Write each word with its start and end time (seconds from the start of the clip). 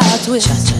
start 0.00 0.28
with. 0.28 0.71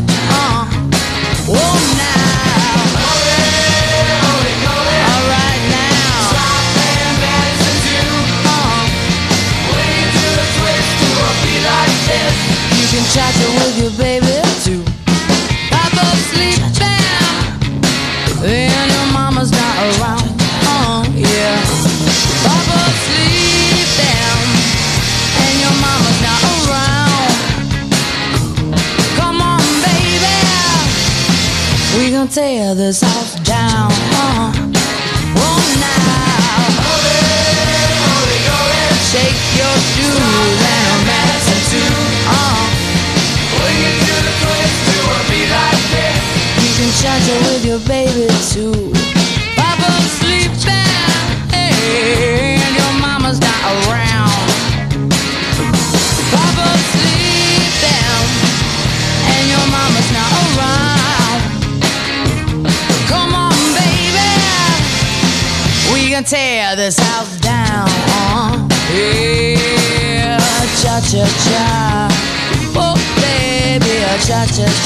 just 74.53 74.81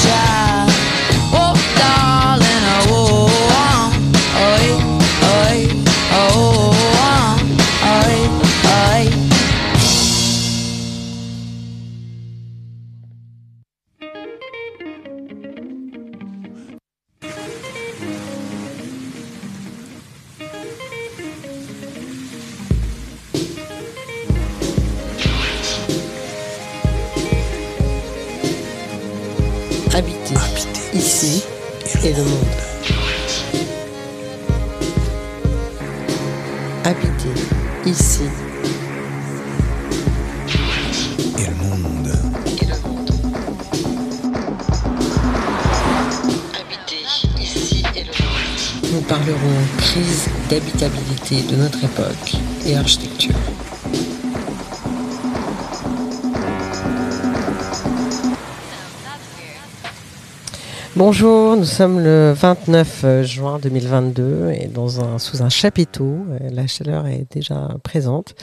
Bonjour, 61.19 61.57
nous 61.57 61.63
sommes 61.63 61.99
le 61.99 62.31
29 62.31 63.23
juin 63.23 63.57
2022 63.57 64.51
et 64.51 64.67
dans 64.67 65.01
un, 65.01 65.17
sous 65.17 65.41
un 65.41 65.49
chapiteau, 65.49 66.03
euh, 66.29 66.37
la 66.51 66.67
chaleur 66.67 67.07
est 67.07 67.25
déjà 67.31 67.69
présente, 67.81 68.35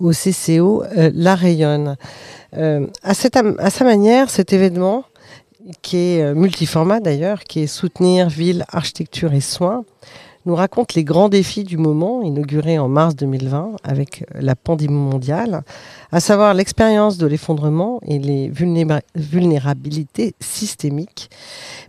au 0.00 0.10
CCO 0.10 0.82
euh, 0.82 1.12
La 1.14 1.36
Rayonne. 1.36 1.96
Euh, 2.56 2.88
à, 3.04 3.14
cette, 3.14 3.36
à 3.36 3.70
sa 3.70 3.84
manière, 3.84 4.28
cet 4.28 4.52
événement, 4.52 5.04
qui 5.82 5.98
est 5.98 6.22
euh, 6.22 6.34
multiformat 6.34 6.98
d'ailleurs, 6.98 7.44
qui 7.44 7.60
est 7.60 7.68
Soutenir 7.68 8.28
ville, 8.28 8.64
architecture 8.72 9.32
et 9.32 9.40
soins, 9.40 9.84
nous 10.46 10.54
raconte 10.54 10.94
les 10.94 11.04
grands 11.04 11.28
défis 11.28 11.64
du 11.64 11.76
moment, 11.76 12.22
inauguré 12.22 12.78
en 12.78 12.88
mars 12.88 13.14
2020 13.16 13.72
avec 13.84 14.24
la 14.34 14.54
pandémie 14.56 14.94
mondiale, 14.94 15.62
à 16.12 16.20
savoir 16.20 16.54
l'expérience 16.54 17.18
de 17.18 17.26
l'effondrement 17.26 18.00
et 18.06 18.18
les 18.18 18.48
vulnéra- 18.48 19.02
vulnérabilités 19.16 20.34
systémiques, 20.40 21.30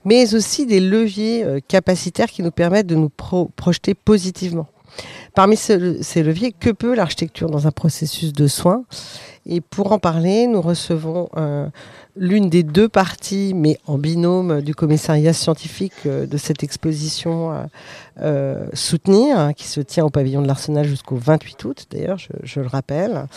mais 0.06 0.34
aussi 0.36 0.66
des 0.66 0.80
leviers 0.80 1.44
euh, 1.44 1.60
capacitaires 1.66 2.30
qui 2.32 2.44
nous 2.44 2.52
permettent 2.52 2.88
de 2.88 2.96
nous 2.96 3.10
pro- 3.10 3.50
projeter 3.56 3.94
positivement. 3.94 4.68
Parmi 5.36 5.56
ce- 5.56 6.02
ces 6.02 6.24
leviers, 6.24 6.52
que 6.52 6.72
peut 6.72 6.96
l'architecture 6.96 7.50
dans 7.52 7.68
un 7.68 7.72
processus 7.72 8.34
de 8.34 8.48
soins? 8.48 8.84
Et 9.46 9.62
pour 9.62 9.92
en 9.94 10.00
parler, 10.00 10.48
nous 10.48 10.62
recevons 10.62 11.30
euh, 11.38 11.68
l'une 12.18 12.50
des 12.50 12.64
deux 12.64 12.90
parties, 12.90 13.54
mais 13.56 13.78
en 13.86 13.98
binôme, 13.98 14.62
du 14.62 14.74
commissariat 14.76 15.32
scientifique 15.34 15.94
euh, 16.06 16.26
de 16.26 16.38
cette 16.38 16.64
exposition 16.64 17.52
euh, 18.22 18.68
Soutenir, 18.74 19.38
hein, 19.38 19.54
qui 19.54 19.68
se 19.68 19.80
tient 19.80 20.04
au 20.04 20.10
pavillon 20.10 20.42
de 20.42 20.48
l'Arsenal 20.48 20.86
jusqu'au 20.86 21.16
28 21.16 21.66
août, 21.66 21.86
d'ailleurs, 21.92 22.18
je, 22.18 22.60
le 22.60 22.68
rappelle. 22.68 23.28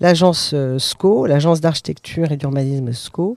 L'agence 0.00 0.52
euh, 0.54 0.78
SCO, 0.78 1.26
l'agence 1.26 1.60
d'architecture 1.60 2.30
et 2.30 2.36
d'urbanisme 2.36 2.92
SCO, 2.92 3.36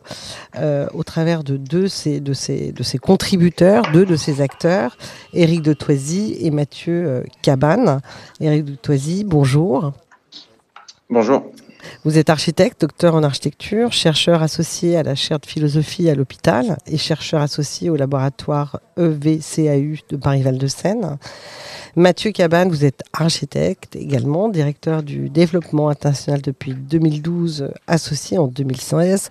euh, 0.58 0.88
au 0.94 1.04
travers 1.04 1.44
de 1.44 1.58
deux 1.58 1.88
de 2.06 2.34
ces 2.34 2.98
contributeurs, 3.02 3.84
deux 3.94 4.06
de 4.06 4.16
ces 4.16 4.42
acteurs, 4.42 4.98
Éric 5.34 5.62
de 5.62 5.74
Toisy 5.74 6.38
et 6.40 6.52
Mathieu 6.52 7.24
Cabane. 7.42 8.02
Éric 8.40 8.66
de 8.66 8.76
Toisy, 8.76 9.24
bonjour. 9.24 9.94
Bonjour. 11.10 11.44
Vous 12.04 12.18
êtes 12.18 12.30
architecte, 12.30 12.82
docteur 12.82 13.16
en 13.16 13.24
architecture, 13.24 13.92
chercheur 13.92 14.42
associé 14.42 14.98
à 14.98 15.04
la 15.04 15.16
chaire 15.16 15.40
de 15.40 15.46
philosophie 15.46 16.10
à 16.10 16.16
l'hôpital 16.16 16.78
et 16.88 16.98
chercheur 16.98 17.42
associé 17.42 17.90
au 17.90 17.96
laboratoire 17.96 18.80
EVCAU 18.98 19.98
de 20.10 20.18
Paris-Val-de-Seine. 20.18 21.18
Mathieu 21.96 22.32
Cabane, 22.32 22.70
vous 22.70 22.86
êtes 22.86 23.04
architecte 23.12 23.96
également, 23.96 24.48
directeur 24.48 25.04
du 25.04 25.30
développement 25.30 25.90
international 25.90 26.42
depuis 26.42 26.74
2012, 26.74 27.70
associé 27.88 28.38
en 28.38 28.48
2016, 28.48 29.30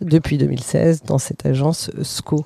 depuis 0.00 0.38
2016 0.38 1.02
dans 1.02 1.18
cette 1.18 1.44
agence 1.46 1.90
SCO. 2.02 2.44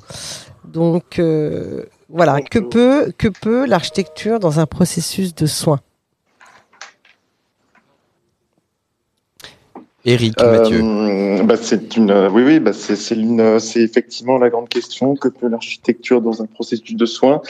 Donc 0.64 1.18
euh, 1.18 1.84
voilà, 2.08 2.40
que 2.40 2.58
peut, 2.58 3.12
que 3.18 3.28
peut 3.28 3.66
l'architecture 3.66 4.40
dans 4.40 4.60
un 4.60 4.66
processus 4.66 5.34
de 5.34 5.46
soins? 5.46 5.80
Eric, 10.04 10.34
Mathieu. 10.40 10.80
Euh, 10.82 11.42
bah, 11.42 11.56
c'est 11.60 11.96
une, 11.96 12.10
euh, 12.10 12.30
oui, 12.30 12.42
oui, 12.42 12.60
bah, 12.60 12.72
c'est, 12.72 12.96
c'est 12.96 13.80
effectivement 13.80 14.38
la 14.38 14.48
grande 14.48 14.68
question. 14.68 15.14
Que 15.14 15.28
peut 15.28 15.48
l'architecture 15.48 16.22
dans 16.22 16.42
un 16.42 16.46
processus 16.46 16.96
de 16.96 17.06
soins 17.06 17.42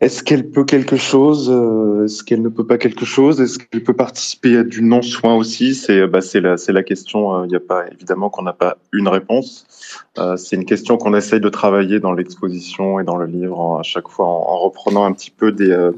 Est-ce 0.00 0.22
qu'elle 0.22 0.50
peut 0.50 0.64
quelque 0.64 0.96
chose 0.96 1.50
euh, 1.50 2.04
Est-ce 2.04 2.22
qu'elle 2.22 2.42
ne 2.42 2.48
peut 2.48 2.66
pas 2.66 2.76
quelque 2.76 3.06
chose? 3.06 3.40
Est-ce 3.40 3.58
qu'elle 3.58 3.82
peut 3.82 3.96
participer 3.96 4.58
à 4.58 4.62
du 4.62 4.82
non-soin 4.82 5.34
aussi? 5.34 5.74
C'est, 5.74 6.06
bah, 6.06 6.20
c'est 6.20 6.40
la, 6.40 6.56
la 6.68 6.82
question. 6.82 7.44
Il 7.44 7.48
n'y 7.48 7.56
a 7.56 7.60
pas 7.60 7.84
évidemment 7.90 8.28
qu'on 8.28 8.42
n'a 8.42 8.52
pas 8.52 8.76
une 8.92 9.08
réponse. 9.08 9.66
Euh, 10.18 10.36
c'est 10.36 10.56
une 10.56 10.64
question 10.64 10.96
qu'on 10.96 11.14
essaye 11.14 11.40
de 11.40 11.48
travailler 11.48 12.00
dans 12.00 12.12
l'exposition 12.12 13.00
et 13.00 13.04
dans 13.04 13.16
le 13.16 13.26
livre 13.26 13.78
à 13.78 13.82
chaque 13.82 14.08
fois 14.08 14.26
en, 14.26 14.42
en 14.48 14.58
reprenant 14.58 15.04
un 15.04 15.12
petit 15.12 15.30
peu 15.30 15.52
des 15.52 15.70
euh, 15.70 15.92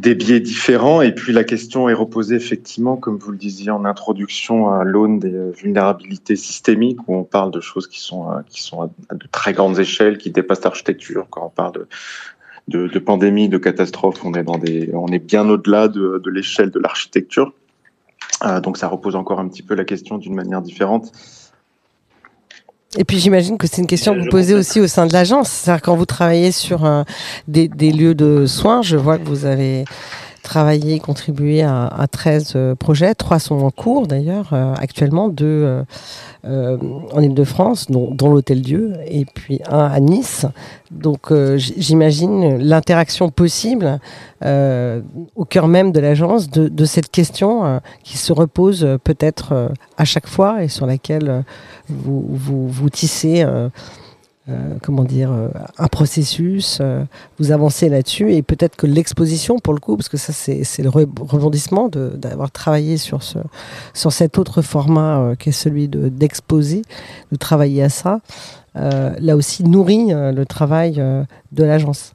des 0.00 0.14
biais 0.14 0.40
différents. 0.40 1.02
Et 1.02 1.14
puis 1.14 1.32
la 1.32 1.44
question 1.44 1.88
est 1.88 1.94
reposée 1.94 2.36
effectivement, 2.36 2.96
comme 2.96 3.18
vous 3.18 3.32
le 3.32 3.36
disiez 3.36 3.70
en 3.70 3.84
introduction, 3.84 4.70
à 4.70 4.82
l'aune 4.82 5.18
des 5.18 5.34
euh, 5.34 5.50
vulnérabilités 5.50 6.36
systémiques, 6.36 7.00
où 7.06 7.14
on 7.14 7.24
parle 7.24 7.50
de 7.50 7.60
choses 7.60 7.86
qui 7.86 8.00
sont, 8.00 8.30
euh, 8.30 8.40
qui 8.48 8.62
sont 8.62 8.82
à 8.82 9.14
de 9.14 9.26
très 9.30 9.52
grandes 9.52 9.78
échelles, 9.78 10.16
qui 10.16 10.30
dépassent 10.30 10.64
l'architecture. 10.64 11.26
Quand 11.28 11.44
on 11.46 11.50
parle 11.50 11.72
de, 11.72 11.86
de, 12.68 12.86
de 12.88 12.98
pandémie, 12.98 13.48
de 13.48 13.58
catastrophe, 13.58 14.24
on 14.24 14.32
est, 14.32 14.44
dans 14.44 14.58
des, 14.58 14.90
on 14.94 15.08
est 15.08 15.18
bien 15.18 15.48
au-delà 15.48 15.88
de, 15.88 16.20
de 16.24 16.30
l'échelle 16.30 16.70
de 16.70 16.78
l'architecture. 16.78 17.52
Euh, 18.44 18.60
donc 18.60 18.78
ça 18.78 18.88
repose 18.88 19.16
encore 19.16 19.38
un 19.38 19.48
petit 19.48 19.62
peu 19.62 19.74
la 19.74 19.84
question 19.84 20.16
d'une 20.16 20.34
manière 20.34 20.62
différente. 20.62 21.12
Et 22.98 23.04
puis 23.04 23.20
j'imagine 23.20 23.56
que 23.56 23.68
c'est 23.68 23.80
une 23.80 23.86
question 23.86 24.14
que 24.14 24.20
vous 24.20 24.30
posez 24.30 24.54
aussi 24.54 24.80
au 24.80 24.88
sein 24.88 25.06
de 25.06 25.12
l'agence. 25.12 25.48
C'est-à-dire 25.48 25.82
quand 25.82 25.94
vous 25.94 26.06
travaillez 26.06 26.50
sur 26.50 26.84
euh, 26.84 27.04
des, 27.46 27.68
des 27.68 27.92
lieux 27.92 28.16
de 28.16 28.46
soins, 28.46 28.82
je 28.82 28.96
vois 28.96 29.16
que 29.16 29.28
vous 29.28 29.44
avez 29.44 29.84
travaillé, 30.42 31.00
contribué 31.00 31.62
à, 31.62 31.86
à 31.86 32.06
13 32.06 32.56
projets. 32.78 33.14
Trois 33.14 33.38
sont 33.38 33.60
en 33.60 33.70
cours 33.70 34.06
d'ailleurs 34.06 34.52
actuellement, 34.52 35.28
deux 35.28 35.84
en 36.44 37.20
Ile-de-France, 37.20 37.90
dont, 37.90 38.30
l'Hôtel 38.30 38.62
Dieu, 38.62 38.94
et 39.06 39.24
puis 39.24 39.60
un 39.68 39.84
à 39.84 40.00
Nice. 40.00 40.46
Donc 40.90 41.32
j'imagine 41.56 42.58
l'interaction 42.58 43.28
possible 43.30 44.00
au 44.42 45.44
cœur 45.44 45.68
même 45.68 45.92
de 45.92 46.00
l'agence 46.00 46.48
de, 46.50 46.84
cette 46.84 47.10
question 47.10 47.80
qui 48.02 48.16
se 48.18 48.32
repose 48.32 48.98
peut-être 49.04 49.72
à 49.96 50.04
chaque 50.04 50.26
fois 50.26 50.62
et 50.62 50.68
sur 50.68 50.86
laquelle 50.86 51.44
vous, 51.88 52.90
tissez 52.90 53.42
euh, 53.42 53.68
comment 54.82 55.04
dire, 55.04 55.32
euh, 55.32 55.48
un 55.78 55.88
processus, 55.88 56.78
euh, 56.80 57.04
vous 57.38 57.52
avancez 57.52 57.88
là-dessus 57.88 58.32
et 58.32 58.42
peut-être 58.42 58.76
que 58.76 58.86
l'exposition, 58.86 59.58
pour 59.58 59.74
le 59.74 59.80
coup, 59.80 59.96
parce 59.96 60.08
que 60.08 60.16
ça 60.16 60.32
c'est 60.32 60.82
le 60.82 60.88
rebondissement 60.88 61.88
d'avoir 61.88 62.50
travaillé 62.50 62.96
sur, 62.96 63.22
ce, 63.22 63.38
sur 63.94 64.12
cet 64.12 64.38
autre 64.38 64.62
format 64.62 65.34
qui 65.38 65.50
est 65.50 65.52
celui 65.52 65.88
d'exposer, 65.88 66.82
de, 67.32 67.36
travailler 67.36 67.82
à 67.82 67.88
ça, 67.88 68.20
là 68.74 69.36
aussi 69.36 69.64
nourrit 69.64 70.08
le 70.10 70.44
travail 70.44 70.94
de 71.52 71.64
l'agence. 71.64 72.14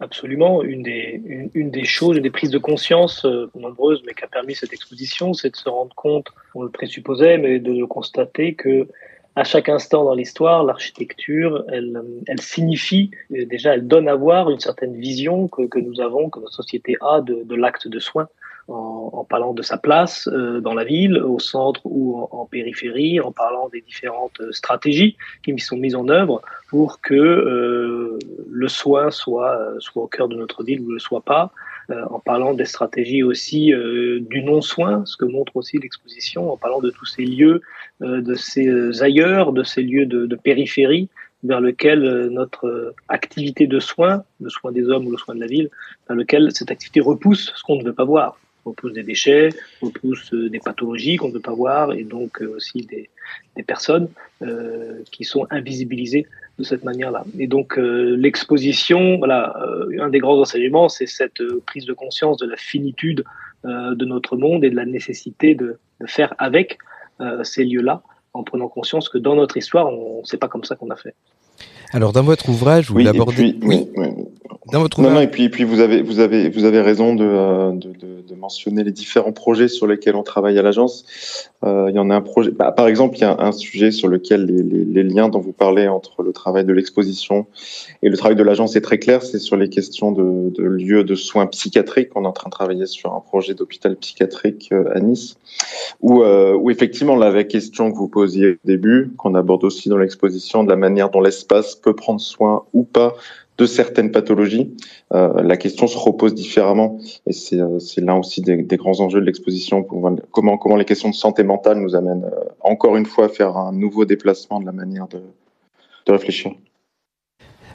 Absolument. 0.00 0.62
Une 0.62 0.82
des, 0.82 1.50
une, 1.54 1.70
des 1.70 1.84
choses, 1.84 2.18
des 2.18 2.30
prises 2.30 2.50
de 2.50 2.58
conscience 2.58 3.26
nombreuses, 3.54 4.02
mais 4.06 4.14
qui 4.14 4.24
a 4.24 4.28
permis 4.28 4.54
cette 4.54 4.72
exposition, 4.72 5.34
c'est 5.34 5.50
de 5.50 5.56
se 5.56 5.68
rendre 5.68 5.94
compte, 5.94 6.28
on 6.54 6.62
le 6.62 6.70
présupposait, 6.70 7.38
mais 7.38 7.58
de 7.58 7.84
constater 7.84 8.54
que 8.54 8.88
à 9.36 9.44
chaque 9.44 9.68
instant 9.68 10.04
dans 10.04 10.14
l'histoire, 10.14 10.62
l'architecture, 10.62 11.64
elle, 11.68 12.00
elle 12.26 12.40
signifie, 12.40 13.10
euh, 13.32 13.44
déjà, 13.46 13.74
elle 13.74 13.86
donne 13.86 14.08
à 14.08 14.14
voir 14.14 14.50
une 14.50 14.60
certaine 14.60 14.94
vision 14.94 15.48
que, 15.48 15.62
que 15.62 15.78
nous 15.78 16.00
avons, 16.00 16.30
que 16.30 16.38
notre 16.38 16.52
société 16.54 16.96
a 17.00 17.20
de, 17.20 17.42
de 17.44 17.54
l'acte 17.54 17.88
de 17.88 17.98
soin, 17.98 18.28
en, 18.68 19.10
en, 19.12 19.24
parlant 19.24 19.52
de 19.52 19.60
sa 19.62 19.76
place 19.76 20.28
euh, 20.28 20.60
dans 20.60 20.72
la 20.72 20.84
ville, 20.84 21.18
au 21.18 21.38
centre 21.38 21.82
ou 21.84 22.26
en, 22.30 22.46
périphérie, 22.46 23.20
en 23.20 23.32
parlant 23.32 23.68
des 23.68 23.82
différentes 23.82 24.40
stratégies 24.52 25.16
qui 25.42 25.58
sont 25.58 25.76
mises 25.76 25.96
en 25.96 26.08
œuvre 26.08 26.40
pour 26.68 27.00
que 27.00 27.14
euh, 27.14 28.18
le 28.48 28.68
soin 28.68 29.10
soit, 29.10 29.58
soit 29.80 30.04
au 30.04 30.06
cœur 30.06 30.28
de 30.28 30.36
notre 30.36 30.62
ville 30.64 30.80
ou 30.80 30.88
ne 30.88 30.94
le 30.94 30.98
soit 30.98 31.20
pas, 31.20 31.52
euh, 31.90 32.02
en 32.08 32.18
parlant 32.18 32.54
des 32.54 32.64
stratégies 32.64 33.22
aussi 33.22 33.74
euh, 33.74 34.18
du 34.20 34.42
non-soin, 34.42 35.04
ce 35.04 35.18
que 35.18 35.26
montre 35.26 35.56
aussi 35.56 35.78
l'exposition, 35.78 36.50
en 36.50 36.56
parlant 36.56 36.80
de 36.80 36.88
tous 36.88 37.04
ces 37.04 37.26
lieux, 37.26 37.60
euh, 37.60 37.60
de 38.00 38.34
ces 38.34 39.02
ailleurs, 39.02 39.52
de 39.52 39.62
ces 39.62 39.82
lieux 39.82 40.06
de, 40.06 40.26
de 40.26 40.36
périphérie 40.36 41.08
vers 41.42 41.60
lequel 41.60 42.28
notre 42.30 42.94
activité 43.08 43.66
de 43.66 43.78
soin, 43.78 44.24
le 44.40 44.50
soin 44.50 44.72
des 44.72 44.88
hommes 44.88 45.06
ou 45.06 45.10
le 45.10 45.18
soin 45.18 45.34
de 45.34 45.40
la 45.40 45.46
ville, 45.46 45.70
vers 46.08 46.16
lequel 46.16 46.50
cette 46.52 46.70
activité 46.70 47.00
repousse 47.00 47.52
ce 47.54 47.62
qu'on 47.62 47.76
ne 47.76 47.84
veut 47.84 47.92
pas 47.92 48.04
voir 48.04 48.38
repousse 48.64 48.94
des 48.94 49.02
déchets, 49.02 49.50
repousse 49.82 50.32
des 50.32 50.58
pathologies 50.58 51.16
qu'on 51.16 51.28
ne 51.28 51.34
veut 51.34 51.40
pas 51.40 51.54
voir 51.54 51.92
et 51.92 52.04
donc 52.04 52.40
aussi 52.40 52.86
des, 52.86 53.10
des 53.56 53.62
personnes 53.62 54.08
euh, 54.42 55.02
qui 55.10 55.24
sont 55.24 55.46
invisibilisées 55.50 56.26
de 56.58 56.64
cette 56.64 56.84
manière-là. 56.84 57.24
Et 57.38 57.46
donc 57.46 57.78
euh, 57.78 58.16
l'exposition, 58.16 59.18
voilà, 59.18 59.54
euh, 59.62 60.00
un 60.00 60.08
des 60.08 60.18
grands 60.18 60.40
enseignements, 60.40 60.88
c'est 60.88 61.06
cette 61.06 61.40
euh, 61.40 61.62
prise 61.66 61.84
de 61.84 61.92
conscience 61.92 62.38
de 62.38 62.46
la 62.46 62.56
finitude 62.56 63.24
de 63.66 64.04
notre 64.04 64.36
monde 64.36 64.62
et 64.62 64.68
de 64.68 64.76
la 64.76 64.84
nécessité 64.84 65.54
de, 65.54 65.78
de 65.98 66.06
faire 66.06 66.34
avec 66.36 66.76
ces 67.42 67.64
lieux-là, 67.64 68.02
en 68.32 68.42
prenant 68.42 68.68
conscience 68.68 69.08
que 69.08 69.18
dans 69.18 69.36
notre 69.36 69.56
histoire, 69.56 69.86
on, 69.86 70.22
c'est 70.24 70.36
pas 70.38 70.48
comme 70.48 70.64
ça 70.64 70.76
qu'on 70.76 70.90
a 70.90 70.96
fait. 70.96 71.14
Alors 71.92 72.12
dans 72.12 72.24
votre 72.24 72.48
ouvrage, 72.48 72.90
vous 72.90 72.98
l'abordez. 72.98 73.56
Oui, 73.62 73.88
oui, 73.96 74.08
Dans 74.74 74.80
votre 74.80 74.98
ouvrage. 74.98 75.12
Non, 75.12 75.20
non, 75.20 75.24
et 75.24 75.28
puis, 75.28 75.44
et 75.44 75.48
puis 75.48 75.62
vous 75.62 75.78
avez, 75.78 76.02
vous 76.02 76.18
avez, 76.18 76.50
vous 76.50 76.64
avez 76.64 76.80
raison 76.80 77.14
de, 77.14 77.24
de, 77.76 77.92
de, 77.92 78.22
de, 78.28 78.34
mentionner 78.34 78.82
les 78.82 78.90
différents 78.90 79.30
projets 79.30 79.68
sur 79.68 79.86
lesquels 79.86 80.16
on 80.16 80.24
travaille 80.24 80.58
à 80.58 80.62
l'agence. 80.62 81.04
Euh, 81.62 81.86
il 81.90 81.94
y 81.94 81.98
en 82.00 82.10
a 82.10 82.16
un 82.16 82.20
projet. 82.20 82.50
Bah, 82.50 82.72
par 82.72 82.88
exemple, 82.88 83.16
il 83.16 83.20
y 83.20 83.24
a 83.24 83.36
un 83.38 83.52
sujet 83.52 83.92
sur 83.92 84.08
lequel 84.08 84.46
les, 84.46 84.64
les, 84.64 84.84
les 84.84 85.02
liens 85.04 85.28
dont 85.28 85.38
vous 85.38 85.52
parlez 85.52 85.86
entre 85.86 86.24
le 86.24 86.32
travail 86.32 86.64
de 86.64 86.72
l'exposition 86.72 87.46
et 88.02 88.08
le 88.08 88.16
travail 88.16 88.34
de 88.34 88.42
l'agence 88.42 88.74
est 88.74 88.80
très 88.80 88.98
clair. 88.98 89.22
C'est 89.22 89.38
sur 89.38 89.56
les 89.56 89.68
questions 89.68 90.10
de, 90.10 90.50
de 90.50 90.64
lieux 90.64 91.04
de 91.04 91.14
soins 91.14 91.46
psychiatriques. 91.46 92.10
On 92.16 92.24
est 92.24 92.26
en 92.26 92.32
train 92.32 92.50
de 92.50 92.54
travailler 92.54 92.86
sur 92.86 93.14
un 93.14 93.20
projet 93.20 93.54
d'hôpital 93.54 93.94
psychiatrique 93.94 94.70
euh, 94.72 94.92
à 94.92 94.98
Nice, 94.98 95.36
où, 96.00 96.22
euh, 96.24 96.52
où 96.52 96.72
effectivement 96.72 97.14
la 97.14 97.44
question 97.44 97.92
que 97.92 97.96
vous 97.96 98.08
posiez 98.08 98.48
au 98.48 98.56
début, 98.64 99.12
qu'on 99.18 99.36
aborde 99.36 99.62
aussi 99.62 99.88
dans 99.88 99.98
l'exposition, 99.98 100.64
de 100.64 100.70
la 100.70 100.76
manière 100.76 101.10
dont 101.10 101.20
l'espace 101.20 101.76
peut 101.76 101.94
prendre 101.94 102.20
soin 102.20 102.64
ou 102.72 102.82
pas 102.82 103.14
de 103.56 103.66
certaines 103.66 104.10
pathologies, 104.10 104.76
euh, 105.12 105.42
la 105.42 105.56
question 105.56 105.86
se 105.86 105.96
repose 105.96 106.34
différemment. 106.34 106.98
Et 107.26 107.32
c'est 107.32 107.60
euh, 107.60 107.78
là 107.98 108.16
aussi 108.16 108.40
des, 108.40 108.76
grands 108.76 109.00
enjeux 109.00 109.20
de 109.20 109.26
l'exposition. 109.26 109.82
Comment, 109.84 110.58
comment 110.58 110.76
les 110.76 110.84
questions 110.84 111.10
de 111.10 111.14
santé 111.14 111.44
mentale 111.44 111.78
nous 111.78 111.94
amènent 111.94 112.24
euh, 112.24 112.44
encore 112.60 112.96
une 112.96 113.06
fois 113.06 113.26
à 113.26 113.28
faire 113.28 113.56
un 113.56 113.72
nouveau 113.72 114.04
déplacement 114.04 114.60
de 114.60 114.66
la 114.66 114.72
manière 114.72 115.06
de, 115.08 115.22
de 116.06 116.12
réfléchir. 116.12 116.52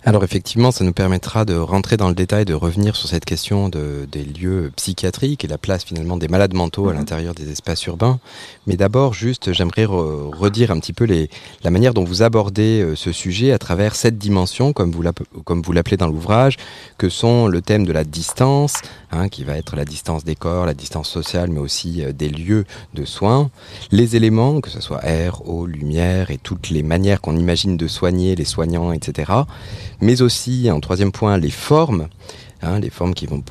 Alors 0.06 0.24
effectivement, 0.24 0.72
ça 0.72 0.86
nous 0.86 0.94
permettra 0.94 1.44
de 1.44 1.56
rentrer 1.56 1.98
dans 1.98 2.08
le 2.08 2.16
détail, 2.16 2.46
de 2.46 2.54
revenir 2.54 2.96
sur 2.96 3.10
cette 3.10 3.26
question 3.26 3.68
de, 3.68 4.08
des 4.10 4.24
lieux 4.24 4.72
psychiatriques 4.78 5.44
et 5.44 5.48
la 5.48 5.58
place 5.58 5.84
finalement 5.84 6.16
des 6.16 6.30
malades 6.30 6.54
mentaux 6.54 6.88
à 6.88 6.94
mhm. 6.94 7.00
l'intérieur 7.00 7.34
des 7.34 7.52
espaces 7.52 7.86
urbains. 7.86 8.20
Mais 8.66 8.78
d'abord, 8.78 9.14
juste, 9.14 9.52
j'aimerais 9.52 9.86
re 9.86 10.32
redire 10.32 10.72
un 10.72 10.80
petit 10.80 10.94
peu 10.94 11.04
les, 11.04 11.30
la 11.64 11.70
manière 11.70 11.94
dont 11.94 12.06
vous 12.06 12.24
abordez 12.24 12.82
euh, 12.82 12.96
ce 12.96 13.12
sujet 13.12 13.52
à 13.52 13.58
travers 13.58 13.96
cette 13.96 14.18
dimension, 14.18 14.72
comme 14.72 14.92
vous 14.92 15.02
l'appelez 15.74 15.98
dans 15.98 16.08
l'ouvrage, 16.08 16.56
que 16.98 17.10
sont 17.10 17.48
le 17.48 17.62
thème 17.62 17.86
de 17.86 17.92
la 17.92 18.06
distance, 18.06 18.76
hein, 19.12 19.28
qui 19.28 19.44
va 19.44 19.58
être 19.58 19.76
la 19.76 19.86
distance 19.86 20.24
des 20.24 20.36
corps, 20.36 20.66
la 20.66 20.74
distance 20.74 21.10
sociale, 21.10 21.50
mais 21.50 21.60
aussi 21.60 22.04
euh, 22.04 22.14
des 22.14 22.30
lieux 22.30 22.64
de 22.94 23.04
soins, 23.04 23.50
les 23.92 24.16
éléments, 24.16 24.62
que 24.62 24.70
ce 24.70 24.80
soit 24.80 25.04
air, 25.06 25.46
eau, 25.48 25.66
lumière 25.66 26.32
et 26.32 26.38
toutes 26.38 26.70
les 26.70 26.84
manières 26.84 27.20
qu'on 27.20 27.36
imagine 27.36 27.76
de 27.76 27.88
soigner 27.88 28.36
les 28.36 28.46
soignants, 28.46 28.94
etc 28.94 29.44
mais 30.02 30.22
aussi, 30.22 30.70
en 30.72 30.80
troisième 30.80 31.12
point, 31.12 31.38
les 31.38 31.50
formes, 31.50 32.08
hein, 32.62 32.80
les 32.80 32.90
formes 32.90 33.14
qui 33.14 33.26
vont 33.26 33.42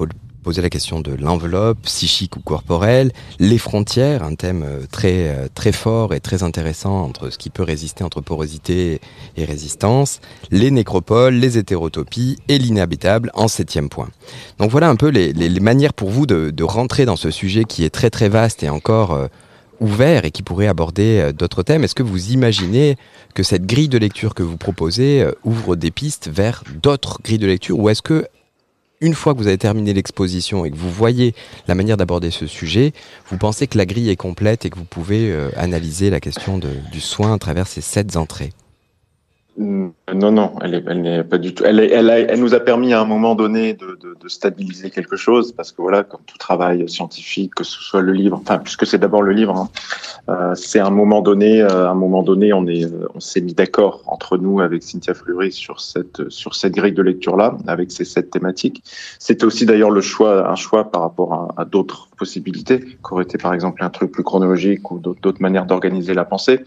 poser 0.43 0.63
la 0.63 0.71
question 0.71 1.01
de 1.01 1.13
l'enveloppe 1.13 1.83
psychique 1.83 2.37
ou 2.37 2.41
corporelle, 2.41 3.13
les 3.39 3.59
frontières, 3.59 4.23
un 4.23 4.35
thème 4.35 4.63
euh, 4.65 4.87
très 4.91 5.29
euh, 5.29 5.47
très 5.55 5.73
fort 5.73 6.15
et 6.15 6.21
très 6.21 6.43
intéressant 6.43 7.03
entre 7.03 7.29
ce 7.29 7.37
qui 7.37 7.51
peut 7.51 7.63
résister 7.63 8.03
entre 8.03 8.23
porosité 8.23 9.01
et 9.37 9.45
résistance, 9.45 10.21
les 10.51 10.71
nécropoles, 10.71 11.35
les 11.35 11.59
hétérotopies 11.59 12.39
et 12.49 12.59
l'inhabitable 12.59 13.31
en 13.35 13.47
septième 13.47 13.91
point. 13.91 14.09
Donc 14.59 14.71
voilà 14.71 14.89
un 14.89 14.97
peu 14.97 15.09
les, 15.09 15.61
manières 15.61 15.93
pour 15.93 16.09
vous 16.09 16.25
de, 16.25 16.51
de, 16.51 16.65
rentrer 16.65 17.05
dans 17.05 17.17
ce 17.17 17.31
sujet 17.31 17.65
qui 17.65 17.85
est 17.85 17.91
très 17.91 18.09
très 18.09 18.31
vaste 18.31 18.63
et 18.63 18.71
encore 18.71 19.13
euh, 19.13 19.27
ouvert 19.81 20.25
et 20.25 20.31
qui 20.31 20.43
pourrait 20.43 20.67
aborder 20.67 21.21
euh, 21.21 21.33
d'autres 21.33 21.63
thèmes. 21.63 21.85
Est-ce 21.85 21.95
que 21.95 22.03
vous 22.03 22.31
imaginez 22.31 22.97
que 23.35 23.43
cette 23.43 23.67
grille 23.67 23.89
de 23.89 23.99
lecture 23.99 24.35
que 24.35 24.43
vous 24.43 24.57
proposez 24.57 25.23
euh, 25.23 25.33
ouvre 25.45 25.77
des 25.77 25.91
pistes 25.91 26.29
vers 26.29 26.65
d'autres 26.83 27.21
grilles 27.23 27.39
de 27.39 27.47
lecture? 27.47 27.79
Ou 27.79 27.89
est-ce 27.89 28.03
que 28.03 28.27
une 29.01 29.15
fois 29.15 29.33
que 29.33 29.39
vous 29.39 29.47
avez 29.47 29.59
terminé 29.59 29.95
l'exposition 29.95 30.65
et 30.65 30.71
que 30.71 30.77
vous 30.77 30.91
voyez 30.91 31.35
la 31.69 31.75
manière 31.75 31.97
d'aborder 31.97 32.31
ce 32.31 32.47
sujet, 32.47 32.93
vous 33.31 33.39
pensez 33.39 33.69
que 33.69 33.79
la 33.79 33.87
grille 33.87 34.11
est 34.11 34.17
complète 34.17 34.65
et 34.65 34.71
que 34.71 34.79
vous 34.79 34.85
pouvez 34.85 35.31
euh, 35.31 35.51
analyser 35.57 36.11
la 36.11 36.21
question 36.21 36.59
du 36.59 37.01
soin 37.01 37.35
à 37.35 37.39
travers 37.39 37.69
ces 37.69 37.81
sept 37.81 38.17
entrées? 38.17 38.53
Non, 39.59 39.93
non, 40.31 40.55
elle 40.63 41.03
n'est 41.03 41.25
pas 41.25 41.39
du 41.39 41.53
tout. 41.53 41.65
Elle, 41.65 42.39
nous 42.39 42.55
a 42.55 42.61
permis 42.61 42.93
à 42.93 43.01
un 43.01 43.05
moment 43.05 43.35
donné 43.35 43.75
de, 43.75 43.99
stabiliser 44.29 44.91
quelque 44.91 45.17
chose, 45.17 45.53
parce 45.53 45.73
que 45.73 45.81
voilà, 45.81 46.05
comme 46.05 46.21
tout 46.27 46.37
travail 46.37 46.87
scientifique, 46.89 47.55
que 47.55 47.65
ce 47.65 47.81
soit 47.81 48.03
le 48.03 48.13
livre, 48.13 48.39
enfin, 48.41 48.59
puisque 48.59 48.87
c'est 48.87 48.99
d'abord 48.99 49.23
le 49.23 49.33
livre, 49.33 49.57
hein, 49.57 49.69
euh, 50.29 50.55
c'est 50.55 50.81
un 50.81 50.91
moment 50.91 51.23
donné, 51.23 51.63
euh, 51.63 51.89
un 51.89 51.95
moment 51.95 52.23
donné, 52.23 52.53
euh, 52.53 53.07
on 53.15 53.21
s'est 53.21 53.41
mis 53.41 53.55
d'accord 53.55 54.03
entre 54.07 54.37
nous 54.37 54.61
avec 54.61 54.83
Cynthia 54.83 55.15
Fleury 55.15 55.51
sur 55.51 55.81
cette, 55.81 56.29
sur 56.29 56.55
cette 56.55 56.75
grille 56.75 56.93
de 56.93 57.03
lecture 57.03 57.37
là, 57.37 57.57
avec 57.67 57.91
ces 57.91 58.05
sept 58.05 58.31
thématiques. 58.31 58.85
C'était 59.19 59.45
aussi 59.45 59.65
d'ailleurs 59.65 59.91
le 59.91 60.03
choix, 60.03 60.49
un 60.51 60.57
choix 60.57 60.91
par 60.91 61.03
rapport 61.03 61.55
à, 61.57 61.65
d'autres 61.65 62.09
possibilités, 62.19 62.81
qui 62.81 62.97
aurait 63.13 63.25
été 63.25 63.39
par 63.39 63.55
exemple 63.55 63.83
un 63.83 63.91
truc 63.91 64.13
plus 64.13 64.25
chronologique 64.25 64.91
ou 64.91 64.99
d'autres 64.99 65.41
manières 65.41 65.65
d'organiser 65.65 66.13
la 66.13 66.27
pensée. 66.27 66.61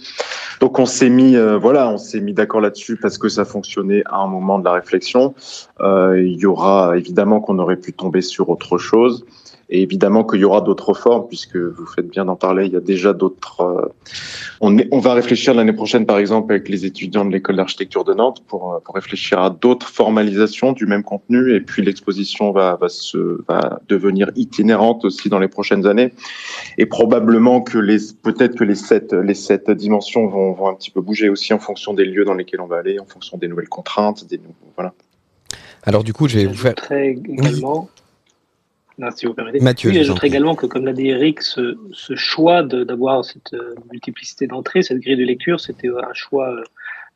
Donc 0.60 0.80
on 0.80 0.88
s'est 0.88 1.10
mis, 1.10 1.36
voilà, 1.36 1.90
on 1.90 1.98
s'est 1.98 2.22
mis 2.22 2.34
d'accord 2.34 2.62
là-dessus 2.62 2.81
parce 3.02 3.18
que 3.18 3.30
ça 3.30 3.46
fonctionnait 3.46 4.04
à 4.06 4.18
un 4.18 4.28
moment 4.28 4.60
de 4.60 4.66
la 4.66 4.74
réflexion. 4.74 5.34
Euh, 5.82 6.22
il 6.22 6.38
y 6.38 6.46
aura 6.46 6.98
évidemment 6.98 7.40
qu'on 7.40 7.60
aurait 7.60 7.78
pu 7.78 7.94
tomber 7.94 8.22
sur 8.22 8.50
autre 8.50 8.78
chose. 8.78 9.26
Et 9.72 9.82
évidemment 9.82 10.26
qu'il 10.26 10.42
y 10.42 10.44
aura 10.44 10.60
d'autres 10.60 10.94
formes, 10.94 11.28
puisque 11.28 11.56
vous 11.56 11.86
faites 11.86 12.08
bien 12.08 12.26
d'en 12.26 12.36
parler. 12.36 12.66
Il 12.66 12.74
y 12.74 12.76
a 12.76 12.82
déjà 12.82 13.14
d'autres. 13.14 13.62
Euh, 13.62 13.88
on, 14.60 14.78
on, 14.92 15.00
va 15.00 15.14
réfléchir 15.14 15.54
l'année 15.54 15.72
prochaine, 15.74 16.06
par 16.06 16.18
exemple, 16.18 16.52
avec 16.52 16.68
les 16.68 16.86
étudiants 16.86 17.24
de 17.24 17.32
l'école 17.32 17.56
d'architecture 17.56 18.04
de 18.04 18.14
Nantes, 18.14 18.44
pour, 18.48 18.74
euh, 18.74 18.80
pour 18.84 18.96
réfléchir 18.96 19.40
à 19.40 19.50
d'autres 19.50 19.88
formalisations 19.88 20.74
du 20.74 20.86
même 20.86 21.04
contenu. 21.04 21.56
Et 21.56 21.62
puis 21.62 21.82
l'exposition 21.82 22.52
va, 22.52 22.76
va, 22.76 22.90
se, 22.90 23.42
va 23.48 23.80
devenir 23.88 24.30
itinérante 24.36 25.06
aussi 25.06 25.30
dans 25.30 25.40
les 25.40 25.48
prochaines 25.48 25.88
années. 25.88 26.14
Et 26.78 26.86
probablement 26.86 27.62
que 27.62 27.78
les, 27.78 27.98
peut-être 28.22 28.56
que 28.56 28.66
les 28.66 28.76
sept, 28.76 29.14
les 29.14 29.34
sept 29.34 29.72
dimensions 29.72 30.28
vont, 30.28 30.52
vont 30.52 30.68
un 30.68 30.74
petit 30.74 30.92
peu 30.92 31.00
bouger 31.00 31.30
aussi 31.30 31.54
en 31.54 31.60
fonction 31.60 31.94
des 31.94 32.04
lieux 32.04 32.26
dans 32.26 32.34
lesquels 32.34 32.60
on 32.60 32.68
va 32.68 32.78
aller, 32.78 33.00
en 33.00 33.06
fonction 33.06 33.38
des 33.38 33.48
nouvelles 33.48 33.70
contraintes, 33.70 34.28
des 34.28 34.40
voilà. 34.76 34.94
Alors 35.84 36.04
du 36.04 36.14
coup, 36.14 36.28
je 36.28 36.40
vais 36.40 36.46
vous 36.46 36.56
faire. 36.56 36.76
Également, 36.92 37.90
si 39.10 39.26
vous 39.26 39.34
permettez. 39.34 39.60
Mathieu, 39.60 39.90
oui, 39.90 39.96
j'ajouterais 39.96 40.28
également 40.28 40.54
que, 40.54 40.68
comme 40.68 40.86
l'a 40.86 40.94
dit 40.94 41.08
Eric, 41.08 41.42
ce, 41.42 41.78
ce 41.92 42.16
choix 42.16 42.62
d'avoir 42.62 43.26
cette 43.26 43.54
euh, 43.54 43.74
multiplicité 43.92 44.46
d'entrées, 44.46 44.84
cette 44.84 45.00
grille 45.00 45.18
de 45.18 45.24
lecture, 45.24 45.60
c'était 45.60 45.88
un 45.88 46.14
choix 46.14 46.50
euh, 46.50 46.64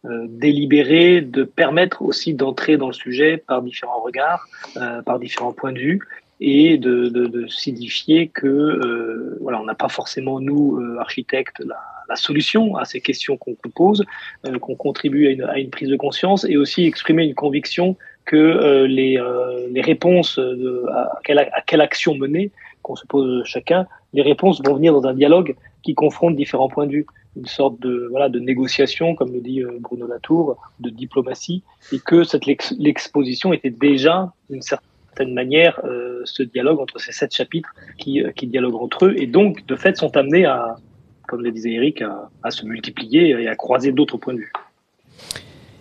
euh, 0.06 0.26
délibéré 0.30 1.22
de 1.22 1.44
permettre 1.44 2.04
aussi 2.04 2.36
d'entrer 2.36 2.78
dans 2.78 2.88
le 2.88 2.94
sujet 2.94 3.38
par 3.38 3.64
différents 3.64 4.02
regards, 4.02 4.48
euh, 4.78 5.02
par 5.02 5.18
différents 5.20 5.54
points 5.54 5.72
de 5.72 5.80
vue, 5.80 6.00
et 6.40 6.78
de, 6.78 7.08
de, 7.08 7.28
de 7.28 7.48
signifier 7.48 8.28
que 8.28 8.48
euh, 8.48 9.38
voilà, 9.42 9.62
on 9.62 9.66
n'a 9.66 9.76
pas 9.76 9.90
forcément 9.90 10.40
nous 10.40 10.78
euh, 10.78 10.98
architectes 11.00 11.60
la, 11.60 11.78
la 12.10 12.16
solution 12.16 12.76
à 12.76 12.86
ces 12.86 13.02
questions 13.02 13.38
qu'on 13.38 13.56
pose, 13.74 14.04
euh, 14.46 14.60
qu'on 14.60 14.76
contribue 14.76 15.28
à 15.28 15.32
une, 15.32 15.44
à 15.44 15.60
une 15.60 15.70
prise 15.70 15.90
de 15.90 15.96
conscience, 15.96 16.46
et 16.46 16.58
aussi 16.58 16.86
exprimer 16.86 17.24
une 17.26 17.36
conviction 17.36 17.96
que 18.26 18.36
euh, 18.36 18.88
les, 18.88 19.18
euh, 19.18 19.68
les 19.72 19.82
réponses 19.82 20.38
de, 20.40 20.86
à, 20.92 21.20
quelle, 21.24 21.40
à 21.40 21.62
quelle 21.66 21.82
action 21.82 22.16
mener 22.16 22.52
qu'on 22.82 22.96
se 22.96 23.06
pose 23.06 23.44
chacun, 23.46 23.88
les 24.14 24.22
réponses 24.22 24.62
vont 24.64 24.76
venir 24.76 24.94
dans 24.94 25.08
un 25.08 25.14
dialogue 25.14 25.56
qui 25.84 25.94
confronte 25.94 26.36
différents 26.36 26.70
points 26.70 26.88
de 26.88 26.92
vue, 26.92 27.06
une 27.36 27.46
sorte 27.46 27.80
de 27.82 28.08
voilà 28.10 28.30
de 28.30 28.40
négociation, 28.40 29.16
comme 29.16 29.32
le 29.34 29.42
dit 29.42 29.62
euh, 29.62 29.78
Bruno 29.80 30.08
Latour, 30.08 30.58
de 30.80 30.90
diplomatie, 30.90 31.64
et 31.92 32.00
que 32.00 32.24
cette 32.24 32.46
lex- 32.46 32.76
l'exposition 32.78 33.54
était 33.54 33.70
déjà 33.70 34.32
d'une 34.50 34.62
certaine 34.62 34.90
manière 35.24 35.80
euh, 35.84 36.22
ce 36.26 36.44
dialogue 36.44 36.80
entre 36.80 37.00
ces 37.00 37.12
sept 37.12 37.34
chapitres 37.34 37.74
qui, 37.98 38.22
euh, 38.22 38.32
qui 38.32 38.48
dialoguent 38.48 38.82
entre 38.82 39.06
eux, 39.06 39.14
et 39.18 39.28
donc 39.28 39.66
de 39.66 39.76
fait 39.76 39.96
sont 39.98 40.16
amenés 40.18 40.46
à, 40.46 40.76
comme 41.28 41.42
le 41.44 41.52
disait 41.52 41.72
Eric, 41.72 42.04
à 42.44 42.52
se 42.52 42.66
multiplier 42.66 43.30
et 43.30 43.48
à 43.48 43.56
croiser 43.56 43.92
d'autres 43.92 44.18
points 44.18 44.34
de 44.34 44.40
vue. 44.40 44.54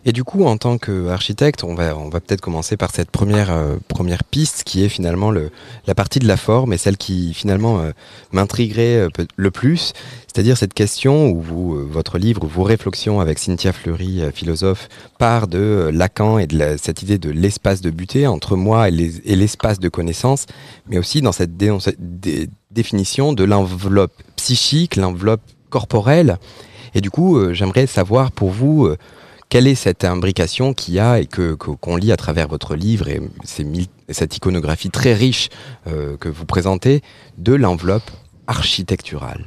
Et 0.07 0.13
du 0.13 0.23
coup, 0.23 0.45
en 0.45 0.59
tant 0.59 0.77
qu'architecte, 0.77 1.65
on 1.65 1.75
va, 1.75 1.97
on 1.97 2.11
va 2.11 2.21
peut-être 2.21 2.43
commencer 2.43 2.77
par 2.77 2.91
cette 2.91 3.11
première, 3.11 3.51
euh, 3.51 3.77
première 3.89 4.23
piste 4.23 4.63
qui 4.65 4.85
est 4.85 4.91
finalement 4.91 5.31
le, 5.31 5.51
la 5.87 5.95
partie 5.95 6.19
de 6.19 6.29
la 6.29 6.37
forme 6.37 6.75
et 6.75 6.77
celle 6.77 6.99
qui 6.99 7.33
finalement 7.33 7.81
euh, 7.81 7.91
m'intriguerait 8.31 8.97
euh, 8.99 9.09
le 9.37 9.51
plus, 9.51 9.95
c'est-à-dire 10.27 10.59
cette 10.59 10.75
question 10.75 11.31
où 11.31 11.41
vous, 11.41 11.75
euh, 11.77 11.89
votre 11.91 12.19
livre, 12.19 12.45
vos 12.47 12.65
réflexions 12.65 13.21
avec 13.21 13.39
Cynthia 13.39 13.73
Fleury, 13.73 14.21
philosophe, 14.35 14.91
part 15.19 15.49
de 15.49 15.89
Lacan 15.91 16.37
et 16.39 16.47
de 16.47 16.59
la- 16.59 16.77
cette 16.77 17.01
idée 17.03 17.17
de 17.17 17.31
l'espace 17.31 17.81
de 17.81 17.89
butée 17.89 18.27
entre 18.27 18.57
moi 18.57 18.89
et 18.89 18.91
les- 18.91 19.23
et 19.25 19.37
l'espace 19.37 19.79
de 19.81 19.89
connaissance, 19.89 20.45
mais 20.87 20.99
aussi 20.99 21.23
dans 21.23 21.33
cette 21.33 21.57
dé- 21.57 21.71
dé- 21.99 22.51
définition 22.71 23.33
de 23.33 23.45
l'enveloppe 23.45 24.13
psychique, 24.37 24.97
l'enveloppe 24.97 25.41
corporelle. 25.71 26.37
Et 26.95 27.01
du 27.01 27.11
coup, 27.11 27.53
j'aimerais 27.55 27.87
savoir 27.87 28.31
pour 28.31 28.51
vous 28.51 28.89
quelle 29.55 29.69
est 29.69 29.77
cette 29.77 30.03
imbrication 30.03 30.75
qu'il 30.75 30.95
y 30.95 30.99
a 30.99 31.21
et 31.21 31.27
que 31.27 31.55
qu'on 31.55 31.95
lit 31.95 32.11
à 32.11 32.17
travers 32.17 32.49
votre 32.49 32.75
livre 32.75 33.07
et 33.07 33.21
cette 34.09 34.37
iconographie 34.37 34.91
très 34.91 35.15
riche 35.15 35.49
euh, 35.87 36.17
que 36.17 36.29
vous 36.29 36.45
présentez 36.45 37.03
de 37.39 37.55
l'enveloppe 37.55 38.11
architecturale? 38.49 39.45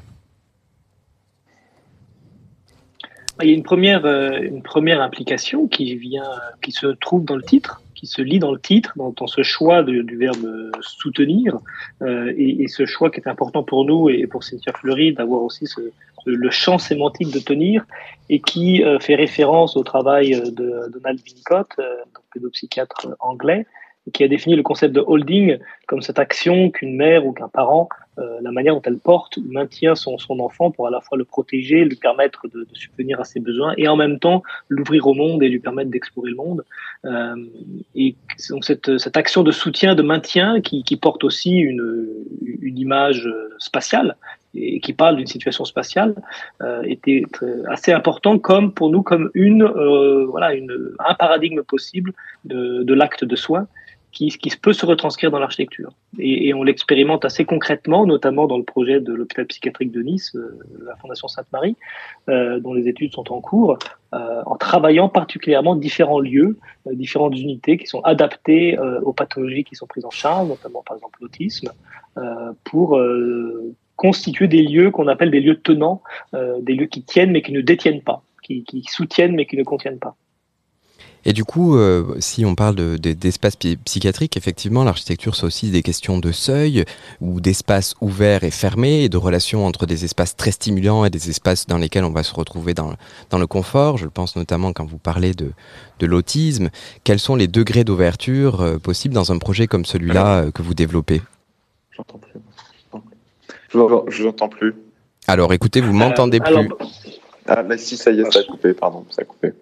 Il 3.42 3.50
y 3.50 3.52
a 3.52 3.54
une 3.54 3.64
première, 3.64 4.06
euh, 4.06 4.40
une 4.42 4.64
première 4.64 5.02
implication 5.02 5.68
qui 5.68 5.94
vient, 5.98 6.32
qui 6.62 6.72
se 6.72 6.88
trouve 6.88 7.26
dans 7.26 7.36
le 7.36 7.44
titre, 7.44 7.82
qui 7.94 8.08
se 8.08 8.22
lit 8.22 8.40
dans 8.40 8.54
le 8.54 8.62
titre, 8.62 8.94
dans, 8.96 9.28
ce 9.28 9.44
choix 9.44 9.84
du 9.84 10.16
verbe 10.16 10.46
euh, 10.46 10.72
soutenir, 10.80 11.58
et, 12.02 12.64
et 12.64 12.68
ce 12.70 12.86
choix 12.86 13.12
qui 13.12 13.20
est 13.20 13.28
important 13.28 13.62
pour 13.62 13.84
nous 13.84 14.08
et 14.08 14.26
pour 14.26 14.46
Cynthia 14.46 14.72
Fleury 14.72 15.12
d'avoir 15.12 15.42
aussi 15.42 15.68
ce- 15.68 15.92
le 16.32 16.50
champ 16.50 16.78
sémantique 16.78 17.32
de 17.32 17.40
tenir, 17.40 17.86
et 18.30 18.40
qui 18.40 18.84
euh, 18.84 19.00
fait 19.00 19.16
référence 19.16 19.78
au 19.78 19.84
travail 19.84 20.34
euh, 20.34 20.52
de 20.52 20.90
Donald 20.92 21.20
Winnicott, 21.26 21.68
euh, 21.80 22.04
pédopsychiatre 22.34 23.08
anglais, 23.20 23.66
et 24.08 24.12
qui 24.12 24.24
a 24.24 24.28
défini 24.28 24.56
le 24.56 24.64
concept 24.64 24.94
de 24.94 25.04
holding 25.06 25.58
comme 25.88 26.02
cette 26.02 26.20
action 26.20 26.70
qu'une 26.72 26.96
mère 26.96 27.26
ou 27.26 27.34
qu'un 27.34 27.50
parent 27.50 27.90
euh, 28.20 28.40
la 28.42 28.52
manière 28.52 28.74
dont 28.74 28.82
elle 28.84 28.98
porte 28.98 29.38
ou 29.38 29.44
maintient 29.48 29.94
son, 29.94 30.18
enfant 30.40 30.72
pour 30.72 30.88
à 30.88 30.90
la 30.90 31.02
fois 31.02 31.20
le 31.20 31.24
protéger, 31.24 31.86
lui 31.86 31.98
permettre 31.98 32.48
de, 32.48 32.66
subvenir 32.74 33.20
à 33.20 33.24
ses 33.24 33.40
besoins 33.40 33.76
et 33.78 33.88
en 33.88 33.96
même 33.96 34.18
temps 34.18 34.42
l'ouvrir 34.70 35.06
au 35.06 35.14
monde 35.14 35.44
et 35.44 35.50
lui 35.50 35.60
permettre 35.60 35.92
d'explorer 35.92 36.32
le 36.32 36.36
monde. 36.36 36.66
Euh, 37.06 37.36
et 37.94 38.16
donc 38.50 38.66
cette, 38.66 39.18
action 39.18 39.44
de 39.44 39.52
soutien, 39.52 39.94
de 39.94 40.02
maintien 40.02 40.62
qui, 40.62 40.84
porte 40.98 41.24
aussi 41.24 41.58
une 41.58 42.26
image 42.64 43.30
spatiale 43.60 44.16
et 44.58 44.80
qui 44.80 44.94
parle 44.94 45.16
d'une 45.16 45.28
situation 45.28 45.66
spatiale 45.66 46.16
euh, 46.62 46.82
était 46.84 47.24
très- 47.32 47.66
assez 47.68 47.92
important 47.92 48.40
comme 48.40 48.74
pour 48.74 48.90
nous 48.90 49.04
comme 49.04 49.30
une 49.34 49.64
euh, 49.64 50.26
voilà 50.26 50.52
un 51.00 51.14
paradigme 51.16 51.62
possible 51.64 52.14
de, 52.46 52.84
de 52.84 52.94
l'acte 52.94 53.24
de 53.24 53.36
soin 53.36 53.68
qui, 54.18 54.30
qui 54.30 54.50
peut 54.58 54.74
se 54.74 54.86
retranscrire 54.86 55.30
dans 55.30 55.38
l'architecture. 55.38 55.92
Et, 56.18 56.52
on 56.56 56.64
l'expérimente 56.64 57.24
assez 57.24 57.46
concrètement, 57.46 58.08
notamment 58.08 58.48
dans 58.48 58.58
le 58.58 58.64
projet 58.64 59.00
de 59.00 59.14
l'hôpital 59.14 59.46
psychiatrique 59.46 59.92
de 59.92 60.02
Nice, 60.02 60.36
euh, 60.36 60.58
la 60.86 60.96
Fondation 60.96 61.28
Sainte-Marie, 61.28 61.76
euh, 62.28 62.60
dont 62.60 62.74
les 62.74 62.88
études 62.88 63.14
sont 63.14 63.32
en 63.32 63.42
cours, 63.42 63.78
euh, 64.14 64.42
en 64.46 64.56
travaillant 64.56 65.08
particulièrement 65.08 65.76
différents 65.76 66.20
lieux, 66.20 66.58
euh, 66.88 66.96
différentes 66.96 67.38
unités 67.38 67.78
qui 67.78 67.86
sont 67.86 68.02
adaptées 68.02 68.80
euh, 68.80 69.00
aux 69.02 69.14
pathologies 69.14 69.64
qui 69.64 69.76
sont 69.76 69.86
prises 69.86 70.06
en 70.06 70.10
charge, 70.10 70.48
notamment 70.48 70.82
par 70.84 70.96
exemple 70.96 71.20
l'autisme, 71.22 71.70
euh, 72.18 72.54
pour 72.64 72.98
euh, 72.98 73.76
constituer 73.98 74.48
des 74.48 74.64
lieux 74.64 74.90
qu'on 74.92 75.08
appelle 75.08 75.32
des 75.32 75.42
lieux 75.42 75.60
tenants, 75.60 76.02
euh, 76.34 76.62
des 76.62 76.76
lieux 76.76 76.86
qui 76.88 77.02
tiennent 77.04 77.32
mais 77.32 77.42
qui 77.42 77.52
ne 77.52 77.62
détiennent 77.62 78.02
pas, 78.02 78.22
qui, 78.44 78.64
qui 78.64 78.84
soutiennent 78.84 79.36
mais 79.36 79.46
qui 79.46 79.58
ne 79.58 79.64
contiennent 79.64 80.00
pas. 80.00 80.16
Et 81.26 81.34
du 81.34 81.44
coup, 81.44 81.76
euh, 81.76 82.16
si 82.20 82.46
on 82.46 82.56
parle 82.56 82.76
de- 82.76 82.96
de- 82.96 83.12
d'espace 83.12 83.58
psy- 83.58 83.76
psychiatrique, 83.84 84.38
effectivement, 84.38 84.86
l'architecture, 84.86 85.36
c'est 85.36 85.46
aussi 85.46 85.72
des 85.72 85.82
questions 85.82 86.20
de 86.20 86.32
seuil 86.32 86.86
ou 87.20 87.42
d'espace 87.42 87.96
ouvert 88.00 88.46
et 88.46 88.52
fermé 88.52 89.04
et 89.04 89.10
de 89.10 89.18
relations 89.18 89.66
entre 89.66 89.86
des 89.86 90.06
espaces 90.06 90.38
très 90.38 90.52
stimulants 90.52 91.04
et 91.04 91.10
des 91.10 91.30
espaces 91.30 91.68
dans 91.68 91.80
lesquels 91.80 92.06
on 92.06 92.12
va 92.12 92.24
se 92.24 92.34
retrouver 92.34 92.74
dans, 92.74 92.94
dans 93.30 93.40
le 93.40 93.48
confort. 93.48 93.98
Je 93.98 94.06
le 94.06 94.10
pense 94.12 94.38
notamment 94.38 94.72
quand 94.72 94.86
vous 94.86 95.00
parlez 95.00 95.34
de, 95.34 95.52
de 96.00 96.06
l'autisme. 96.06 96.70
Quels 97.04 97.20
sont 97.20 97.36
les 97.36 97.48
degrés 97.48 97.84
d'ouverture 97.84 98.62
euh, 98.62 98.78
possibles 98.78 99.16
dans 99.16 99.30
un 99.34 99.38
projet 99.38 99.68
comme 99.68 99.84
celui-là 99.84 100.44
euh, 100.44 100.52
que 100.52 100.62
vous 100.62 100.76
développez? 100.76 101.22
J'entends 101.92 102.22
je 103.72 103.78
vous 104.24 104.28
entends 104.28 104.50
plus. 104.50 104.76
Alors 105.28 105.54
écoutez, 105.54 105.82
vous 105.82 105.94
m'entendez 105.94 106.40
Euh, 106.40 106.46
alors, 106.46 106.78
plus 106.78 106.88
Ah, 107.48 107.62
là, 107.64 107.78
si, 107.78 107.98
ça 107.98 108.12
y 108.12 108.22
est, 108.22 108.32
ça 108.32 108.40
a 108.40 108.44
coupé, 108.44 108.74
pardon, 108.74 109.06
ça 109.10 109.22
a 109.22 109.26
coupé. 109.26 109.54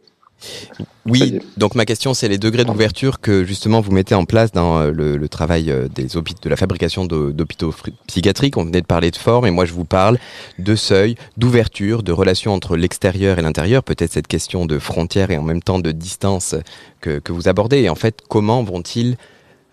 Oui, 1.05 1.39
donc 1.55 1.75
ma 1.75 1.85
question 1.85 2.13
c'est 2.13 2.27
les 2.27 2.37
degrés 2.37 2.65
d'ouverture 2.65 3.21
que 3.21 3.45
justement 3.45 3.79
vous 3.79 3.91
mettez 3.91 4.15
en 4.15 4.25
place 4.25 4.51
dans 4.51 4.77
euh, 4.79 4.91
le, 4.91 5.17
le 5.17 5.29
travail 5.29 5.71
euh, 5.71 5.87
des 5.87 6.17
hôpitaux, 6.17 6.41
de 6.43 6.49
la 6.49 6.57
fabrication 6.57 7.05
d'hôpitaux 7.05 7.73
psychiatriques. 8.07 8.57
On 8.57 8.65
venait 8.65 8.81
de 8.81 8.85
parler 8.85 9.11
de 9.11 9.15
forme 9.15 9.45
et 9.45 9.51
moi 9.51 9.65
je 9.65 9.73
vous 9.73 9.85
parle 9.85 10.17
de 10.59 10.75
seuil, 10.75 11.15
d'ouverture, 11.37 12.03
de 12.03 12.11
relation 12.11 12.53
entre 12.53 12.75
l'extérieur 12.75 13.39
et 13.39 13.41
l'intérieur, 13.41 13.81
peut-être 13.83 14.11
cette 14.11 14.27
question 14.27 14.65
de 14.65 14.77
frontière 14.77 15.31
et 15.31 15.37
en 15.37 15.43
même 15.43 15.61
temps 15.61 15.79
de 15.79 15.91
distance 15.91 16.55
que, 17.01 17.19
que 17.19 17.31
vous 17.31 17.47
abordez. 17.47 17.83
Et 17.83 17.89
en 17.89 17.95
fait, 17.95 18.19
comment 18.27 18.61
vont-ils, 18.63 19.15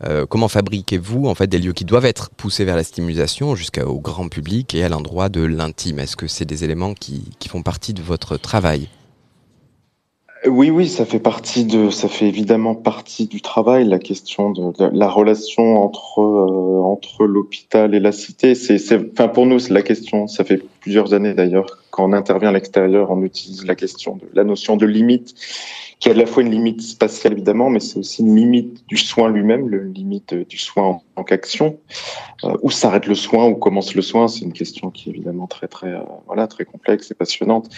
euh, 0.05 0.27
comment 0.27 0.49
fabriquez-vous 0.49 1.27
en 1.27 1.35
fait 1.35 1.47
des 1.47 1.59
lieux 1.59 1.73
qui 1.73 1.85
doivent 1.85 2.05
être 2.05 2.31
poussés 2.31 2.65
vers 2.65 2.77
la 2.77 2.85
stimulation 2.85 3.55
jusqu'au 3.55 3.99
grand 3.99 4.29
public 4.29 4.75
et 4.75 4.85
à 4.85 4.89
l'endroit 4.89 5.29
de 5.29 5.43
l'intime? 5.43 5.99
Est-ce 5.99 6.17
que 6.17 6.27
c'est 6.27 6.45
des 6.45 6.65
éléments 6.65 6.95
qui, 6.95 7.23
font 7.49 7.63
partie 7.63 7.93
de 7.93 8.03
votre 8.03 8.37
travail? 8.37 8.89
Oui, 10.47 10.71
oui, 10.71 10.89
ça 10.89 11.05
fait 11.05 11.21
partie 11.21 11.65
de, 11.65 11.91
ça 11.91 12.09
fait 12.09 12.27
évidemment 12.27 12.75
partie 12.75 13.27
du 13.27 13.41
travail, 13.41 13.87
la 13.87 14.01
question 14.01 14.51
de, 14.51 14.73
la 14.93 15.09
relation 15.09 15.77
entre 15.77 16.21
euh, 16.21 16.83
entre 16.83 17.27
l'hôpital 17.27 17.95
et 17.95 18.01
la 18.01 18.11
cité. 18.11 18.57
C'est, 18.57 18.79
c'est, 18.79 19.13
enfin 19.13 19.29
pour 19.29 19.47
nous, 19.47 19.61
c'est 19.61 19.73
la 19.73 19.83
question. 19.83 20.27
Ça 20.27 20.43
fait 20.43 20.61
plusieurs 20.81 21.15
années 21.15 21.35
d'ailleurs 21.35 21.83
quand 21.93 22.09
on 22.09 22.13
intervient 22.13 22.49
à 22.49 22.53
l'extérieur, 22.53 23.11
on 23.11 23.23
utilise 23.23 23.65
la 23.65 23.77
question 23.77 24.17
de 24.17 24.27
la 24.33 24.45
notion 24.45 24.77
de 24.77 24.87
limite, 24.87 25.35
qui 26.03 26.09
est 26.09 26.13
à 26.13 26.15
la 26.17 26.27
fois 26.27 26.43
une 26.43 26.51
limite 26.51 26.83
spatiale 26.83 27.35
évidemment, 27.35 27.71
mais 27.71 27.79
c'est 27.79 27.97
aussi 27.97 28.23
une 28.23 28.35
limite 28.35 28.85
du 28.89 28.97
soin 28.97 29.31
lui-même, 29.31 29.69
le 29.69 29.85
limite 29.85 30.35
du 30.35 30.59
soin 30.59 30.85
en 30.85 31.03
tant 31.15 31.23
qu'action. 31.23 31.79
Euh, 32.43 32.57
où 32.63 32.73
s'arrête 32.73 33.07
le 33.07 33.15
soin, 33.15 33.47
où 33.47 33.55
commence 33.55 33.95
le 33.95 34.03
soin, 34.03 34.27
c'est 34.27 34.41
une 34.41 34.53
question 34.53 34.91
qui 34.91 35.09
est 35.09 35.13
évidemment 35.13 35.47
très 35.47 35.69
très 35.69 35.93
euh, 35.93 36.01
voilà 36.27 36.49
très 36.49 36.65
complexe 36.65 37.13
et 37.13 37.15
passionnante 37.15 37.69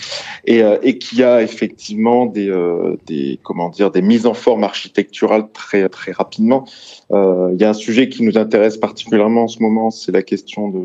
et, 0.46 0.62
euh, 0.62 0.78
et 0.82 0.96
qui 0.96 1.22
a 1.22 1.42
effectivement 1.42 2.24
des, 2.24 2.48
euh, 2.48 2.96
des 3.04 3.38
comment 3.42 3.68
dire 3.68 3.90
des 3.90 4.00
mises 4.00 4.24
en 4.24 4.32
forme 4.32 4.64
architecturales 4.64 5.52
très 5.52 5.86
très 5.90 6.12
rapidement. 6.12 6.64
Euh, 7.12 7.50
Il 7.52 7.60
y 7.60 7.64
a 7.64 7.68
un 7.68 7.74
sujet 7.74 8.08
qui 8.08 8.22
nous 8.22 8.38
intéresse 8.38 8.78
particulièrement 8.78 9.42
en 9.42 9.48
ce 9.48 9.62
moment, 9.62 9.90
c'est 9.90 10.12
la 10.12 10.22
question 10.22 10.70
de 10.70 10.80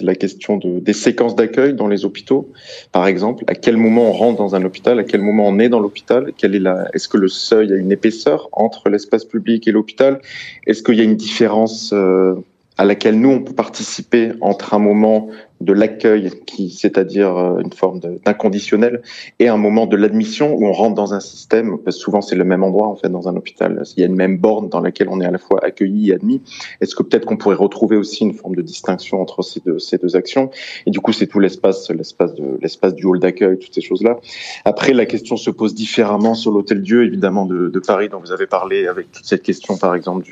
la 0.00 0.14
question 0.14 0.56
de, 0.56 0.80
des 0.80 0.92
séquences 0.92 1.36
d'accueil 1.36 1.74
dans 1.74 1.88
les 1.88 2.04
hôpitaux, 2.04 2.50
par 2.92 3.06
exemple. 3.06 3.44
À 3.46 3.54
quel 3.54 3.76
moment 3.76 4.08
on 4.08 4.12
rentre 4.12 4.38
dans 4.38 4.54
un 4.54 4.64
hôpital 4.64 4.98
À 4.98 5.04
quel 5.04 5.20
moment 5.20 5.46
on 5.46 5.58
est 5.58 5.68
dans 5.68 5.80
l'hôpital 5.80 6.32
Quelle 6.36 6.54
est 6.54 6.60
la 6.60 6.88
Est-ce 6.94 7.08
que 7.08 7.18
le 7.18 7.28
seuil 7.28 7.72
a 7.72 7.76
une 7.76 7.92
épaisseur 7.92 8.48
entre 8.52 8.88
l'espace 8.88 9.24
public 9.24 9.68
et 9.68 9.72
l'hôpital? 9.72 10.20
Est-ce 10.66 10.82
qu'il 10.82 10.94
y 10.94 11.00
a 11.00 11.04
une 11.04 11.16
différence 11.16 11.92
euh, 11.92 12.34
à 12.78 12.84
laquelle 12.84 13.20
nous 13.20 13.30
on 13.30 13.40
peut 13.40 13.54
participer 13.54 14.32
entre 14.40 14.74
un 14.74 14.78
moment 14.78 15.28
de 15.64 15.72
l'accueil, 15.72 16.30
qui 16.46 16.70
c'est-à-dire 16.70 17.36
euh, 17.36 17.60
une 17.60 17.72
forme 17.72 18.00
d'inconditionnel, 18.00 19.02
et 19.38 19.48
un 19.48 19.56
moment 19.56 19.86
de 19.86 19.96
l'admission 19.96 20.54
où 20.54 20.66
on 20.66 20.72
rentre 20.72 20.94
dans 20.94 21.14
un 21.14 21.20
système. 21.20 21.78
Parce 21.78 21.96
que 21.96 22.02
souvent, 22.02 22.20
c'est 22.20 22.36
le 22.36 22.44
même 22.44 22.62
endroit 22.62 22.88
en 22.88 22.96
fait 22.96 23.08
dans 23.08 23.28
un 23.28 23.36
hôpital. 23.36 23.82
Il 23.96 24.00
y 24.00 24.02
a 24.02 24.06
une 24.06 24.14
même 24.14 24.38
borne 24.38 24.68
dans 24.68 24.80
laquelle 24.80 25.08
on 25.08 25.20
est 25.20 25.24
à 25.24 25.30
la 25.30 25.38
fois 25.38 25.60
accueilli 25.64 26.10
et 26.10 26.14
admis. 26.14 26.42
Est-ce 26.80 26.94
que 26.94 27.02
peut-être 27.02 27.26
qu'on 27.26 27.36
pourrait 27.36 27.56
retrouver 27.56 27.96
aussi 27.96 28.24
une 28.24 28.34
forme 28.34 28.56
de 28.56 28.62
distinction 28.62 29.20
entre 29.20 29.42
ces 29.42 29.60
deux, 29.60 30.16
actions? 30.16 30.50
Et 30.86 30.90
du 30.90 31.00
coup, 31.00 31.12
c'est 31.12 31.26
tout 31.26 31.38
l'espace, 31.38 31.90
l'espace 31.90 32.94
du 32.94 33.06
hall 33.06 33.20
d'accueil, 33.20 33.58
toutes 33.58 33.74
ces 33.74 33.80
choses-là. 33.80 34.18
Après, 34.64 34.92
la 34.92 35.06
question 35.06 35.36
se 35.36 35.50
pose 35.50 35.74
différemment 35.74 36.34
sur 36.34 36.50
l'hôtel 36.50 36.82
Dieu, 36.82 37.04
évidemment 37.04 37.46
de, 37.46 37.82
Paris, 37.84 38.08
dont 38.08 38.20
vous 38.20 38.32
avez 38.32 38.46
parlé, 38.46 38.86
avec 38.86 39.10
toute 39.10 39.24
cette 39.24 39.42
question, 39.42 39.76
par 39.76 39.94
exemple, 39.94 40.26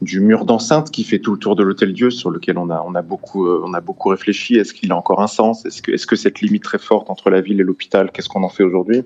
du, 0.00 0.20
mur 0.20 0.44
d'enceinte 0.44 0.90
qui 0.90 1.04
fait 1.04 1.18
tout 1.18 1.32
le 1.32 1.38
tour 1.38 1.56
de 1.56 1.62
l'hôtel 1.62 1.92
Dieu, 1.92 2.10
sur 2.10 2.30
lequel 2.30 2.58
on 2.58 2.70
a 2.70 2.78
euh, 2.78 3.60
on 3.64 3.74
a 3.74 3.80
beaucoup 3.80 4.08
réfléchi. 4.08 4.37
Est-ce 4.58 4.72
qu'il 4.72 4.92
a 4.92 4.96
encore 4.96 5.20
un 5.20 5.26
sens 5.26 5.64
Est-ce 5.66 6.06
que 6.06 6.16
cette 6.16 6.40
limite 6.40 6.62
très 6.62 6.78
forte 6.78 7.10
entre 7.10 7.30
la 7.30 7.40
ville 7.40 7.60
et 7.60 7.64
l'hôpital, 7.64 8.10
qu'est-ce 8.12 8.28
qu'on 8.28 8.42
en 8.42 8.48
fait 8.48 8.62
aujourd'hui? 8.62 9.02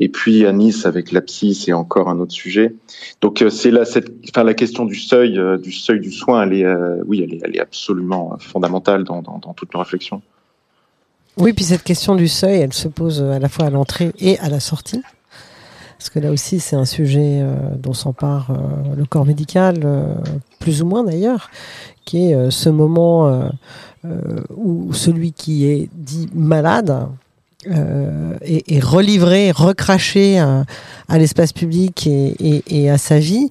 Et 0.00 0.08
puis 0.08 0.46
à 0.46 0.52
Nice, 0.52 0.86
avec 0.86 1.12
la 1.12 1.20
psy, 1.20 1.54
c'est 1.54 1.72
encore 1.72 2.08
un 2.08 2.18
autre 2.18 2.32
sujet. 2.32 2.74
Donc 3.20 3.42
euh, 3.42 3.50
c'est 3.50 3.70
là 3.70 3.84
cette, 3.84 4.12
enfin 4.28 4.44
la 4.44 4.54
question 4.54 4.84
du 4.84 4.96
seuil, 4.96 5.38
euh, 5.38 5.58
du 5.58 5.72
seuil 5.72 6.00
du 6.00 6.12
soin, 6.12 6.42
elle 6.42 6.52
est, 6.52 6.66
oui, 7.06 7.26
elle 7.42 7.56
est, 7.56 7.60
absolument 7.60 8.36
fondamentale 8.38 9.04
dans, 9.04 9.22
dans, 9.22 9.38
dans 9.38 9.54
toute 9.54 9.72
nos 9.72 9.80
réflexions. 9.80 10.22
Oui, 11.38 11.52
puis 11.52 11.64
cette 11.64 11.82
question 11.82 12.14
du 12.14 12.28
seuil, 12.28 12.60
elle 12.60 12.72
se 12.72 12.88
pose 12.88 13.22
à 13.22 13.38
la 13.38 13.48
fois 13.48 13.66
à 13.66 13.70
l'entrée 13.70 14.12
et 14.18 14.38
à 14.38 14.48
la 14.48 14.60
sortie. 14.60 15.02
Parce 15.98 16.10
que 16.10 16.18
là 16.18 16.30
aussi, 16.30 16.60
c'est 16.60 16.76
un 16.76 16.84
sujet 16.84 17.40
euh, 17.40 17.54
dont 17.78 17.94
s'empare 17.94 18.50
euh, 18.50 18.94
le 18.94 19.06
corps 19.06 19.24
médical, 19.24 19.80
euh, 19.84 20.14
plus 20.58 20.82
ou 20.82 20.86
moins 20.86 21.04
d'ailleurs, 21.04 21.50
qui 22.04 22.30
est 22.30 22.50
ce 22.52 22.68
moment 22.68 23.50
où 24.56 24.92
celui 24.92 25.32
qui 25.32 25.66
est 25.66 25.88
dit 25.92 26.28
malade 26.32 27.08
euh, 27.68 28.36
et, 28.42 28.78
relivrer, 28.80 29.50
recracher 29.50 30.38
à, 30.38 30.64
l'espace 31.18 31.52
public 31.52 32.06
et, 32.06 32.90
à 32.90 32.98
sa 32.98 33.18
vie, 33.18 33.50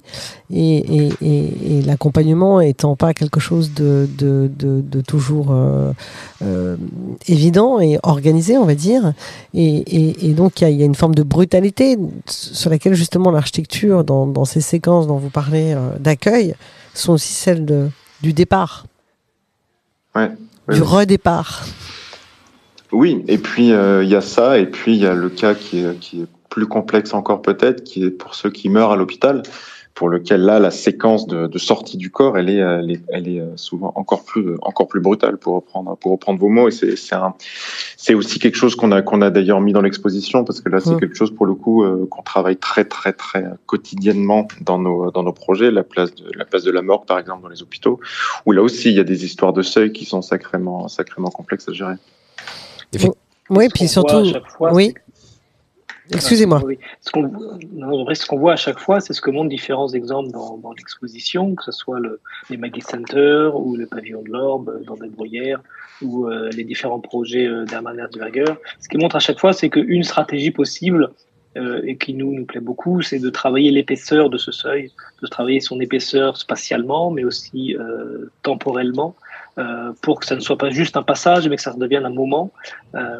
et, 0.50 1.10
l'accompagnement 1.84 2.60
étant 2.60 2.96
pas 2.96 3.12
quelque 3.12 3.40
chose 3.40 3.72
de, 3.74 4.08
toujours 5.06 5.48
euh, 5.50 5.92
euh, 6.42 6.76
évident 7.28 7.80
et 7.80 7.98
organisé, 8.02 8.56
on 8.56 8.64
va 8.64 8.74
dire. 8.74 9.12
Et, 9.54 10.32
donc 10.34 10.60
il 10.62 10.70
y, 10.70 10.82
a 10.82 10.86
une 10.86 10.94
forme 10.94 11.14
de 11.14 11.22
brutalité 11.22 11.98
sur 12.26 12.70
laquelle 12.70 12.94
justement 12.94 13.30
l'architecture, 13.30 14.04
dans, 14.04 14.44
ces 14.44 14.60
séquences 14.60 15.06
dont 15.06 15.18
vous 15.18 15.30
parlez 15.30 15.76
d'accueil, 16.00 16.54
sont 16.94 17.12
aussi 17.12 17.34
celles 17.34 17.66
de, 17.66 17.90
du 18.22 18.32
départ, 18.32 18.86
du 20.16 20.82
redépart. 20.82 21.66
Oui, 22.92 23.24
et 23.28 23.38
puis 23.38 23.72
euh, 23.72 24.04
il 24.04 24.10
y 24.10 24.14
a 24.14 24.20
ça, 24.20 24.58
et 24.58 24.66
puis 24.66 24.94
il 24.94 25.02
y 25.02 25.06
a 25.06 25.14
le 25.14 25.28
cas 25.28 25.54
qui 25.54 25.80
est, 25.80 25.98
qui 25.98 26.22
est 26.22 26.26
plus 26.48 26.66
complexe 26.66 27.14
encore 27.14 27.42
peut-être, 27.42 27.84
qui 27.84 28.04
est 28.04 28.10
pour 28.10 28.34
ceux 28.34 28.50
qui 28.50 28.68
meurent 28.68 28.92
à 28.92 28.96
l'hôpital, 28.96 29.42
pour 29.96 30.10
lequel 30.10 30.42
là 30.42 30.58
la 30.58 30.70
séquence 30.70 31.26
de, 31.26 31.46
de 31.46 31.58
sortie 31.58 31.96
du 31.96 32.10
corps, 32.10 32.36
elle 32.36 32.50
est, 32.50 32.58
elle 32.58 32.90
est, 32.90 33.02
elle 33.08 33.28
est, 33.28 33.40
euh, 33.40 33.56
souvent 33.56 33.92
encore 33.96 34.24
plus, 34.24 34.54
encore 34.60 34.88
plus 34.88 35.00
brutale 35.00 35.38
pour 35.38 35.54
reprendre, 35.54 35.96
pour 35.96 36.12
reprendre 36.12 36.38
vos 36.38 36.50
mots. 36.50 36.68
Et 36.68 36.70
c'est, 36.70 36.96
c'est, 36.96 37.14
un, 37.14 37.34
c'est 37.96 38.12
aussi 38.12 38.38
quelque 38.38 38.56
chose 38.56 38.76
qu'on 38.76 38.92
a, 38.92 39.00
qu'on 39.00 39.22
a 39.22 39.30
d'ailleurs 39.30 39.60
mis 39.62 39.72
dans 39.72 39.80
l'exposition 39.80 40.44
parce 40.44 40.60
que 40.60 40.68
là 40.68 40.80
c'est 40.80 40.98
quelque 41.00 41.16
chose 41.16 41.34
pour 41.34 41.46
le 41.46 41.54
coup 41.54 41.82
euh, 41.82 42.06
qu'on 42.10 42.22
travaille 42.22 42.58
très, 42.58 42.84
très, 42.84 43.14
très 43.14 43.44
quotidiennement 43.64 44.46
dans 44.60 44.78
nos, 44.78 45.10
dans 45.10 45.22
nos 45.22 45.32
projets. 45.32 45.70
La 45.70 45.82
place 45.82 46.14
de, 46.14 46.30
la 46.34 46.44
place 46.44 46.62
de 46.62 46.70
la 46.70 46.82
mort, 46.82 47.06
par 47.06 47.18
exemple, 47.18 47.42
dans 47.42 47.48
les 47.48 47.62
hôpitaux, 47.62 47.98
où 48.44 48.52
là 48.52 48.62
aussi 48.62 48.90
il 48.90 48.96
y 48.96 49.00
a 49.00 49.04
des 49.04 49.24
histoires 49.24 49.54
de 49.54 49.62
seuil 49.62 49.92
qui 49.92 50.04
sont 50.04 50.20
sacrément, 50.20 50.88
sacrément 50.88 51.30
complexes 51.30 51.70
à 51.70 51.72
gérer. 51.72 51.96
Oui, 53.50 53.68
puis 53.72 53.88
surtout. 53.88 54.32
oui. 54.60 54.94
Excusez-moi. 56.12 56.62
Ce 57.00 57.10
qu'on 58.26 58.38
voit 58.38 58.52
à 58.52 58.56
chaque 58.56 58.78
fois, 58.78 59.00
c'est 59.00 59.12
ce 59.12 59.20
que 59.20 59.30
montrent 59.30 59.48
différents 59.48 59.88
exemples 59.88 60.30
dans, 60.30 60.72
l'exposition, 60.76 61.54
que 61.54 61.64
ce 61.64 61.72
soit 61.72 61.98
le, 61.98 62.20
les 62.50 62.56
Maggie 62.56 62.80
Center 62.80 63.50
ou 63.54 63.76
le 63.76 63.86
pavillon 63.86 64.22
de 64.22 64.30
l'Orbe 64.30 64.68
euh, 64.68 64.84
dans 64.84 64.94
des 64.94 65.08
bruyères 65.08 65.60
ou 66.02 66.28
euh, 66.28 66.50
les 66.50 66.64
différents 66.64 67.00
projets 67.00 67.46
euh, 67.46 67.64
d'Hermann 67.64 67.98
Herzberger. 67.98 68.54
Ce 68.80 68.88
qui 68.88 68.98
montre 68.98 69.16
à 69.16 69.20
chaque 69.20 69.40
fois, 69.40 69.52
c'est 69.52 69.68
qu'une 69.68 70.04
stratégie 70.04 70.52
possible 70.52 71.10
euh, 71.56 71.80
et 71.86 71.96
qui 71.96 72.12
nous, 72.12 72.34
nous 72.34 72.44
plaît 72.44 72.60
beaucoup, 72.60 73.00
c'est 73.00 73.18
de 73.18 73.30
travailler 73.30 73.70
l'épaisseur 73.70 74.28
de 74.28 74.36
ce 74.36 74.52
seuil, 74.52 74.92
de 75.22 75.26
travailler 75.26 75.60
son 75.60 75.80
épaisseur 75.80 76.36
spatialement, 76.36 77.10
mais 77.10 77.24
aussi 77.24 77.74
euh, 77.76 78.30
temporellement, 78.42 79.14
euh, 79.58 79.92
pour 80.02 80.20
que 80.20 80.26
ça 80.26 80.34
ne 80.34 80.40
soit 80.40 80.58
pas 80.58 80.68
juste 80.68 80.98
un 80.98 81.02
passage, 81.02 81.48
mais 81.48 81.56
que 81.56 81.62
ça 81.62 81.72
devienne 81.72 82.04
un 82.04 82.10
moment, 82.10 82.52
euh, 82.94 83.18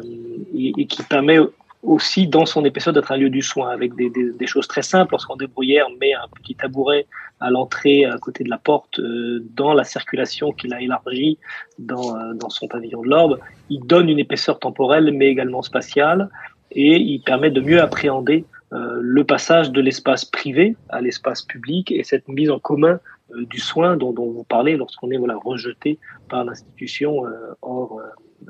et, 0.53 0.85
qui 0.85 1.01
permet 1.01 1.39
aussi 1.81 2.27
dans 2.27 2.45
son 2.45 2.63
épaisseur 2.63 2.93
d'être 2.93 3.11
un 3.11 3.17
lieu 3.17 3.31
du 3.31 3.41
soin, 3.41 3.71
avec 3.71 3.95
des, 3.95 4.45
choses 4.45 4.67
très 4.67 4.83
simples. 4.83 5.13
Lorsqu'on 5.13 5.35
débrouillère 5.35 5.87
met 5.99 6.13
un 6.13 6.27
petit 6.35 6.53
tabouret 6.53 7.07
à 7.39 7.49
l'entrée, 7.49 8.05
à 8.05 8.19
côté 8.19 8.43
de 8.43 8.51
la 8.51 8.59
porte, 8.59 8.99
euh, 8.99 9.43
dans 9.55 9.73
la 9.73 9.83
circulation 9.83 10.51
qu'il 10.51 10.75
a 10.75 10.81
élargie 10.81 11.39
dans, 11.79 12.49
son 12.49 12.67
pavillon 12.67 13.01
de 13.01 13.09
l'orbe, 13.09 13.39
il 13.71 13.79
donne 13.87 14.07
une 14.07 14.19
épaisseur 14.19 14.59
temporelle, 14.59 15.11
mais 15.11 15.29
également 15.29 15.63
spatiale, 15.63 16.29
et 16.69 16.97
il 16.97 17.19
permet 17.21 17.49
de 17.49 17.61
mieux 17.61 17.81
appréhender 17.81 18.45
le 18.71 19.23
passage 19.23 19.71
de 19.71 19.79
l'espace 19.79 20.25
privé 20.25 20.75
à 20.89 20.99
l'espace 20.99 21.41
public 21.41 21.89
et 21.89 22.03
cette 22.03 22.27
mise 22.27 22.51
en 22.51 22.59
commun 22.59 22.99
du 23.49 23.59
soin 23.59 23.97
dont, 23.97 24.13
vous 24.13 24.45
parlez 24.47 24.77
lorsqu'on 24.77 25.11
est 25.11 25.17
voilà, 25.17 25.35
rejeté 25.35 25.99
par 26.29 26.43
l'institution 26.43 27.25
euh, 27.25 27.29
hors, 27.61 27.99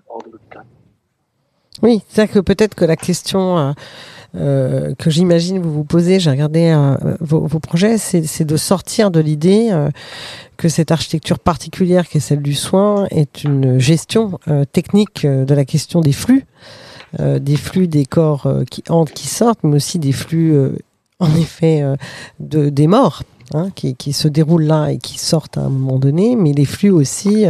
hors, 0.08 0.24
de 0.24 0.32
l'hôpital. 0.32 0.64
Oui, 1.84 2.02
c'est-à-dire 2.08 2.34
que 2.34 2.40
peut-être 2.40 2.74
que 2.74 2.86
la 2.86 2.96
question 2.96 3.76
euh, 4.36 4.96
que 4.96 5.10
j'imagine 5.10 5.60
vous 5.60 5.72
vous 5.72 5.84
posez, 5.84 6.20
j'ai 6.20 6.32
regardé 6.32 6.76
vos, 7.20 7.60
projets, 7.60 7.98
c'est 7.98 8.46
de 8.46 8.58
sortir 8.58 9.12
de 9.12 9.20
l'idée 9.20 9.70
que 10.58 10.70
cette 10.70 10.92
architecture 10.92 11.38
particulière 11.38 12.08
qui 12.08 12.18
est 12.18 12.22
celle 12.22 12.42
du 12.42 12.56
soin 12.56 13.06
est 13.12 13.44
une 13.44 13.78
gestion 13.78 14.40
technique 14.72 15.26
de 15.26 15.54
la 15.54 15.66
question 15.66 16.02
des 16.02 16.14
flux. 16.14 16.46
Euh, 17.20 17.40
des 17.40 17.56
flux 17.56 17.88
des 17.88 18.06
corps 18.06 18.48
euh, 18.48 18.64
qui 18.66 18.84
entrent, 18.90 19.14
qui 19.14 19.28
sortent, 19.28 19.64
mais 19.64 19.78
aussi 19.78 19.98
des 19.98 20.12
flux, 20.12 20.54
euh, 20.54 20.78
en 21.20 21.34
effet, 21.36 21.84
de, 22.40 22.70
des 22.70 22.86
morts. 22.86 23.24
Hein, 23.54 23.70
qui, 23.76 23.96
qui, 23.96 24.12
se 24.12 24.28
déroulent 24.28 24.66
là 24.66 24.90
et 24.92 24.98
qui 24.98 25.18
sortent 25.18 25.58
à 25.58 25.62
un 25.62 25.70
moment 25.70 26.00
donné, 26.00 26.36
mais 26.36 26.52
les 26.52 26.66
flux 26.66 26.90
aussi 26.90 27.46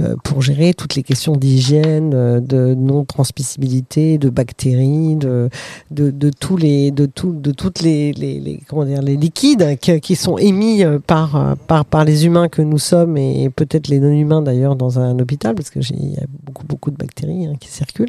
euh, 0.00 0.16
pour 0.24 0.40
gérer 0.42 0.74
toutes 0.74 0.94
les 0.94 1.02
questions 1.02 1.36
d'hygiène, 1.36 2.12
euh, 2.14 2.40
de 2.40 2.74
non-transmissibilité, 2.74 4.16
de 4.18 4.30
bactéries, 4.30 5.16
de, 5.16 5.50
de, 5.90 6.10
de, 6.10 6.30
tous 6.30 6.56
les, 6.56 6.90
de, 6.90 7.06
tout, 7.06 7.32
de 7.32 7.52
toutes 7.52 7.82
les, 7.82 8.12
les, 8.12 8.40
les, 8.40 8.60
comment 8.68 8.84
dire, 8.84 9.02
les 9.02 9.16
liquides 9.16 9.78
qui, 9.80 10.00
qui, 10.00 10.16
sont 10.16 10.38
émis 10.38 10.82
euh, 10.82 10.98
par, 10.98 11.56
par, 11.66 11.84
par 11.84 12.04
les 12.04 12.24
humains 12.24 12.48
que 12.48 12.62
nous 12.62 12.78
sommes 12.78 13.16
et 13.16 13.50
peut-être 13.50 13.88
les 13.88 14.00
non-humains 14.00 14.42
d'ailleurs 14.42 14.76
dans 14.76 14.98
un 14.98 15.18
hôpital 15.18 15.54
parce 15.54 15.70
qu'il 15.70 15.82
y 15.82 16.16
a 16.16 16.24
beaucoup, 16.42 16.66
beaucoup 16.66 16.90
de 16.90 16.96
bactéries 16.96 17.46
hein, 17.46 17.54
qui 17.60 17.68
circulent. 17.68 18.08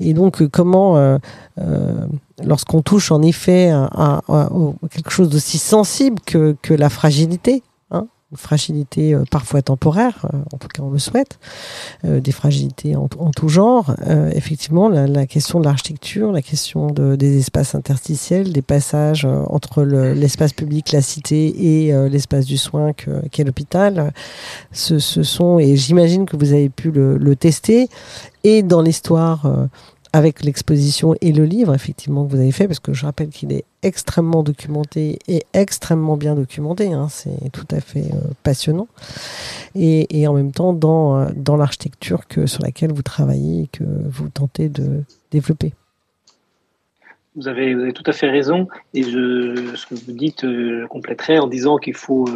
Et 0.00 0.12
donc, 0.12 0.46
comment, 0.48 0.98
euh, 0.98 1.18
lorsqu'on 2.44 2.82
touche 2.82 3.10
en 3.10 3.22
effet 3.22 3.70
à, 3.70 4.20
quelque 4.90 5.10
chose 5.10 5.28
d'aussi 5.28 5.58
sensible 5.58 6.20
que, 6.24 6.56
que 6.62 6.74
la 6.74 6.88
fragilité, 6.88 7.62
une 8.30 8.36
fragilité 8.36 9.14
euh, 9.14 9.24
parfois 9.30 9.62
temporaire, 9.62 10.26
euh, 10.32 10.38
en 10.52 10.58
tout 10.58 10.68
cas 10.68 10.82
on 10.82 10.90
le 10.90 10.98
souhaite, 10.98 11.38
euh, 12.04 12.20
des 12.20 12.32
fragilités 12.32 12.94
en, 12.94 13.08
tout 13.08 13.48
genre. 13.48 13.94
effectivement, 14.32 14.88
la, 14.88 15.26
question 15.26 15.60
de 15.60 15.64
l'architecture, 15.64 16.32
la 16.32 16.42
question 16.42 16.88
de, 16.88 17.16
des 17.16 17.38
espaces 17.38 17.74
interstitiels, 17.74 18.52
des 18.52 18.62
passages 18.62 19.24
entre 19.24 19.82
l'espace 19.82 20.52
public, 20.52 20.92
la 20.92 21.02
cité 21.02 21.86
et 21.86 22.08
l'espace 22.08 22.44
du 22.46 22.56
soin 22.56 22.92
qu'est 22.92 23.44
l'hôpital, 23.44 24.12
ce, 24.72 24.98
sont, 24.98 25.58
et 25.58 25.76
j'imagine 25.76 26.26
que 26.26 26.36
vous 26.36 26.52
avez 26.52 26.68
pu 26.68 26.90
le 26.90 27.36
tester, 27.36 27.88
et 28.44 28.62
dans 28.62 28.82
l'histoire 28.82 29.68
avec 30.12 30.44
l'exposition 30.44 31.14
et 31.20 31.32
le 31.32 31.44
livre, 31.44 31.74
effectivement, 31.74 32.24
que 32.24 32.30
vous 32.30 32.40
avez 32.40 32.52
fait, 32.52 32.66
parce 32.66 32.80
que 32.80 32.92
je 32.92 33.04
rappelle 33.04 33.28
qu'il 33.28 33.52
est 33.52 33.64
extrêmement 33.82 34.42
documenté 34.42 35.18
et 35.28 35.42
extrêmement 35.52 36.16
bien 36.16 36.34
documenté. 36.34 36.92
Hein, 36.92 37.08
c'est 37.10 37.50
tout 37.52 37.66
à 37.70 37.80
fait 37.80 38.12
euh, 38.12 38.32
passionnant. 38.42 38.88
Et, 39.74 40.26
en 40.26 40.32
même 40.32 40.52
temps, 40.52 40.72
dans, 40.72 41.18
euh, 41.18 41.28
dans 41.36 41.56
l'architecture 41.56 42.26
que, 42.26 42.46
sur 42.46 42.62
laquelle 42.62 42.92
vous 42.92 43.02
travaillez 43.02 43.62
et 43.62 43.66
que 43.68 43.84
vous 43.84 44.28
tentez 44.28 44.68
de 44.68 45.02
développer. 45.30 45.74
Vous 47.36 47.46
avez, 47.46 47.74
vous 47.74 47.82
avez 47.82 47.92
tout 47.92 48.02
à 48.06 48.12
fait 48.12 48.30
raison. 48.30 48.66
Et 48.94 49.02
je, 49.02 49.74
ce 49.74 49.86
que 49.86 49.94
vous 49.94 50.12
dites, 50.12 50.44
euh, 50.44 50.82
je 50.82 50.86
compléterai 50.86 51.38
en 51.38 51.46
disant 51.46 51.76
qu'il 51.76 51.94
faut 51.94 52.28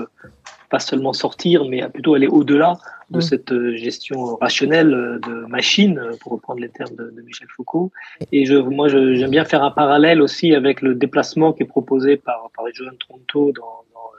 pas 0.70 0.78
seulement 0.78 1.12
sortir, 1.12 1.64
mais 1.64 1.86
plutôt 1.88 2.14
aller 2.14 2.28
au-delà 2.28 2.78
de 3.12 3.18
mm. 3.18 3.22
cette 3.22 3.52
euh, 3.52 3.76
gestion 3.76 4.36
rationnelle 4.36 4.92
euh, 4.94 5.18
de 5.18 5.46
machine, 5.46 5.98
euh, 5.98 6.12
pour 6.20 6.32
reprendre 6.32 6.60
les 6.60 6.68
termes 6.68 6.96
de, 6.96 7.22
Michel 7.24 7.48
Foucault. 7.54 7.92
Et 8.32 8.46
je, 8.46 8.56
moi, 8.56 8.88
j'aime 8.88 9.30
bien 9.30 9.44
faire 9.44 9.62
un 9.62 9.70
parallèle 9.70 10.20
aussi 10.20 10.54
avec 10.54 10.82
le 10.82 10.94
déplacement 10.94 11.52
qui 11.52 11.62
est 11.62 11.66
proposé 11.66 12.16
par, 12.16 12.50
par 12.56 12.64
jeunes 12.72 12.96
Toronto 12.98 13.52
dans, 13.52 13.84
dans 13.94 14.10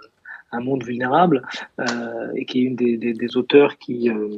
un 0.53 0.61
monde 0.61 0.83
vulnérable, 0.83 1.41
euh, 1.79 2.31
et 2.35 2.45
qui 2.45 2.59
est 2.59 2.63
une 2.63 2.75
des, 2.75 2.97
des, 2.97 3.13
des 3.13 3.37
auteurs 3.37 3.77
qui, 3.77 4.09
euh, 4.09 4.29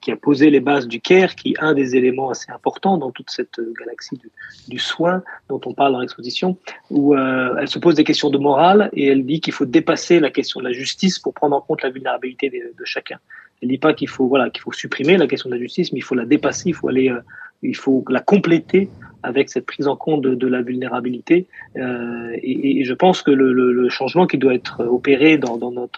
qui 0.00 0.12
a 0.12 0.16
posé 0.16 0.50
les 0.50 0.60
bases 0.60 0.86
du 0.86 1.00
care, 1.00 1.34
qui 1.34 1.52
est 1.52 1.60
un 1.60 1.74
des 1.74 1.96
éléments 1.96 2.30
assez 2.30 2.52
importants 2.52 2.98
dans 2.98 3.10
toute 3.10 3.30
cette 3.30 3.60
galaxie 3.78 4.16
du, 4.16 4.30
du 4.68 4.78
soin 4.78 5.22
dont 5.48 5.60
on 5.64 5.72
parle 5.72 5.92
dans 5.92 6.00
l'exposition, 6.00 6.56
où 6.90 7.14
euh, 7.14 7.56
elle 7.58 7.68
se 7.68 7.78
pose 7.78 7.94
des 7.94 8.04
questions 8.04 8.30
de 8.30 8.38
morale 8.38 8.90
et 8.92 9.08
elle 9.08 9.24
dit 9.24 9.40
qu'il 9.40 9.52
faut 9.52 9.64
dépasser 9.64 10.20
la 10.20 10.30
question 10.30 10.60
de 10.60 10.66
la 10.66 10.72
justice 10.72 11.18
pour 11.18 11.34
prendre 11.34 11.56
en 11.56 11.60
compte 11.60 11.82
la 11.82 11.90
vulnérabilité 11.90 12.50
de, 12.50 12.78
de 12.78 12.84
chacun. 12.84 13.18
Elle 13.62 13.68
dit 13.68 13.78
pas 13.78 13.94
qu'il 13.94 14.08
faut 14.08 14.26
voilà 14.26 14.50
qu'il 14.50 14.62
faut 14.62 14.72
supprimer 14.72 15.16
la 15.16 15.26
question 15.26 15.48
de 15.48 15.54
la 15.54 15.60
justice, 15.60 15.92
mais 15.92 15.98
il 15.98 16.02
faut 16.02 16.14
la 16.14 16.26
dépasser, 16.26 16.70
il 16.70 16.74
faut 16.74 16.88
aller, 16.88 17.08
euh, 17.08 17.20
il 17.62 17.76
faut 17.76 18.04
la 18.08 18.20
compléter 18.20 18.90
avec 19.22 19.50
cette 19.50 19.66
prise 19.66 19.86
en 19.86 19.94
compte 19.94 20.22
de, 20.22 20.46
la 20.48 20.62
vulnérabilité. 20.62 21.46
Euh, 21.76 22.36
et, 22.42 22.82
je 22.84 22.92
pense 22.92 23.22
que 23.22 23.30
le, 23.30 23.88
changement 23.88 24.26
qui 24.26 24.36
doit 24.36 24.52
être 24.52 24.84
opéré 24.84 25.38
dans, 25.38 25.56
dans 25.58 25.70
nos 25.70 25.88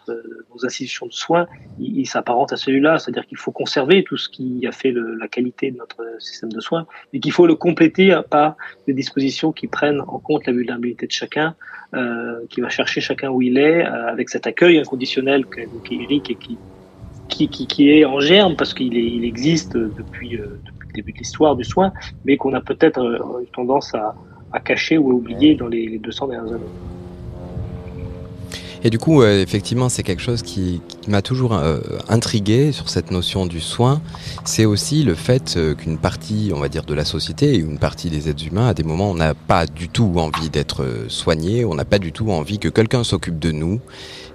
institutions 0.63 1.07
de 1.07 1.13
soins, 1.13 1.47
il, 1.79 2.07
s'apparente 2.07 2.53
à 2.53 2.57
celui-là, 2.57 2.99
c'est-à-dire 2.99 3.27
qu'il 3.27 3.39
faut 3.39 3.51
conserver 3.51 4.05
tout 4.05 4.19
ce 4.19 4.29
qui 4.29 4.67
a 4.67 4.73
fait 4.73 4.93
la 4.93 5.27
qualité 5.29 5.71
de 5.71 5.79
notre 5.79 6.05
système 6.19 6.53
de 6.53 6.61
soins, 6.61 6.87
et 7.15 7.21
qu'il 7.21 7.33
faut 7.33 7.47
le 7.47 7.55
compléter 7.55 8.15
par 8.29 8.57
des 8.87 8.93
dispositions 8.93 9.53
qui 9.53 9.69
prennent 9.69 10.03
en 10.03 10.19
compte 10.19 10.47
la 10.47 10.53
vulnérabilité 10.53 11.07
de 11.07 11.13
chacun, 11.13 11.55
euh, 11.95 12.41
qui 12.51 12.61
va 12.61 12.69
chercher 12.71 13.01
chacun 13.01 13.31
où 13.31 13.41
il 13.41 13.57
est, 13.57 13.87
euh, 13.87 14.09
avec 14.09 14.29
cet 14.29 14.49
accueil 14.49 14.79
inconditionnel 14.79 15.47
qu'évoquait 15.47 15.95
Eric 15.95 16.31
et 16.31 16.35
qui, 16.35 16.59
qui, 17.29 17.49
qui, 17.49 17.67
qui, 17.67 17.91
est 17.91 18.05
en 18.05 18.21
germe 18.21 18.57
parce 18.57 18.75
qu'il 18.75 18.95
il 18.95 19.25
existe 19.25 19.77
depuis, 19.77 20.37
euh, 20.37 20.61
depuis 20.67 20.89
le 20.89 20.93
début 20.95 21.13
de 21.13 21.19
l'histoire 21.19 21.57
du 21.57 21.65
soin, 21.65 21.93
mais 22.25 22.37
qu'on 22.37 22.55
a 22.55 22.61
peut-être 22.61 23.01
euh, 23.01 23.43
eu 23.43 23.47
tendance 23.53 23.95
à, 23.95 24.15
à, 24.53 24.61
cacher 24.61 24.99
ou 24.99 25.11
à 25.11 25.15
oublier 25.15 25.55
dans 25.55 25.69
les, 25.69 25.87
les 25.87 25.99
200 25.99 26.29
dernières 26.29 26.53
années. 26.53 26.65
Et 28.87 28.91
du 28.91 28.99
coup, 28.99 29.23
euh, 29.23 29.41
effectivement, 29.41 29.89
c'est 29.89 30.03
quelque 30.03 30.21
chose 30.21 30.43
qui, 30.43 30.83
qui 31.01 31.11
m'a 31.11 31.23
toujours 31.23 31.55
euh, 31.55 31.81
intrigué 32.11 32.71
sur 32.71 32.91
cette 32.91 33.11
notion 33.11 33.47
du 33.47 33.59
soin. 33.59 34.03
C'est 34.45 34.67
aussi 34.67 35.05
le 35.05 35.15
fait 35.15 35.55
euh, 35.57 35.75
qu'une 35.75 35.97
partie, 35.97 36.53
on 36.55 36.61
va 36.61 36.69
dire, 36.69 36.85
de 36.85 36.93
la 36.93 37.07
société 37.07 37.55
et 37.55 37.57
une 37.57 37.79
partie 37.79 38.11
des 38.11 38.29
êtres 38.29 38.47
humains, 38.47 38.69
à 38.69 38.75
des 38.75 38.83
moments, 38.83 39.11
on 39.11 39.15
n'a 39.15 39.33
pas 39.33 39.65
du 39.65 39.89
tout 39.89 40.13
envie 40.19 40.51
d'être 40.51 40.85
soigné, 41.09 41.65
on 41.65 41.75
n'a 41.75 41.87
pas 41.87 41.99
du 41.99 42.13
tout 42.13 42.31
envie 42.31 42.59
que 42.59 42.69
quelqu'un 42.69 43.05
s'occupe 43.05 43.39
de 43.39 43.53
nous, 43.53 43.81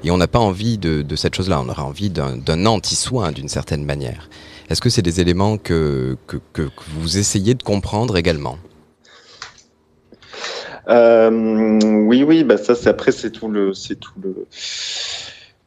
et 0.04 0.12
on 0.12 0.18
n'a 0.18 0.28
pas 0.28 0.40
envie 0.40 0.78
de, 0.78 1.16
cette 1.16 1.36
chose-là. 1.36 1.62
On 1.62 1.70
aura 1.70 1.84
envie 1.84 2.10
d'un 2.10 2.66
anti-soin 2.66 3.32
d'une 3.32 3.50
certaine 3.50 3.86
manière. 3.86 4.30
Est-ce 4.70 4.82
que 4.82 4.90
c'est 4.90 5.02
des 5.02 5.20
éléments 5.20 5.58
que, 5.58 6.18
que, 6.28 6.70
vous 6.90 7.18
essayez 7.18 7.56
de 7.56 7.64
comprendre 7.64 8.18
également? 8.18 8.58
Euh, 10.88 11.80
oui, 12.06 12.24
oui, 12.24 12.44
bah 12.44 12.58
ça, 12.58 12.74
après, 12.90 13.12
c'est 13.12 13.32
tout 13.32 13.50
le, 13.50 13.74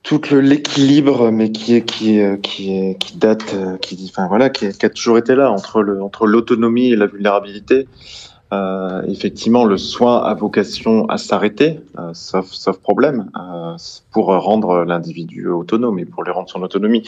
tout 0.03 0.21
l'équilibre, 0.33 1.31
mais 1.31 1.53
qui 1.53 1.75
est, 1.75 1.83
qui 1.83 2.19
est, 2.19 2.41
qui 2.41 2.73
est, 2.77 2.99
qui 2.99 3.17
date, 3.17 3.55
qui, 3.81 4.11
enfin 4.11 4.29
voilà, 4.29 4.51
qui 4.51 4.67
a 4.67 4.91
toujours 4.91 5.19
été 5.19 5.35
là 5.35 5.51
entre 5.51 5.83
le, 5.83 6.03
entre 6.03 6.27
l'autonomie 6.27 6.93
et 6.93 6.97
la 6.97 7.07
vulnérabilité. 7.07 7.87
Euh, 8.53 9.03
effectivement, 9.09 9.65
le 9.65 9.79
soin 9.79 10.23
a 10.23 10.35
vocation 10.35 11.07
à 11.09 11.17
s'arrêter, 11.17 11.81
euh, 11.99 12.11
sauf, 12.13 12.51
sauf 12.51 12.79
problème, 12.79 13.31
euh, 13.37 13.77
pour 14.11 14.27
rendre 14.27 14.85
l'individu 14.85 15.49
autonome 15.49 15.99
et 15.99 16.05
pour 16.05 16.23
lui 16.23 16.33
rendre 16.33 16.51
son 16.51 16.63
autonomie. 16.63 17.03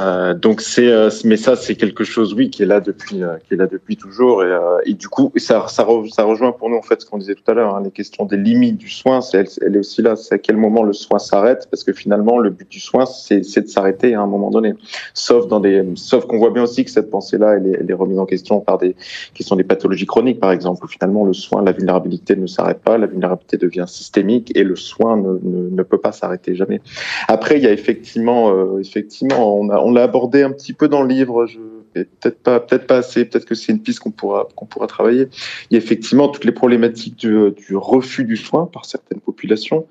Euh, 0.00 0.34
donc 0.34 0.60
c'est, 0.60 0.86
euh, 0.86 1.10
mais 1.24 1.36
ça 1.36 1.56
c'est 1.56 1.74
quelque 1.74 2.04
chose, 2.04 2.32
oui, 2.32 2.48
qui 2.50 2.62
est 2.62 2.66
là 2.66 2.80
depuis, 2.80 3.22
euh, 3.22 3.36
qui 3.46 3.54
est 3.54 3.56
là 3.56 3.66
depuis 3.66 3.96
toujours, 3.96 4.42
et, 4.42 4.46
euh, 4.46 4.78
et 4.86 4.94
du 4.94 5.08
coup 5.08 5.32
ça, 5.36 5.66
ça, 5.68 5.86
ça, 6.10 6.24
rejoint 6.24 6.52
pour 6.52 6.70
nous 6.70 6.76
en 6.76 6.82
fait 6.82 7.00
ce 7.02 7.06
qu'on 7.06 7.18
disait 7.18 7.34
tout 7.34 7.48
à 7.50 7.54
l'heure, 7.54 7.74
hein, 7.74 7.82
les 7.84 7.90
questions 7.90 8.24
des 8.24 8.36
limites 8.36 8.78
du 8.78 8.88
soin, 8.88 9.20
c'est, 9.20 9.58
elle, 9.60 9.76
est 9.76 9.78
aussi 9.78 10.00
là, 10.00 10.16
c'est 10.16 10.36
à 10.36 10.38
quel 10.38 10.56
moment 10.56 10.82
le 10.84 10.92
soin 10.92 11.18
s'arrête, 11.18 11.68
parce 11.70 11.84
que 11.84 11.92
finalement 11.92 12.38
le 12.38 12.50
but 12.50 12.70
du 12.70 12.80
soin 12.80 13.04
c'est, 13.04 13.40
de 13.40 13.68
s'arrêter 13.68 14.14
à 14.14 14.22
un 14.22 14.26
moment 14.26 14.50
donné, 14.50 14.74
sauf 15.12 15.48
dans 15.48 15.60
des, 15.60 15.84
sauf 15.96 16.26
qu'on 16.26 16.38
voit 16.38 16.50
bien 16.50 16.62
aussi 16.62 16.84
que 16.84 16.90
cette 16.90 17.10
pensée-là, 17.10 17.54
elle 17.56 17.78
elle 17.80 17.90
est 17.90 17.94
remise 17.94 18.18
en 18.18 18.26
question 18.26 18.60
par 18.60 18.78
des 18.78 18.96
questions 19.34 19.56
des 19.56 19.64
pathologies 19.64 20.06
chroniques 20.06 20.40
par 20.40 20.52
exemple, 20.52 20.84
où 20.84 20.88
finalement 20.88 21.24
le 21.24 21.34
soin, 21.34 21.62
la 21.62 21.72
vulnérabilité 21.72 22.36
ne 22.36 22.46
s'arrête 22.46 22.80
pas, 22.80 22.96
la 22.96 23.06
vulnérabilité 23.06 23.58
devient 23.58 23.84
systémique 23.86 24.50
et 24.54 24.64
le 24.64 24.76
soin 24.76 25.16
ne, 25.16 25.38
ne, 25.42 25.82
peut 25.82 25.98
pas 25.98 26.12
s'arrêter 26.12 26.54
jamais. 26.54 26.80
Après 27.28 27.58
il 27.58 27.64
y 27.64 27.66
a 27.66 27.72
effectivement, 27.72 28.50
euh, 28.50 28.78
effectivement, 28.80 29.58
on 29.58 29.68
a, 29.68 29.89
on 29.90 29.92
l'a 29.92 30.04
abordé 30.04 30.42
un 30.42 30.52
petit 30.52 30.72
peu 30.72 30.88
dans 30.88 31.02
le 31.02 31.08
livre. 31.08 31.46
Je 31.46 31.58
peut-être 31.92 32.42
pas, 32.42 32.60
peut-être 32.60 32.86
pas 32.86 32.98
assez. 32.98 33.24
Peut-être 33.24 33.44
que 33.44 33.54
c'est 33.54 33.72
une 33.72 33.80
piste 33.80 34.00
qu'on 34.00 34.10
pourra 34.10 34.48
qu'on 34.54 34.66
pourra 34.66 34.86
travailler. 34.86 35.28
Il 35.70 35.74
y 35.74 35.76
a 35.76 35.78
effectivement 35.78 36.28
toutes 36.28 36.44
les 36.44 36.52
problématiques 36.52 37.16
du, 37.16 37.50
du 37.52 37.76
refus 37.76 38.24
du 38.24 38.36
soin 38.36 38.66
par 38.66 38.84
certaines 38.84 39.20
populations, 39.20 39.86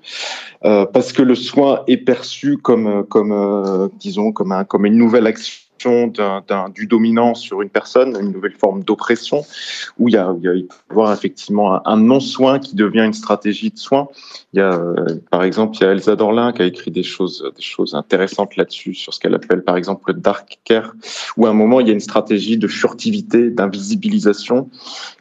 euh, 0.64 0.86
parce 0.86 1.12
que 1.12 1.22
le 1.22 1.34
soin 1.34 1.82
est 1.86 1.98
perçu 1.98 2.56
comme 2.56 3.04
comme 3.06 3.32
euh, 3.32 3.88
disons 3.98 4.32
comme 4.32 4.52
un 4.52 4.64
comme 4.64 4.86
une 4.86 4.96
nouvelle 4.96 5.26
action 5.26 5.69
d'un, 5.86 6.68
du 6.68 6.86
dominant 6.86 7.34
sur 7.34 7.62
une 7.62 7.70
personne, 7.70 8.16
une 8.20 8.32
nouvelle 8.32 8.54
forme 8.54 8.82
d'oppression, 8.82 9.44
où 9.98 10.08
il 10.08 10.14
y 10.14 10.16
a, 10.16 10.34
il, 10.42 10.50
il 10.56 10.66
peut 10.66 10.74
y 10.88 10.92
avoir 10.92 11.12
effectivement 11.12 11.86
un, 11.86 11.96
non-soin 11.96 12.58
qui 12.58 12.74
devient 12.74 13.04
une 13.04 13.12
stratégie 13.12 13.70
de 13.70 13.78
soin. 13.78 14.08
Il 14.52 14.58
y 14.58 14.62
a, 14.62 14.72
euh, 14.72 14.94
par 15.30 15.42
exemple, 15.44 15.76
il 15.78 15.84
y 15.84 15.86
a 15.86 15.92
Elsa 15.92 16.16
Dorlin 16.16 16.52
qui 16.52 16.62
a 16.62 16.66
écrit 16.66 16.90
des 16.90 17.02
choses, 17.02 17.50
des 17.56 17.62
choses 17.62 17.94
intéressantes 17.94 18.56
là-dessus, 18.56 18.94
sur 18.94 19.14
ce 19.14 19.20
qu'elle 19.20 19.34
appelle 19.34 19.62
par 19.62 19.76
exemple 19.76 20.04
le 20.08 20.14
dark 20.14 20.58
care, 20.64 20.94
où 21.36 21.46
à 21.46 21.50
un 21.50 21.54
moment 21.54 21.80
il 21.80 21.86
y 21.86 21.90
a 21.90 21.94
une 21.94 22.00
stratégie 22.00 22.58
de 22.58 22.68
furtivité, 22.68 23.50
d'invisibilisation, 23.50 24.68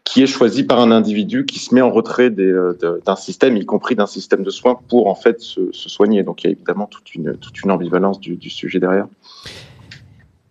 qui 0.04 0.24
est 0.24 0.28
choisie 0.28 0.64
par 0.64 0.80
un 0.80 0.92
individu 0.92 1.46
qui 1.46 1.60
se 1.60 1.74
met 1.76 1.82
en 1.82 1.92
retrait 1.92 2.32
de, 2.32 2.78
d'un 3.06 3.16
système, 3.16 3.56
y 3.58 3.66
compris 3.66 3.96
d'un 3.96 4.08
système 4.08 4.44
de 4.44 4.50
soins, 4.50 4.80
pour 4.90 5.08
en 5.08 5.16
fait 5.16 5.40
se, 5.40 5.72
soigner. 5.72 6.24
Donc 6.24 6.44
il 6.44 6.48
y 6.48 6.50
a 6.50 6.52
évidemment 6.52 6.88
toute 6.88 7.14
une, 7.14 7.38
toute 7.38 7.62
une 7.62 7.72
ambivalence 7.72 8.20
du 8.20 8.50
sujet 8.50 8.80
derrière. 8.80 9.08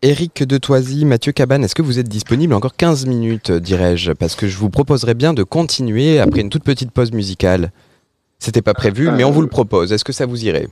Éric 0.00 0.44
de 0.44 0.58
Toisy, 0.58 1.04
Mathieu 1.04 1.32
Cabane, 1.32 1.64
est-ce 1.64 1.74
que 1.74 1.82
vous 1.82 1.98
êtes 1.98 2.08
disponible 2.08 2.54
encore 2.54 2.76
15 2.76 3.06
minutes, 3.06 3.50
dirais-je 3.50 4.12
Parce 4.12 4.36
que 4.36 4.46
je 4.46 4.56
vous 4.56 4.70
proposerais 4.70 5.14
bien 5.14 5.34
de 5.34 5.42
continuer 5.42 6.20
après 6.20 6.40
une 6.40 6.50
toute 6.50 6.62
petite 6.62 6.92
pause 6.92 7.10
musicale. 7.10 7.72
C'était 8.38 8.62
pas 8.62 8.74
prévu, 8.74 9.10
mais 9.10 9.24
on 9.24 9.32
vous 9.32 9.40
le 9.40 9.48
propose. 9.48 9.92
Est-ce 9.92 10.04
que 10.04 10.12
ça 10.12 10.24
vous 10.24 10.44
irait? 10.44 10.68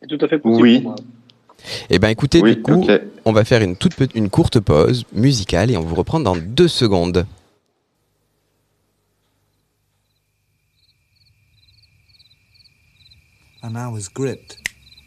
C'est 0.00 0.06
tout 0.06 0.24
à 0.24 0.28
fait 0.28 0.38
possible. 0.38 0.62
Oui. 0.62 0.86
Eh 1.90 1.98
bien, 1.98 2.10
écoutez, 2.10 2.40
oui, 2.40 2.54
du 2.54 2.62
coup, 2.62 2.84
okay. 2.84 3.00
on 3.24 3.32
va 3.32 3.44
faire 3.44 3.60
une, 3.60 3.74
toute, 3.74 3.94
une 4.14 4.30
courte 4.30 4.60
pause 4.60 5.04
musicale 5.12 5.72
et 5.72 5.76
on 5.76 5.82
vous 5.82 5.96
reprend 5.96 6.20
dans 6.20 6.36
deux 6.36 6.68
secondes. 6.68 7.26
And 13.62 13.76
I 13.76 13.88
was 13.92 14.08
gripped 14.08 14.56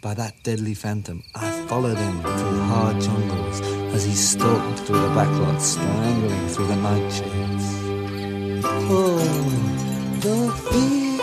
by 0.03 0.13
that 0.13 0.35
deadly 0.43 0.73
phantom. 0.73 1.23
I 1.33 1.49
followed 1.67 1.97
him 1.97 2.21
through 2.21 2.59
hard 2.63 2.99
jungles 2.99 3.61
as 3.95 4.03
he 4.03 4.11
stalked 4.11 4.79
through 4.79 4.99
the 4.99 5.07
backlots, 5.15 5.61
strangling 5.61 6.47
through 6.49 6.67
the 6.67 6.75
nightshades. 6.75 7.65
Oh, 8.91 9.17
the 10.19 10.51
fear 10.67 11.21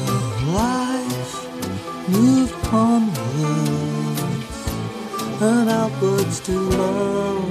of 0.00 0.48
life 0.54 2.08
moved 2.08 2.54
onwards 2.72 4.56
and 5.42 5.68
outwards 5.68 6.40
to 6.40 6.52
love. 6.52 7.44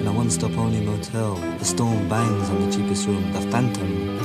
In 0.00 0.06
a 0.06 0.12
one-stop 0.12 0.56
only 0.56 0.80
motel, 0.80 1.34
the 1.58 1.64
storm 1.64 2.08
bangs 2.08 2.48
on 2.50 2.70
the 2.70 2.76
cheapest 2.76 3.08
room. 3.08 3.32
The 3.32 3.40
phantom 3.50 4.20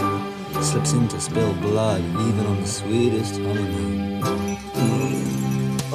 slips 0.61 0.93
in 0.93 1.07
to 1.07 1.19
spill 1.19 1.53
blood, 1.55 2.03
even 2.03 2.45
on 2.45 2.61
the 2.61 2.67
sweetest 2.67 3.37
honeymoon. 3.37 4.12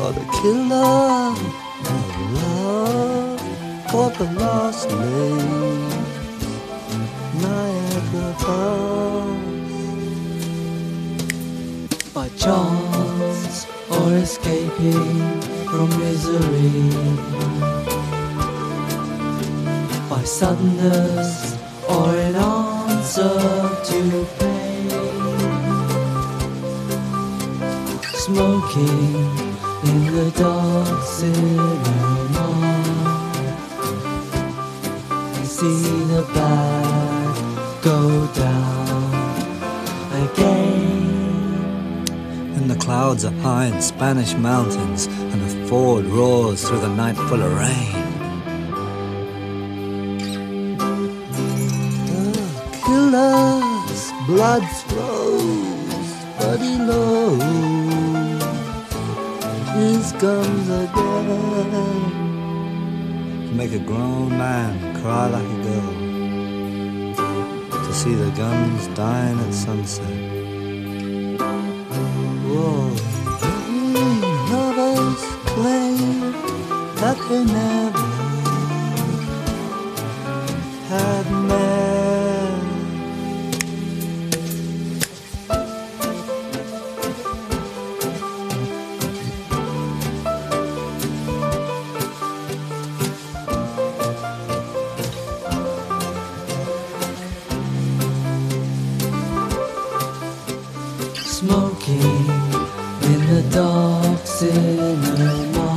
Or 0.09 0.13
the 0.15 0.25
killer 0.41 1.35
love 2.33 3.41
for 3.91 4.09
the 4.17 4.25
lost 4.41 4.89
lake, 4.91 6.07
Niagara 7.43 8.33
Falls. 8.41 9.45
By 12.15 12.29
chance 12.39 13.67
or 13.91 14.15
escaping 14.15 15.43
from 15.69 15.89
misery, 15.99 16.89
by 20.09 20.23
suddenness 20.25 21.59
or 21.87 22.17
in 22.17 22.35
answer 22.35 23.39
to 23.91 24.27
pain, 24.39 24.89
smoking 28.25 29.48
in 29.89 30.05
the 30.15 30.31
dark 30.33 31.03
cinema. 31.05 32.47
See 35.45 35.83
the 36.13 36.23
bad 36.35 37.35
go 37.83 38.27
down 38.35 39.11
again. 40.25 42.05
And 42.57 42.71
the 42.71 42.77
clouds 42.77 43.25
are 43.25 43.33
high 43.41 43.67
in 43.67 43.81
Spanish 43.81 44.35
mountains, 44.35 45.07
and 45.07 45.43
a 45.43 45.67
Ford 45.69 46.05
roars 46.05 46.69
through 46.69 46.81
the 46.81 46.95
night 46.95 47.17
full 47.17 47.43
of 47.43 47.53
rain. 47.65 47.95
The 52.13 52.33
killer's 52.85 54.13
blood 54.27 54.65
guns 60.19 60.69
again. 60.69 61.71
To 63.47 63.53
make 63.55 63.73
a 63.73 63.79
grown 63.79 64.31
man 64.31 64.97
cry 65.01 65.29
like 65.29 65.45
a 65.45 65.63
girl. 65.69 65.95
To 67.71 67.93
see 67.95 68.15
the 68.15 68.31
guns 68.31 68.89
dying 68.97 69.39
at 69.39 69.55
sunset. 69.55 70.18
The 103.29 103.43
dark 103.51 104.27
cinema. 104.27 105.69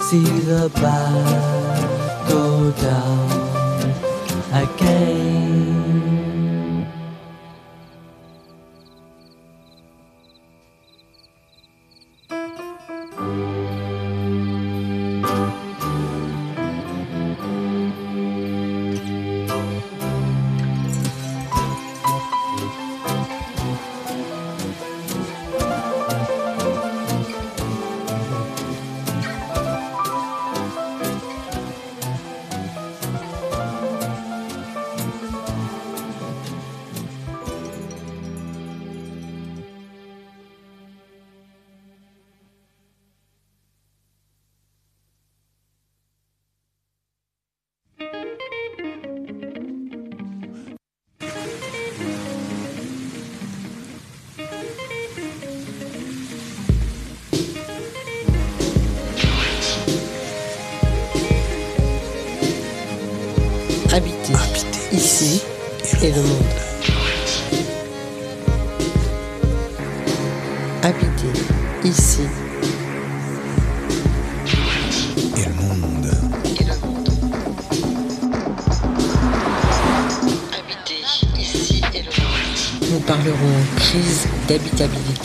See 0.00 0.24
the 0.48 0.70
bat 0.80 2.28
go 2.28 2.70
down 2.72 3.28
again. 4.64 5.77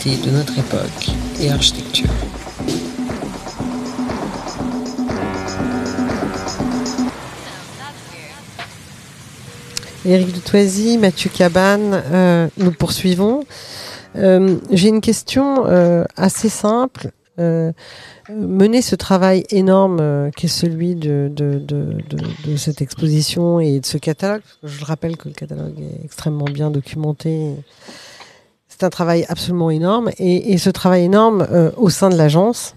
De 0.04 0.30
notre 0.30 0.58
époque 0.58 1.10
et 1.40 1.50
architecture. 1.50 2.10
Éric 10.04 10.34
de 10.34 10.98
Mathieu 10.98 11.30
Cabane, 11.30 12.02
euh, 12.12 12.48
nous 12.58 12.72
poursuivons. 12.72 13.44
Euh, 14.16 14.58
J'ai 14.70 14.88
une 14.88 15.00
question 15.00 15.64
euh, 15.66 16.04
assez 16.16 16.50
simple. 16.50 17.10
Mener 17.38 18.82
ce 18.82 18.96
travail 18.96 19.44
énorme 19.48 20.30
qui 20.36 20.46
est 20.46 20.48
celui 20.50 20.94
de, 20.94 21.32
de, 21.34 22.56
cette 22.56 22.82
exposition 22.82 23.58
et 23.58 23.80
de 23.80 23.86
ce 23.86 23.96
catalogue, 23.96 24.42
je 24.62 24.84
rappelle 24.84 25.16
que 25.16 25.28
le 25.28 25.34
catalogue 25.34 25.80
est 25.80 26.04
extrêmement 26.04 26.44
bien 26.44 26.70
documenté. 26.70 27.54
C'est 28.76 28.84
un 28.84 28.90
travail 28.90 29.24
absolument 29.28 29.70
énorme 29.70 30.10
et, 30.18 30.58
ce 30.58 30.68
travail 30.68 31.04
énorme 31.04 31.46
euh, 31.48 31.70
au 31.76 31.90
sein 31.90 32.08
de 32.08 32.16
l'agence, 32.16 32.74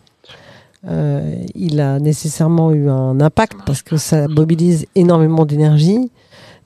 euh, 0.88 1.34
il 1.56 1.82
a 1.82 2.00
nécessairement 2.00 2.72
eu 2.72 2.88
un 2.88 3.20
impact 3.20 3.58
parce 3.66 3.82
que 3.82 3.98
ça 3.98 4.28
mobilise 4.28 4.86
énormément 4.94 5.44
d'énergie. 5.44 6.12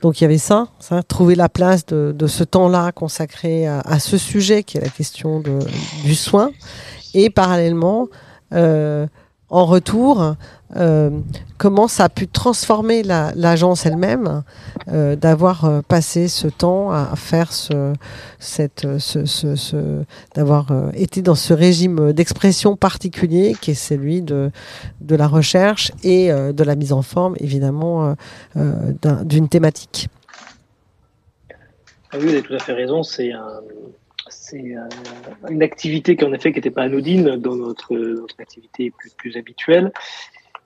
Donc 0.02 0.20
il 0.20 0.26
y 0.26 0.26
avait 0.26 0.38
ça, 0.38 0.68
trouver 1.08 1.36
la 1.36 1.48
place 1.48 1.86
de, 1.86 2.28
ce 2.28 2.44
temps-là 2.44 2.92
consacré 2.92 3.68
à, 3.68 4.00
ce 4.00 4.18
sujet 4.18 4.64
qui 4.64 4.78
est 4.78 4.82
la 4.82 4.90
question 4.90 5.42
du 6.04 6.14
soin 6.14 6.52
et 7.14 7.30
parallèlement 7.30 8.10
euh, 8.54 9.08
en 9.52 9.66
retour, 9.66 10.36
euh, 10.78 11.10
comment 11.58 11.90
ça 11.90 12.06
a 12.06 12.10
pu 12.10 12.28
transformer 12.28 13.04
l'agence 13.04 13.84
la, 13.84 13.92
elle-même, 13.92 14.44
euh, 14.88 15.18
d'avoir 15.18 15.66
euh, 15.66 15.82
passé 15.86 16.30
ce 16.30 16.48
temps 16.48 16.92
à 16.92 17.16
faire 17.18 17.52
ce, 17.52 17.94
cette, 18.40 18.88
ce, 18.98 20.04
d'avoir 20.34 20.68
été 20.94 21.22
dans 21.22 21.36
ce 21.36 21.54
régime 21.54 22.14
d'expression 22.14 22.78
particulier 22.78 23.56
qui 23.60 23.72
est 23.72 23.76
celui 23.76 24.22
de, 24.22 24.52
de 25.02 25.16
la 25.16 25.28
recherche 25.28 25.92
et 26.04 26.32
de 26.32 26.64
la 26.64 26.76
mise 26.76 26.94
en 26.94 27.02
forme, 27.02 27.36
évidemment, 27.40 28.16
d'une 29.26 29.50
thématique. 29.50 30.08
Ah 32.14 32.18
oui, 32.18 32.26
vous 32.26 32.30
avez 32.30 32.42
tout 32.42 32.54
à 32.54 32.60
fait 32.60 32.74
raison. 32.74 33.04
C'est 33.04 33.32
un, 33.32 33.62
c'est 34.52 34.76
euh, 34.76 35.50
une 35.50 35.64
activité 35.64 36.16
qui 36.16 36.26
en 36.26 36.34
effet 36.34 36.52
n'était 36.52 36.72
pas 36.72 36.84
anodine 36.84 37.38
dans 37.38 37.56
notre, 37.56 37.96
activité 38.40 38.92
plus, 39.18 39.38
habituelle, 39.38 39.92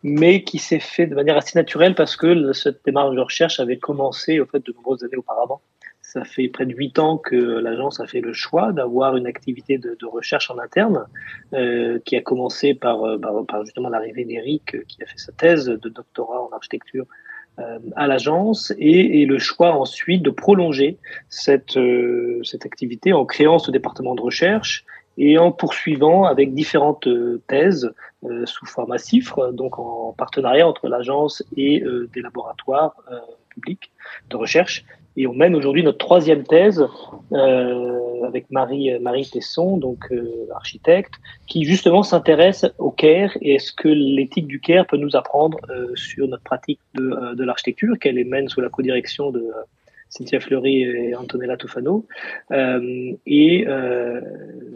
mais 0.03 0.43
qui 0.43 0.57
s'est 0.57 0.79
fait 0.79 1.07
de 1.07 1.15
manière 1.15 1.37
assez 1.37 1.57
naturelle 1.57 1.95
parce 1.95 2.15
que 2.15 2.51
cette 2.53 2.83
démarche 2.83 3.15
de 3.15 3.21
recherche 3.21 3.59
avait 3.59 3.77
commencé 3.77 4.39
au 4.39 4.45
fait 4.45 4.65
de 4.65 4.73
nombreuses 4.73 5.03
années 5.03 5.17
auparavant. 5.17 5.61
Ça 6.01 6.23
fait 6.23 6.47
près 6.47 6.65
de 6.65 6.73
huit 6.73 6.97
ans 6.99 7.17
que 7.17 7.35
l'agence 7.35 7.99
a 7.99 8.07
fait 8.07 8.21
le 8.21 8.31
choix 8.31 8.71
d'avoir 8.71 9.17
une 9.17 9.27
activité 9.27 9.77
de, 9.77 10.05
recherche 10.05 10.49
en 10.49 10.57
interne, 10.59 11.05
euh, 11.53 11.99
qui 12.05 12.15
a 12.15 12.21
commencé 12.21 12.73
par, 12.73 13.19
par, 13.19 13.45
par 13.45 13.65
justement 13.65 13.89
l'arrivée 13.89 14.23
d'Eric, 14.23 14.85
qui 14.87 15.03
a 15.03 15.05
fait 15.05 15.17
sa 15.17 15.31
thèse 15.31 15.65
de 15.65 15.89
doctorat 15.89 16.43
en 16.43 16.49
architecture 16.49 17.05
euh, 17.05 17.24
à 17.95 18.07
l'agence 18.07 18.73
et, 18.77 19.21
et, 19.21 19.25
le 19.25 19.39
choix 19.39 19.73
ensuite 19.73 20.21
de 20.21 20.29
prolonger 20.29 20.97
cette, 21.29 21.77
euh, 21.77 22.41
cette 22.43 22.65
activité 22.65 23.13
en 23.13 23.25
créant 23.25 23.59
ce 23.59 23.71
département 23.71 24.15
de 24.15 24.21
recherche 24.21 24.85
et 25.17 25.37
en 25.37 25.51
poursuivant 25.51 26.25
avec 26.25 26.53
différentes 26.53 27.07
euh, 27.07 27.41
thèses 27.47 27.93
euh, 28.25 28.45
sous 28.45 28.65
format 28.65 28.97
CIFRE, 28.97 29.53
donc 29.53 29.79
en 29.79 30.13
partenariat 30.17 30.67
entre 30.67 30.87
l'agence 30.87 31.43
et 31.55 31.81
euh, 31.83 32.09
des 32.13 32.21
laboratoires 32.21 32.95
euh, 33.11 33.19
publics 33.49 33.91
de 34.29 34.35
recherche. 34.35 34.83
Et 35.17 35.27
on 35.27 35.33
mène 35.33 35.55
aujourd'hui 35.55 35.83
notre 35.83 35.97
troisième 35.97 36.43
thèse 36.43 36.85
avec 38.25 38.49
Marie, 38.51 38.99
Marie 38.99 39.29
Tesson, 39.29 39.77
donc 39.77 40.11
architecte, 40.53 41.13
qui 41.47 41.63
justement 41.63 42.03
s'intéresse 42.03 42.65
au 42.79 42.91
CARE 42.91 43.31
et 43.41 43.55
est-ce 43.55 43.71
que 43.71 43.87
l'éthique 43.87 44.47
du 44.47 44.59
CARE 44.59 44.85
peut 44.87 44.97
nous 44.97 45.15
apprendre 45.15 45.57
sur 45.95 46.27
notre 46.27 46.43
pratique 46.43 46.79
de, 46.95 47.35
de 47.35 47.43
l'architecture, 47.43 47.97
qu'elle 47.99 48.23
mène 48.25 48.49
sous 48.49 48.61
la 48.61 48.69
codirection 48.69 49.31
de 49.31 49.45
Cynthia 50.09 50.39
Fleury 50.39 50.83
et 50.83 51.15
Antonella 51.15 51.57
Tofano. 51.57 52.05
Euh, 52.51 53.13
et 53.25 53.65
euh, 53.67 54.21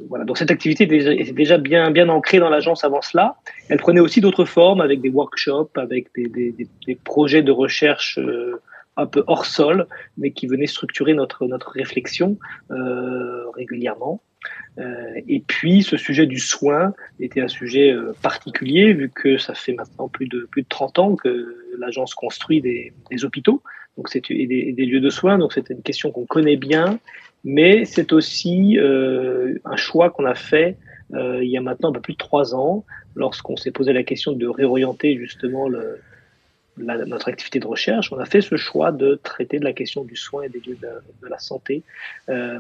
voilà, 0.10 0.25
donc 0.25 0.38
cette 0.38 0.52
activité 0.52 0.84
était 0.84 1.32
déjà 1.32 1.58
bien, 1.58 1.91
bien 1.91 2.10
ancrée 2.10 2.39
dans 2.39 2.49
l'agence 2.49 2.84
avant 2.84 3.02
cela. 3.02 3.36
Elle 3.69 3.78
prenait 3.78 4.02
aussi 4.02 4.21
d'autres 4.21 4.45
formes 4.45 4.82
avec 4.82 5.02
des 5.02 5.10
workshops, 5.10 5.78
avec 5.78 6.08
des, 6.15 6.28
des, 6.28 6.52
des, 6.52 6.67
des 6.86 6.95
projets 6.95 7.41
de 7.41 7.52
recherche 7.52 8.19
euh, 8.19 8.62
un 9.00 9.06
peu 9.06 9.24
hors 9.28 9.46
sol, 9.46 9.88
mais 10.18 10.32
qui 10.32 10.48
venaient 10.48 10.68
structurer 10.68 11.14
notre, 11.14 11.48
notre 11.48 11.72
réflexion 11.72 12.38
euh, 12.72 13.50
régulièrement. 13.52 14.22
Euh, 14.78 15.20
et 15.28 15.42
puis, 15.46 15.84
ce 15.84 15.98
sujet 15.98 16.26
du 16.26 16.40
soin 16.40 16.94
était 17.20 17.42
un 17.42 17.48
sujet 17.48 17.92
euh, 17.92 18.14
particulier, 18.22 18.94
vu 18.94 19.10
que 19.10 19.38
ça 19.38 19.54
fait 19.54 19.74
maintenant 19.74 20.08
plus 20.08 20.28
de, 20.28 20.48
plus 20.52 20.62
de 20.62 20.68
30 20.70 21.00
ans 21.00 21.16
que 21.16 21.56
l'agence 21.78 22.14
construit 22.14 22.62
des, 22.62 22.94
des 23.10 23.26
hôpitaux 23.26 23.62
donc 23.98 24.16
et 24.16 24.48
des, 24.48 24.72
des, 24.72 24.86
lieux 24.86 25.02
de 25.02 25.10
soins. 25.10 25.38
Donc 25.38 25.52
c'est 25.54 25.70
une 25.70 25.82
question 25.82 26.12
qu'on 26.12 26.26
connaît 26.26 26.56
bien, 26.56 27.00
mais 27.44 27.84
c'est 27.84 28.14
aussi 28.14 28.78
euh, 28.78 29.56
un 29.66 29.76
choix 29.76 30.10
qu'on 30.10 30.26
a 30.26 30.36
fait 30.36 30.78
euh, 31.14 31.44
il 31.44 31.50
y 31.50 31.58
a 31.58 31.62
maintenant 31.62 31.90
un 31.90 31.94
peu 31.94 32.02
plus 32.02 32.14
de 32.14 32.18
trois 32.18 32.54
ans, 32.56 32.86
lorsqu'on 33.16 33.56
s'est 33.56 33.72
posé 33.72 33.94
la 33.94 34.04
question 34.04 34.32
de 34.32 34.48
réorienter 34.48 35.18
justement 35.18 35.68
le, 35.68 36.00
la, 36.80 37.06
notre 37.06 37.30
activité 37.30 37.60
de 37.60 37.68
recherche, 37.68 38.12
on 38.12 38.20
a 38.20 38.26
fait 38.26 38.42
ce 38.42 38.56
choix 38.58 38.92
de 38.92 39.20
traiter 39.22 39.60
de 39.60 39.63
la 39.63 39.74
question 39.74 40.04
du 40.04 40.15
soin 40.15 40.44
et 40.44 40.50
des 40.50 40.60
lieux 40.60 40.78
de, 40.82 41.28
la 41.28 41.39
santé. 41.39 41.84
Euh, 42.30 42.60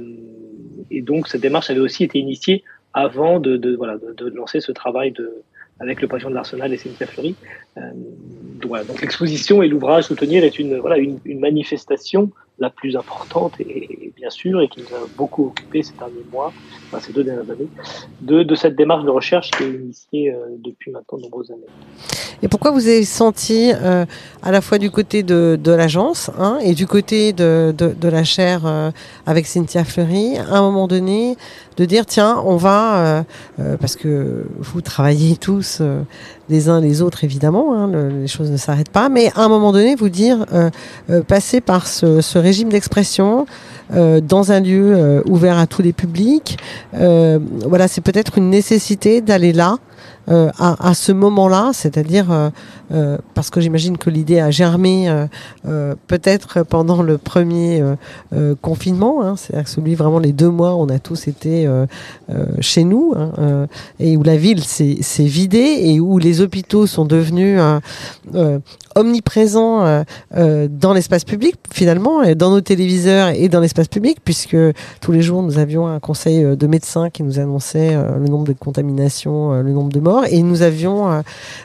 et 0.91 1.01
donc 1.01 1.27
cette 1.27 1.41
démarche 1.41 1.69
avait 1.69 1.79
aussi 1.79 2.03
été 2.03 2.19
initiée 2.19 2.63
avant 2.93 3.39
de, 3.39 3.57
de 3.57 3.75
voilà, 3.75 3.97
de, 3.97 4.29
lancer 4.29 4.59
ce 4.61 4.71
travail 4.71 5.11
de, 5.11 5.43
avec 5.79 6.01
le 6.01 6.07
pavillon 6.07 6.29
de 6.29 6.35
l'Arsenal 6.35 6.73
et 6.73 6.77
Cynthia 6.77 7.07
Fleury. 7.07 7.35
Euh, 7.77 7.81
donc, 7.93 8.69
voilà, 8.69 8.83
l'exposition 9.01 9.63
et 9.63 9.67
l'ouvrage 9.67 10.05
Soutenir 10.05 10.43
est 10.43 10.59
une, 10.59 10.77
voilà, 10.77 10.97
une, 10.97 11.19
une, 11.25 11.39
manifestation 11.39 12.31
la 12.59 12.69
plus 12.69 12.95
importante 12.95 13.53
et, 13.59 14.11
bien 14.15 14.29
sûr 14.29 14.61
et 14.61 14.67
qui 14.67 14.81
nous 14.81 14.95
a 14.95 15.07
beaucoup 15.17 15.47
occupé 15.47 15.81
ces 15.81 15.93
derniers 15.93 16.25
mois, 16.31 16.51
enfin, 16.87 16.99
ces 16.99 17.13
deux 17.13 17.23
dernières 17.23 17.49
années, 17.49 17.69
de, 18.21 18.55
cette 18.55 18.75
démarche 18.75 19.05
de 19.05 19.09
recherche 19.09 19.51
qui 19.51 19.63
est 19.63 19.73
initiée 19.73 20.33
euh, 20.33 20.37
depuis 20.57 20.91
maintenant 20.91 21.17
de 21.17 21.23
nombreuses 21.23 21.51
années. 21.51 21.61
Et 22.41 22.47
pourquoi 22.47 22.71
vous 22.71 22.87
avez 22.87 23.03
senti 23.03 23.71
euh, 23.73 24.05
à 24.41 24.51
la 24.51 24.61
fois 24.61 24.77
du 24.77 24.91
côté 24.91 25.23
de, 25.23 25.59
l'agence 25.65 26.31
hein, 26.37 26.57
et 26.61 26.73
du 26.73 26.87
côté 26.87 27.33
de 27.33 28.07
la 28.09 28.23
chaire 28.23 28.65
euh, 28.65 28.91
avec 29.25 29.45
Cynthia 29.45 29.83
Fleury, 29.83 30.37
à 30.37 30.57
un 30.57 30.61
moment 30.61 30.87
donné, 30.87 31.35
de 31.79 31.85
dire 31.85 32.05
tiens, 32.05 32.41
on 32.45 32.57
va, 32.57 33.23
euh, 33.59 33.77
parce 33.79 33.95
que 33.95 34.45
vous 34.59 34.81
travaillez 34.81 35.35
tous 35.41 35.81
les 36.49 36.69
uns 36.69 36.81
les 36.81 37.01
autres 37.01 37.23
évidemment, 37.23 37.73
hein, 37.73 37.87
le, 37.87 38.09
les 38.09 38.27
choses 38.27 38.51
ne 38.51 38.57
s'arrêtent 38.57 38.89
pas, 38.89 39.09
mais 39.09 39.31
à 39.35 39.41
un 39.41 39.49
moment 39.49 39.71
donné, 39.71 39.95
vous 39.95 40.09
dire 40.09 40.45
passer 41.27 41.61
par 41.61 41.87
ce, 41.87 42.37
régime 42.37 42.69
d'expression. 42.69 43.45
Euh, 43.95 44.21
dans 44.21 44.51
un 44.51 44.59
lieu 44.59 44.93
euh, 44.95 45.23
ouvert 45.25 45.57
à 45.57 45.65
tous 45.65 45.81
les 45.81 45.93
publics. 45.93 46.59
Euh, 46.93 47.39
voilà, 47.65 47.87
c'est 47.87 48.01
peut-être 48.01 48.37
une 48.37 48.51
nécessité 48.51 49.21
d'aller 49.21 49.51
là. 49.51 49.77
À, 50.27 50.89
à, 50.89 50.93
ce 50.93 51.11
moment-là, 51.11 51.71
c'est-à-dire 51.73 52.51
parce 53.33 53.49
que 53.49 53.61
j'imagine 53.61 53.97
que 53.97 54.11
l'idée 54.11 54.39
a 54.39 54.51
germé 54.51 55.11
peut-être 56.07 56.63
pendant 56.63 57.01
le 57.01 57.17
premier 57.17 57.83
confinement, 58.61 59.23
hein, 59.23 59.35
c'est-à-dire 59.35 59.67
celui 59.67 59.95
vraiment 59.95 60.19
les 60.19 60.33
deux 60.33 60.49
mois, 60.49 60.75
on 60.75 60.87
a 60.89 60.99
tous 60.99 61.27
été 61.27 61.67
chez 62.59 62.83
nous 62.83 63.15
hein, 63.17 63.67
et 63.99 64.17
où 64.17 64.23
la 64.23 64.37
ville 64.37 64.63
s'est 64.63 65.23
vidée 65.23 65.79
et 65.81 65.99
où 65.99 66.19
les 66.19 66.41
hôpitaux 66.41 66.85
sont 66.85 67.05
devenus 67.05 67.59
omniprésents 68.95 70.03
dans 70.35 70.93
l'espace 70.93 71.23
public 71.23 71.55
finalement, 71.71 72.21
dans 72.35 72.51
nos 72.51 72.61
téléviseurs 72.61 73.29
et 73.29 73.49
dans 73.49 73.59
l'espace 73.59 73.87
public, 73.87 74.19
puisque 74.23 74.57
tous 75.01 75.11
les 75.11 75.21
jours 75.21 75.41
nous 75.41 75.57
avions 75.57 75.87
un 75.87 75.99
conseil 75.99 76.55
de 76.55 76.67
médecins 76.67 77.09
qui 77.09 77.23
nous 77.23 77.39
annonçait 77.39 77.95
le 77.95 78.27
nombre 78.27 78.45
de 78.45 78.53
contaminations, 78.53 79.61
le 79.61 79.71
nombre 79.71 79.88
de 79.89 79.99
morts, 79.99 80.25
et 80.29 80.41
nous 80.41 80.61
avions 80.61 81.23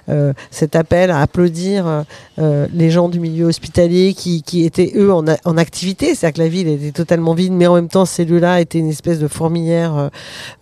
euh, 0.08 0.32
cet 0.50 0.76
appel 0.76 1.10
à 1.10 1.20
applaudir 1.20 2.04
euh, 2.38 2.66
les 2.72 2.90
gens 2.90 3.08
du 3.08 3.20
milieu 3.20 3.46
hospitalier 3.46 4.14
qui, 4.14 4.64
étaient 4.64 4.92
eux 4.96 5.12
en, 5.12 5.56
activité, 5.56 6.14
c'est-à-dire 6.14 6.34
que 6.34 6.42
la 6.42 6.48
ville 6.48 6.68
était 6.68 6.92
totalement 6.92 7.34
vide, 7.34 7.52
mais 7.52 7.66
en 7.66 7.74
même 7.74 7.88
temps 7.88 8.04
ces 8.04 8.24
lieux-là 8.24 8.60
étaient 8.60 8.78
une 8.78 8.88
espèce 8.88 9.18
de 9.18 9.28
fourmilière 9.28 10.10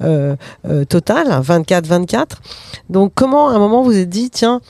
euh, 0.03 0.37
totale, 0.89 1.29
24-24. 1.29 2.27
Donc 2.91 3.13
comment 3.15 3.49
à 3.49 3.55
un 3.55 3.59
moment 3.59 3.83
vous 3.83 3.97
êtes 3.97 4.09
dit, 4.09 4.31
tiens, 4.31 4.61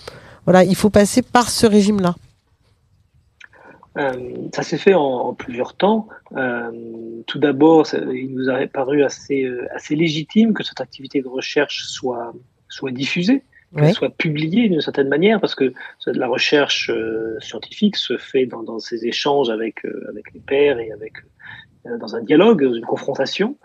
voilà, 0.44 0.64
il 0.64 0.76
faut 0.76 0.90
passer 0.90 1.22
par 1.22 1.50
ce 1.50 1.66
régime-là? 1.66 2.14
Euh, 3.98 4.48
ça 4.55 4.62
s'est 4.62 4.78
fait 4.78 4.94
en, 4.94 5.35
plusieurs 5.35 5.74
temps. 5.74 6.09
Euh, 6.37 6.70
tout 7.26 7.38
d'abord, 7.38 7.87
il 7.94 8.35
nous 8.35 8.48
a 8.48 8.66
paru 8.66 9.05
assez, 9.05 9.44
euh, 9.44 9.66
assez 9.74 9.94
légitime 9.94 10.55
que 10.55 10.62
cette 10.62 10.81
activité 10.81 11.20
de 11.20 11.28
recherche 11.28 11.85
soit, 11.85 12.33
soit 12.72 12.90
diffusée, 12.90 13.42
qu'elle 13.74 13.85
oui. 13.85 13.92
soit 13.92 14.11
publiée 14.11 14.68
d'une 14.68 14.80
certaine 14.80 15.08
manière, 15.08 15.40
parce 15.40 15.54
que 15.54 15.72
la 16.06 16.26
recherche 16.26 16.90
euh, 16.90 17.38
scientifique 17.40 17.96
se 17.96 18.16
fait 18.18 18.46
dans, 18.46 18.62
dans 18.62 18.78
ces 18.78 19.06
échanges 19.06 19.50
avec, 19.50 19.85
euh, 19.85 20.06
avec 20.08 20.32
les 20.35 20.40
pairs 20.40 20.78
et 20.78 20.90
avec 20.92 21.14
euh, 21.87 21.98
dans 21.98 22.14
un 22.14 22.22
dialogue, 22.22 22.64
dans 22.64 22.74
une 22.74 22.85
confrontation, 22.85 23.56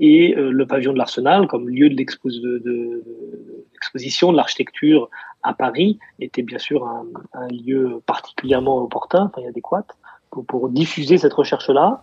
et 0.00 0.34
le 0.36 0.64
pavillon 0.66 0.92
de 0.92 0.98
l'Arsenal 0.98 1.46
comme 1.46 1.68
lieu 1.68 1.90
de 1.90 1.96
l'exposition 1.96 2.40
de, 2.42 4.32
de, 4.32 4.32
de 4.32 4.36
l'architecture 4.36 5.10
à 5.42 5.52
Paris 5.54 5.98
était 6.18 6.42
bien 6.42 6.58
sûr 6.58 6.86
un, 6.86 7.06
un 7.34 7.48
lieu 7.48 8.00
particulièrement 8.06 8.82
opportun, 8.82 9.30
enfin 9.32 9.46
adéquat, 9.46 9.86
pour, 10.30 10.46
pour 10.46 10.68
diffuser 10.68 11.18
cette 11.18 11.32
recherche-là. 11.32 12.02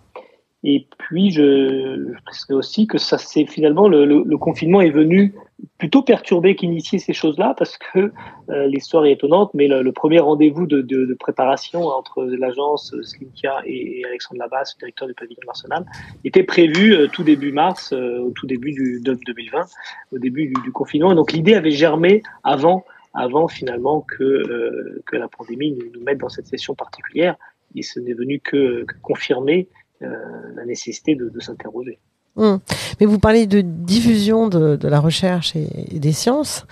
Et 0.64 0.88
puis, 0.98 1.32
je, 1.32 2.14
je 2.50 2.54
aussi 2.54 2.88
que 2.88 2.98
ça 2.98 3.18
c'est 3.18 3.46
finalement 3.46 3.88
le, 3.88 4.06
le, 4.06 4.24
le, 4.26 4.38
confinement 4.38 4.82
est 4.82 4.90
venu 4.90 5.36
plutôt 5.78 6.02
perturber 6.02 6.56
qu'initier 6.56 6.98
ces 6.98 7.14
choses-là 7.14 7.54
parce 7.58 7.78
que 7.78 8.12
euh, 8.50 8.68
l'histoire 8.68 9.06
est 9.06 9.14
étonnante, 9.14 9.52
mais 9.54 9.68
le, 9.68 9.84
le 9.84 9.92
premier 9.92 10.20
rendez-vous 10.20 10.66
de, 10.66 10.82
de, 10.82 11.06
de, 11.06 11.14
préparation 11.14 11.84
entre 11.86 12.24
l'agence 12.24 12.96
Slimkia 13.04 13.62
et, 13.66 14.00
et, 14.00 14.06
Alexandre 14.06 14.40
Labasse, 14.40 14.76
directeur 14.78 15.08
du 15.08 15.14
pavillon 15.14 15.40
l'Arsenal, 15.46 15.86
était 16.26 16.44
prévu 16.44 16.94
euh, 16.94 17.08
tout 17.08 17.24
début 17.24 17.52
mars, 17.52 17.94
euh, 17.94 18.20
au 18.20 18.32
tout 18.32 18.48
début 18.48 18.72
du, 18.72 19.00
de 19.02 19.14
2020, 19.26 19.66
au 20.14 20.18
début 20.18 20.48
du, 20.48 20.62
du 20.64 20.72
confinement. 20.72 21.12
Et 21.12 21.16
donc 21.16 21.34
l'idée 21.34 21.54
avait 21.54 21.72
germé 21.72 22.24
avant 22.44 22.84
avant 23.14 23.48
finalement 23.48 24.02
que, 24.02 24.24
euh, 24.24 25.02
que 25.08 25.16
la 25.16 25.28
pandémie 25.28 25.72
nous, 25.72 25.92
nous, 25.92 26.04
mette 26.04 26.20
dans 26.20 26.30
cette 26.30 26.48
session 26.48 26.76
particulière. 26.76 27.36
Et 27.76 27.82
ce 27.82 28.00
n'est 28.00 28.14
venu 28.14 28.40
que, 28.40 28.84
que 28.86 28.94
confirmer 29.02 29.68
euh, 29.68 29.87
la 30.02 30.66
nécessité 30.66 31.16
de, 31.16 31.40
s'interroger. 31.40 32.00
Mmh. 32.36 32.56
Mais 33.00 33.06
vous 33.06 33.20
parlez 33.20 33.48
de 33.48 33.62
diffusion 33.62 34.48
de, 34.48 34.88
la 34.88 35.00
recherche 35.00 35.56
et 35.56 36.00
des 36.00 36.14
sciences. 36.14 36.66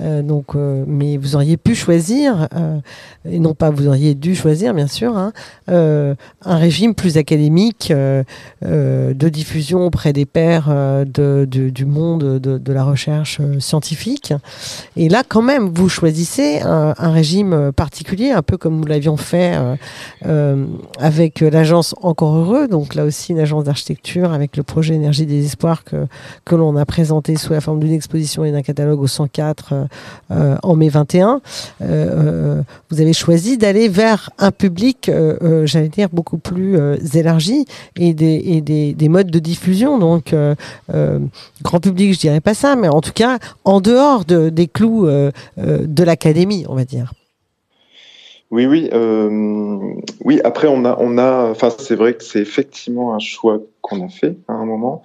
Euh, 0.00 0.22
donc, 0.22 0.54
euh, 0.54 0.84
mais 0.86 1.16
vous 1.16 1.36
auriez 1.36 1.56
pu 1.56 1.74
choisir, 1.74 2.48
euh, 2.54 2.78
et 3.28 3.38
non 3.38 3.54
pas 3.54 3.70
vous 3.70 3.86
auriez 3.86 4.14
dû 4.14 4.34
choisir, 4.34 4.74
bien 4.74 4.86
sûr, 4.86 5.16
hein, 5.16 5.32
euh, 5.68 6.14
un 6.44 6.56
régime 6.56 6.94
plus 6.94 7.16
académique 7.16 7.90
euh, 7.90 8.24
de 8.62 9.28
diffusion 9.28 9.86
auprès 9.86 10.12
des 10.12 10.26
pairs 10.26 10.68
de, 11.06 11.46
du 11.46 11.84
monde 11.84 12.40
de, 12.40 12.58
de, 12.58 12.72
la 12.72 12.84
recherche 12.84 13.40
scientifique. 13.58 14.32
Et 14.96 15.08
là, 15.08 15.22
quand 15.26 15.42
même, 15.42 15.68
vous 15.68 15.88
choisissez 15.88 16.60
un, 16.60 16.94
un 16.96 17.10
régime 17.10 17.72
particulier, 17.72 18.30
un 18.30 18.42
peu 18.42 18.56
comme 18.56 18.80
nous 18.80 18.86
l'avions 18.86 19.16
fait 19.16 19.58
avec 20.98 21.40
l'agence 21.40 21.94
Encore 22.02 22.36
Heureux, 22.36 22.68
donc 22.68 22.94
là 22.94 23.04
aussi 23.04 23.32
une 23.32 23.40
agence 23.40 23.64
d'architecture 23.64 24.32
avec 24.32 24.56
le 24.56 24.62
projet 24.62 24.94
Énergie 24.94 25.26
des 25.26 25.44
Espoirs 25.44 25.84
que, 25.84 26.06
que 26.44 26.54
l'on 26.54 26.76
a 26.76 26.84
présenté 26.84 27.36
sous 27.36 27.52
la 27.52 27.60
forme 27.60 27.80
d'une 27.80 27.92
exposition 27.92 28.44
et 28.44 28.52
d'un 28.52 28.62
catalogue 28.62 29.00
au 29.00 29.06
104 29.06 29.72
euh, 29.72 29.84
en 30.30 30.76
mai 30.76 30.88
21, 30.88 31.40
euh, 31.82 31.84
euh, 31.90 32.62
vous 32.90 33.00
avez 33.00 33.12
choisi 33.12 33.58
d'aller 33.58 33.88
vers 33.88 34.30
un 34.38 34.50
public, 34.50 35.10
j'allais 35.64 35.88
dire, 35.88 36.08
beaucoup 36.12 36.38
plus 36.38 36.78
élargi 37.14 37.64
et 37.96 38.14
des, 38.14 39.08
modes 39.08 39.30
de 39.30 39.38
diffusion. 39.38 39.98
Donc, 39.98 40.34
grand 41.62 41.80
public, 41.80 42.14
je 42.14 42.18
dirais 42.18 42.40
pas 42.40 42.54
ça, 42.54 42.76
mais 42.76 42.88
en 42.88 43.00
tout 43.00 43.12
cas, 43.12 43.38
en 43.64 43.80
dehors 43.80 44.24
de, 44.24 44.48
des 44.48 44.66
clous 44.66 45.06
de 45.06 46.04
l'académie, 46.04 46.64
on 46.68 46.74
va 46.74 46.84
dire. 46.84 47.12
Oui, 48.50 48.66
oui, 48.66 48.90
euh, 48.92 49.94
oui. 50.24 50.40
Après, 50.42 50.66
on 50.66 50.84
a, 50.84 50.96
on. 50.98 51.18
Enfin, 51.18 51.70
c'est 51.70 51.94
vrai 51.94 52.14
que 52.14 52.24
c'est 52.24 52.40
effectivement 52.40 53.14
un 53.14 53.20
choix 53.20 53.60
qu'on 53.80 54.04
a 54.04 54.08
fait 54.08 54.36
à 54.48 54.54
un 54.54 54.64
moment. 54.64 55.02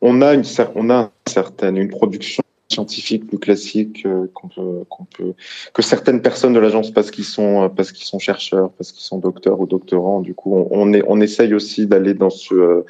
On 0.00 0.22
a 0.22 0.34
une, 0.34 0.44
on 0.76 0.90
a 0.90 0.94
une 0.94 1.32
certaine, 1.32 1.76
une 1.76 1.88
production 1.88 2.44
scientifique 2.68 3.26
plus 3.26 3.38
classique 3.38 4.04
euh, 4.06 4.26
qu'on 4.34 4.48
peut, 4.48 4.84
qu'on 4.88 5.04
peut, 5.04 5.34
que 5.72 5.82
certaines 5.82 6.22
personnes 6.22 6.54
de 6.54 6.58
l'agence 6.58 6.90
parce 6.90 7.10
qu'ils 7.10 7.24
sont, 7.24 7.70
parce 7.74 7.92
qu'ils 7.92 8.06
sont 8.06 8.18
chercheurs, 8.18 8.70
parce 8.72 8.92
qu'ils 8.92 9.02
sont 9.02 9.18
docteurs 9.18 9.60
ou 9.60 9.66
doctorants. 9.66 10.20
Du 10.20 10.34
coup, 10.34 10.66
on, 10.70 10.92
est, 10.92 11.02
on 11.06 11.20
essaye 11.20 11.54
aussi 11.54 11.86
d'aller 11.86 12.14
dans 12.14 12.30
ce, 12.30 12.84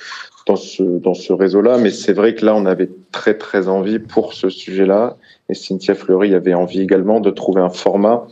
dans 0.47 0.57
ce, 0.57 0.83
dans 0.83 1.15
ce 1.15 1.33
réseau-là. 1.33 1.79
Mais 1.79 1.91
c'est 1.91 2.13
vrai 2.13 2.35
que 2.35 2.45
là, 2.47 2.55
on 2.55 2.67
avait 2.67 2.91
très, 3.13 3.37
très 3.37 3.69
envie 3.69 3.99
pour 3.99 4.35
ce 4.35 4.49
sujet-là. 4.49 5.17
Et 5.49 5.55
Cynthia 5.55 5.95
Fleury 5.95 6.35
avait 6.35 6.55
envie 6.55 6.81
également 6.81 7.21
de 7.21 7.31
trouver 7.31 7.61
un 7.61 7.69
format 7.69 8.27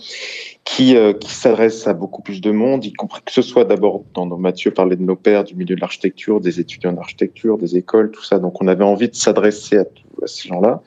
qui, 0.65 0.97
euh, 0.97 1.13
qui 1.13 1.31
s'adresse 1.31 1.87
à 1.87 1.93
beaucoup 1.93 2.23
plus 2.23 2.41
de 2.41 2.51
monde, 2.51 2.85
y 2.85 2.93
compris 2.93 3.21
que 3.25 3.33
ce 3.33 3.43
soit 3.43 3.65
d'abord 3.65 4.05
dans 4.15 4.27
nos 4.27 4.37
Mathieu 4.37 4.71
parlait 4.71 4.97
de 4.97 5.03
nos 5.03 5.17
pères, 5.17 5.45
du 5.45 5.55
milieu 5.55 5.75
de 5.75 5.81
l'architecture, 5.81 6.41
des 6.41 6.61
étudiants 6.61 6.93
d'architecture, 6.93 7.59
des 7.59 7.77
écoles, 7.77 8.11
tout 8.11 8.23
ça. 8.23 8.39
Donc 8.39 8.63
on 8.63 8.69
avait 8.69 8.85
envie 8.85 9.09
de 9.09 9.15
s'adresser 9.15 9.79
à, 9.79 9.85
ces 10.27 10.49
gens-là. 10.49 10.83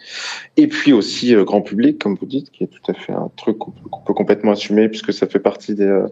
Et 0.57 0.67
puis 0.67 0.93
aussi 0.93 1.35
euh, 1.35 1.43
grand 1.43 1.61
public, 1.61 1.99
comme 1.99 2.15
vous 2.15 2.25
dites, 2.25 2.51
qui 2.51 2.63
est 2.63 2.67
tout 2.67 2.91
à 2.91 2.93
fait 2.93 3.13
un 3.13 3.29
truc 3.35 3.57
qu'on 3.57 3.71
peut, 3.71 4.13
complètement 4.13 4.51
assumer 4.51 4.89
puisque 4.89 5.13
ça 5.13 5.27
fait 5.27 5.39
partie 5.39 5.75
des, 5.75 5.83
euh, 5.83 6.07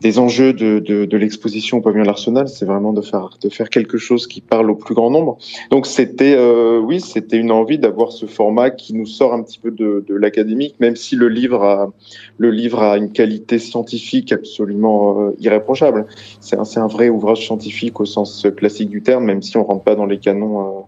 des 0.00 0.18
enjeux 0.18 0.52
de, 0.52 0.78
de, 0.78 1.04
de 1.04 1.16
l'exposition 1.16 1.78
au 1.78 1.80
pavillon 1.80 2.02
de 2.02 2.06
l'Arsenal, 2.06 2.48
c'est 2.48 2.64
vraiment 2.64 2.92
de 2.92 3.00
faire 3.00 3.30
de 3.40 3.48
faire 3.48 3.68
quelque 3.68 3.98
chose 3.98 4.26
qui 4.26 4.40
parle 4.40 4.70
au 4.70 4.76
plus 4.76 4.94
grand 4.94 5.10
nombre. 5.10 5.38
Donc 5.70 5.86
c'était 5.86 6.36
euh, 6.36 6.78
oui, 6.78 7.00
c'était 7.00 7.36
une 7.36 7.50
envie 7.50 7.78
d'avoir 7.78 8.12
ce 8.12 8.26
format 8.26 8.70
qui 8.70 8.94
nous 8.94 9.06
sort 9.06 9.34
un 9.34 9.42
petit 9.42 9.58
peu 9.58 9.70
de, 9.70 10.04
de 10.06 10.14
l'académique, 10.14 10.76
même 10.78 10.94
si 10.94 11.16
le 11.16 11.28
livre 11.28 11.64
a 11.64 11.92
le 12.38 12.50
livre 12.50 12.80
a 12.80 12.96
une 12.96 13.10
qualité 13.10 13.58
scientifique 13.58 14.32
absolument 14.32 15.20
euh, 15.20 15.36
irréprochable. 15.40 16.06
C'est 16.40 16.56
un, 16.56 16.82
un 16.82 16.86
vrai 16.86 17.08
ouvrage 17.08 17.44
scientifique 17.44 17.98
au 18.00 18.04
sens 18.04 18.46
classique 18.56 18.90
du 18.90 19.02
terme, 19.02 19.24
même 19.24 19.42
si 19.42 19.56
on 19.56 19.64
rentre 19.64 19.82
pas 19.82 19.96
dans 19.96 20.06
les 20.06 20.18
canons. 20.18 20.60
Euh, 20.60 20.80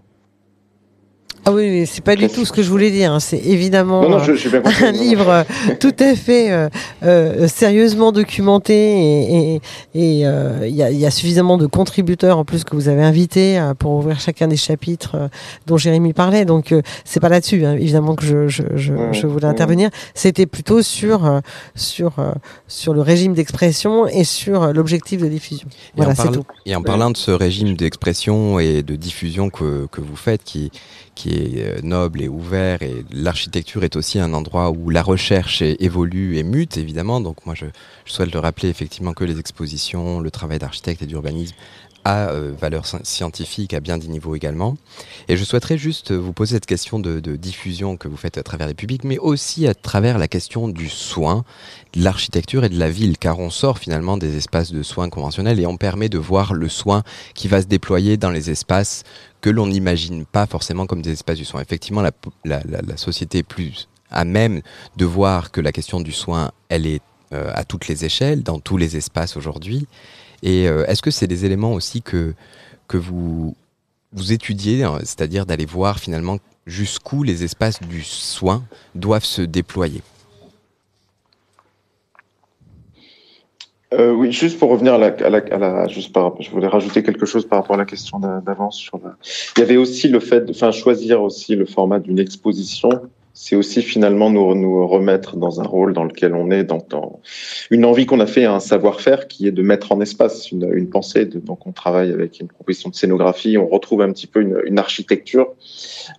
Ah 1.45 1.51
oui, 1.51 1.69
mais 1.71 1.85
c'est 1.87 2.03
pas 2.03 2.15
du 2.15 2.27
tout 2.29 2.45
ce 2.45 2.51
que 2.51 2.61
je 2.61 2.69
voulais 2.69 2.91
dire. 2.91 3.11
hein. 3.13 3.19
C'est 3.19 3.39
évidemment 3.39 4.03
Non, 4.03 4.09
non, 4.09 4.17
euh, 4.17 4.35
je, 4.35 4.49
compris. 4.57 4.83
un 4.85 4.91
livre 4.91 5.27
euh, 5.29 5.43
tout 5.79 5.95
à 5.99 6.15
fait 6.15 6.51
euh, 6.51 6.69
euh, 7.03 7.47
sérieusement 7.47 8.11
documenté 8.11 8.73
et 8.73 9.55
et- 9.55 9.61
et, 9.95 10.25
euh, 10.27 10.67
il 10.67 10.75
y, 10.75 10.83
a, 10.83 10.91
il 10.91 10.97
y 10.99 11.05
a 11.05 11.11
suffisamment 11.11 11.57
de 11.57 11.65
contributeurs 11.65 12.37
en 12.37 12.45
plus 12.45 12.63
que 12.63 12.75
vous 12.75 12.89
avez 12.89 13.01
invités 13.03 13.57
euh, 13.59 13.73
pour 13.73 13.91
ouvrir 13.93 14.19
chacun 14.19 14.47
des 14.47 14.55
chapitres 14.55 15.15
euh, 15.15 15.27
dont 15.65 15.77
Jérémy 15.77 16.13
parlait. 16.13 16.45
Donc 16.45 16.71
euh, 16.71 16.81
c'est 17.05 17.19
pas 17.19 17.29
là-dessus 17.29 17.65
hein, 17.65 17.73
évidemment 17.73 18.15
que 18.15 18.23
je, 18.25 18.47
je, 18.47 18.63
je, 18.75 19.25
voulais 19.27 19.45
intervenir. 19.47 19.89
C'était 20.13 20.45
plutôt 20.45 20.81
sur 20.83 21.41
sur 21.75 22.13
sur 22.67 22.93
le 22.93 23.01
régime 23.01 23.33
d'expression 23.33 24.07
et 24.07 24.23
sur 24.23 24.73
l'objectif 24.73 25.21
de 25.21 25.27
diffusion. 25.27 25.67
Et 25.69 25.97
Voilà, 25.97 26.11
en 26.11 26.15
c'est 26.15 26.31
tout. 26.31 26.43
Et 26.65 26.75
en 26.75 26.83
parlant 26.83 27.09
de 27.09 27.17
ce 27.17 27.31
régime 27.31 27.75
d'expression 27.75 28.59
et 28.59 28.83
de 28.83 28.95
diffusion 28.95 29.49
que, 29.49 29.87
que 29.91 30.01
vous 30.01 30.15
faites, 30.15 30.43
qui, 30.43 30.71
qui 31.21 31.35
est 31.35 31.77
euh, 31.77 31.81
noble 31.83 32.23
et 32.23 32.27
ouvert, 32.27 32.81
et 32.81 33.05
l'architecture 33.11 33.83
est 33.83 33.95
aussi 33.95 34.19
un 34.19 34.33
endroit 34.33 34.71
où 34.71 34.89
la 34.89 35.03
recherche 35.03 35.61
évolue 35.61 36.37
et 36.37 36.43
mute, 36.43 36.77
évidemment. 36.77 37.21
Donc 37.21 37.45
moi, 37.45 37.53
je, 37.53 37.65
souhaite 38.05 38.33
le 38.33 38.39
rappeler 38.39 38.69
effectivement 38.69 39.13
que 39.13 39.23
les 39.23 39.39
expositions, 39.39 40.19
le 40.19 40.31
travail 40.31 40.57
d'architecte 40.57 41.03
et 41.03 41.05
d'urbanisme 41.05 41.55
a 42.03 42.29
euh, 42.29 42.51
valeur 42.59 42.85
sci- 42.85 43.03
scientifique 43.03 43.75
à 43.75 43.79
bien 43.79 43.99
des 43.99 44.07
niveaux 44.07 44.35
également. 44.35 44.77
Et 45.27 45.37
je 45.37 45.43
souhaiterais 45.43 45.77
juste 45.77 46.11
vous 46.11 46.33
poser 46.33 46.55
cette 46.55 46.65
question 46.65 46.97
de, 46.97 47.19
de 47.19 47.35
diffusion 47.35 47.97
que 47.97 48.07
vous 48.07 48.17
faites 48.17 48.39
à 48.39 48.43
travers 48.43 48.65
les 48.65 48.73
publics, 48.73 49.03
mais 49.03 49.19
aussi 49.19 49.67
à 49.67 49.75
travers 49.75 50.17
la 50.17 50.27
question 50.27 50.67
du 50.69 50.89
soin, 50.89 51.45
de 51.93 52.03
l'architecture 52.03 52.63
et 52.63 52.69
de 52.69 52.79
la 52.79 52.89
ville, 52.89 53.19
car 53.19 53.37
on 53.37 53.51
sort 53.51 53.77
finalement 53.77 54.17
des 54.17 54.37
espaces 54.37 54.71
de 54.71 54.81
soins 54.81 55.09
conventionnels 55.09 55.59
et 55.59 55.67
on 55.67 55.77
permet 55.77 56.09
de 56.09 56.17
voir 56.17 56.55
le 56.55 56.67
soin 56.67 57.03
qui 57.35 57.47
va 57.47 57.61
se 57.61 57.67
déployer 57.67 58.17
dans 58.17 58.31
les 58.31 58.49
espaces 58.49 59.03
que 59.41 59.49
l'on 59.49 59.67
n'imagine 59.67 60.25
pas 60.25 60.45
forcément 60.45 60.85
comme 60.85 61.01
des 61.01 61.11
espaces 61.11 61.37
du 61.37 61.45
soin. 61.45 61.61
Effectivement, 61.61 62.03
la, 62.45 62.61
société 62.97 63.39
est 63.39 63.43
plus 63.43 63.87
à 64.09 64.25
même 64.25 64.61
de 64.97 65.05
voir 65.05 65.51
que 65.51 65.61
la 65.61 65.71
question 65.71 65.99
du 65.99 66.11
soin, 66.11 66.51
elle 66.69 66.85
est 66.85 67.01
euh, 67.33 67.51
à 67.55 67.63
toutes 67.63 67.87
les 67.87 68.05
échelles, 68.05 68.43
dans 68.43 68.59
tous 68.59 68.77
les 68.77 68.97
espaces 68.97 69.37
aujourd'hui. 69.37 69.87
Et 70.43 70.67
euh, 70.67 70.85
est-ce 70.87 71.01
que 71.01 71.11
c'est 71.11 71.27
des 71.27 71.45
éléments 71.45 71.73
aussi 71.73 72.01
que, 72.01 72.33
que 72.87 72.97
vous, 72.97 73.55
vous 74.13 74.33
étudiez, 74.33 74.83
hein, 74.83 74.99
c'est-à-dire 74.99 75.45
d'aller 75.45 75.65
voir 75.65 75.99
finalement 75.99 76.37
jusqu'où 76.67 77.23
les 77.23 77.43
espaces 77.43 77.81
du 77.81 78.03
soin 78.03 78.63
doivent 78.95 79.25
se 79.25 79.41
déployer? 79.41 80.01
Euh, 83.93 84.13
oui, 84.13 84.31
juste 84.31 84.57
pour 84.57 84.69
revenir 84.69 84.93
à 84.93 84.97
la, 84.97 85.07
à 85.07 85.29
la, 85.29 85.37
à 85.51 85.57
la- 85.57 85.87
juste 85.89 86.13
par, 86.13 86.41
je 86.41 86.49
voulais 86.49 86.67
rajouter 86.67 87.03
quelque 87.03 87.25
chose 87.25 87.45
par 87.45 87.59
rapport 87.59 87.75
à 87.75 87.79
la 87.79 87.85
question 87.85 88.19
d'a- 88.19 88.39
d'avance 88.39 88.77
sur 88.77 88.97
la. 89.03 89.17
Il 89.57 89.59
y 89.59 89.63
avait 89.63 89.75
aussi 89.75 90.07
le 90.07 90.21
fait, 90.21 90.45
de, 90.45 90.51
enfin, 90.51 90.71
choisir 90.71 91.21
aussi 91.21 91.55
le 91.57 91.65
format 91.65 91.99
d'une 91.99 92.17
exposition. 92.19 92.89
C'est 93.33 93.55
aussi 93.55 93.81
finalement 93.81 94.29
nous, 94.29 94.53
nous 94.55 94.85
remettre 94.87 95.37
dans 95.37 95.61
un 95.61 95.63
rôle 95.63 95.93
dans 95.93 96.03
lequel 96.03 96.33
on 96.33 96.51
est, 96.51 96.63
dans, 96.63 97.19
une 97.69 97.85
envie 97.85 98.05
qu'on 98.05 98.19
a 98.19 98.25
fait, 98.25 98.45
un 98.45 98.59
savoir-faire 98.59 99.27
qui 99.27 99.47
est 99.47 99.51
de 99.51 99.61
mettre 99.61 99.91
en 99.91 100.01
espace 100.01 100.51
une, 100.51 100.69
une 100.73 100.89
pensée. 100.89 101.25
De, 101.25 101.39
donc 101.39 101.65
on 101.65 101.71
travaille 101.71 102.11
avec 102.11 102.39
une 102.39 102.47
proposition 102.47 102.89
de 102.89 102.95
scénographie, 102.95 103.57
on 103.57 103.67
retrouve 103.67 104.01
un 104.01 104.11
petit 104.11 104.27
peu 104.27 104.41
une, 104.41 104.61
une 104.65 104.79
architecture. 104.79 105.53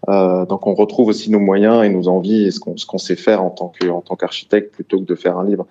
Euh, 0.08 0.46
donc 0.46 0.66
on 0.66 0.74
retrouve 0.74 1.08
aussi 1.08 1.30
nos 1.30 1.40
moyens 1.40 1.84
et 1.84 1.90
nos 1.90 2.08
envies 2.08 2.44
et 2.44 2.50
ce 2.50 2.60
qu'on 2.60 2.74
qu'on 2.86 2.98
sait 2.98 3.16
faire 3.16 3.42
en 3.42 3.50
tant 3.50 3.68
que 3.68 3.88
en 3.88 4.00
qu'architecte 4.00 4.74
plutôt 4.74 4.98
que 5.00 5.04
de 5.04 5.14
faire 5.14 5.36
un 5.38 5.44
livre. 5.44 5.66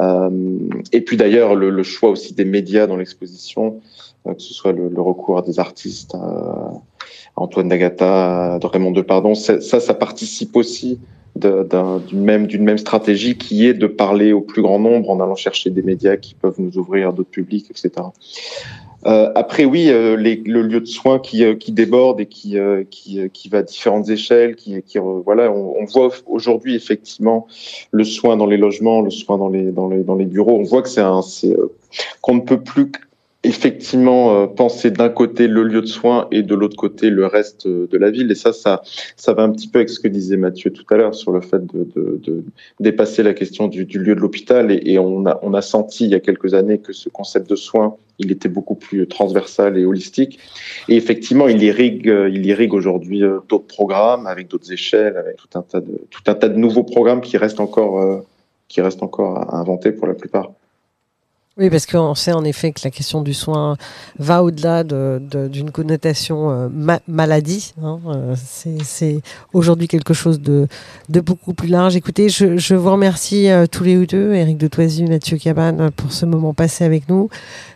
Euh, 0.00 0.58
et 0.92 1.00
puis 1.02 1.16
d'ailleurs, 1.16 1.54
le, 1.54 1.70
le 1.70 1.82
choix 1.82 2.10
aussi 2.10 2.34
des 2.34 2.44
médias 2.44 2.86
dans 2.86 2.96
l'exposition, 2.96 3.80
euh, 4.26 4.34
que 4.34 4.42
ce 4.42 4.54
soit 4.54 4.72
le, 4.72 4.88
le 4.88 5.00
recours 5.00 5.38
à 5.38 5.42
des 5.42 5.58
artistes, 5.58 6.14
à 6.14 6.72
Antoine 7.40 7.68
D'Agata, 7.68 8.58
de 8.58 8.66
Raymond 8.66 8.90
Depardon, 8.90 9.34
ça, 9.34 9.60
ça, 9.60 9.94
participe 9.94 10.56
aussi 10.56 10.98
d'une 11.36 12.02
même, 12.12 12.46
même 12.58 12.78
stratégie 12.78 13.38
qui 13.38 13.66
est 13.66 13.74
de 13.74 13.86
parler 13.86 14.32
au 14.32 14.42
plus 14.42 14.62
grand 14.62 14.78
nombre 14.78 15.10
en 15.10 15.20
allant 15.20 15.36
chercher 15.36 15.70
des 15.70 15.82
médias 15.82 16.16
qui 16.16 16.34
peuvent 16.34 16.58
nous 16.58 16.76
ouvrir 16.76 17.12
d'autres 17.12 17.30
publics, 17.30 17.66
etc. 17.70 18.08
Euh, 19.06 19.30
après, 19.34 19.64
oui, 19.64 19.88
euh, 19.88 20.16
les, 20.16 20.36
le 20.44 20.60
lieu 20.60 20.80
de 20.80 20.86
soins 20.86 21.18
qui, 21.18 21.42
euh, 21.42 21.54
qui 21.54 21.72
déborde 21.72 22.20
et 22.20 22.26
qui, 22.26 22.58
euh, 22.58 22.84
qui, 22.90 23.18
euh, 23.18 23.28
qui 23.32 23.48
va 23.48 23.58
à 23.58 23.62
différentes 23.62 24.10
échelles, 24.10 24.56
qui, 24.56 24.82
qui 24.82 24.98
euh, 24.98 25.22
voilà, 25.24 25.50
on, 25.50 25.74
on 25.80 25.84
voit 25.86 26.10
aujourd'hui 26.26 26.74
effectivement 26.74 27.46
le 27.90 28.04
soin 28.04 28.36
dans 28.36 28.44
les 28.44 28.58
logements, 28.58 29.00
le 29.00 29.08
soin 29.08 29.38
dans 29.38 29.48
les, 29.48 29.72
dans 29.72 29.88
les, 29.88 30.02
dans 30.02 30.16
les 30.16 30.26
bureaux. 30.26 30.58
On 30.58 30.64
voit 30.64 30.82
que 30.82 30.90
c'est 30.90 31.00
un, 31.00 31.22
qu'on 32.20 32.34
ne 32.34 32.40
peut 32.40 32.60
plus 32.60 32.90
effectivement 33.42 34.42
euh, 34.42 34.46
penser 34.46 34.90
d'un 34.90 35.08
côté 35.08 35.48
le 35.48 35.62
lieu 35.62 35.80
de 35.80 35.86
soins 35.86 36.28
et 36.30 36.42
de 36.42 36.54
l'autre 36.54 36.76
côté 36.76 37.08
le 37.08 37.26
reste 37.26 37.66
euh, 37.66 37.86
de 37.90 37.96
la 37.96 38.10
ville. 38.10 38.30
Et 38.30 38.34
ça, 38.34 38.52
ça, 38.52 38.82
ça 39.16 39.32
va 39.32 39.42
un 39.42 39.50
petit 39.50 39.66
peu 39.66 39.78
avec 39.78 39.88
ce 39.88 39.98
que 39.98 40.08
disait 40.08 40.36
Mathieu 40.36 40.70
tout 40.70 40.84
à 40.90 40.96
l'heure 40.96 41.14
sur 41.14 41.32
le 41.32 41.40
fait 41.40 41.64
de, 41.64 41.88
de, 41.96 42.20
de 42.22 42.44
dépasser 42.80 43.22
la 43.22 43.32
question 43.32 43.66
du, 43.68 43.86
du 43.86 43.98
lieu 43.98 44.14
de 44.14 44.20
l'hôpital. 44.20 44.70
Et, 44.70 44.98
on, 44.98 45.24
a, 45.24 45.38
on 45.42 45.54
a 45.54 45.62
senti 45.62 46.04
il 46.04 46.10
y 46.10 46.14
a 46.14 46.20
quelques 46.20 46.52
années 46.52 46.78
que 46.78 46.92
ce 46.92 47.08
concept 47.08 47.48
de 47.48 47.56
soins, 47.56 47.96
il 48.18 48.30
était 48.30 48.50
beaucoup 48.50 48.74
plus 48.74 49.06
transversal 49.06 49.78
et 49.78 49.86
holistique. 49.86 50.38
Et 50.88 50.96
effectivement, 50.96 51.48
il 51.48 51.62
irrigue, 51.62 52.10
euh, 52.10 52.28
il 52.28 52.44
irrigue 52.44 52.74
aujourd'hui 52.74 53.22
d'autres 53.48 53.66
programmes 53.66 54.26
avec 54.26 54.48
d'autres 54.48 54.70
échelles, 54.70 55.16
avec 55.16 55.36
tout 55.36 55.58
un 55.58 55.62
tas 55.62 55.80
de, 55.80 55.98
tout 56.10 56.22
un 56.26 56.34
tas 56.34 56.50
de 56.50 56.58
nouveaux 56.58 56.84
programmes 56.84 57.22
qui 57.22 57.38
restent 57.38 57.60
encore, 57.60 58.22
qui 58.68 58.82
restent 58.82 59.02
encore 59.02 59.38
à 59.38 59.56
inventer 59.56 59.92
pour 59.92 60.06
la 60.06 60.14
plupart. 60.14 60.52
Oui, 61.60 61.68
parce 61.68 61.84
qu'on 61.84 62.14
sait 62.14 62.32
en 62.32 62.42
effet 62.44 62.72
que 62.72 62.80
la 62.84 62.90
question 62.90 63.20
du 63.20 63.34
soin 63.34 63.76
va 64.18 64.42
au-delà 64.42 64.82
de- 64.82 65.20
de- 65.20 65.46
d'une 65.46 65.70
connotation 65.70 66.50
euh, 66.50 66.68
ma- 66.72 67.00
maladie. 67.06 67.74
hein. 67.82 68.00
Euh, 68.06 68.34
c'est 68.42 68.82
c'est 68.82 69.20
aujourd'hui 69.52 69.86
quelque 69.86 70.14
chose 70.14 70.40
de, 70.40 70.68
de 71.10 71.20
beaucoup 71.20 71.52
plus 71.52 71.68
large. 71.68 71.96
Écoutez, 71.96 72.30
je, 72.30 72.56
je 72.56 72.74
vous 72.74 72.90
remercie 72.90 73.50
euh, 73.50 73.66
tous 73.66 73.84
les 73.84 74.06
deux, 74.06 74.32
Eric 74.32 74.56
de 74.56 74.68
Toisy, 74.68 75.04
Mathieu 75.04 75.36
Cabane, 75.36 75.90
pour 75.90 76.12
ce 76.12 76.24
moment 76.24 76.54
passé 76.54 76.82
avec 76.84 77.10
nous. 77.10 77.28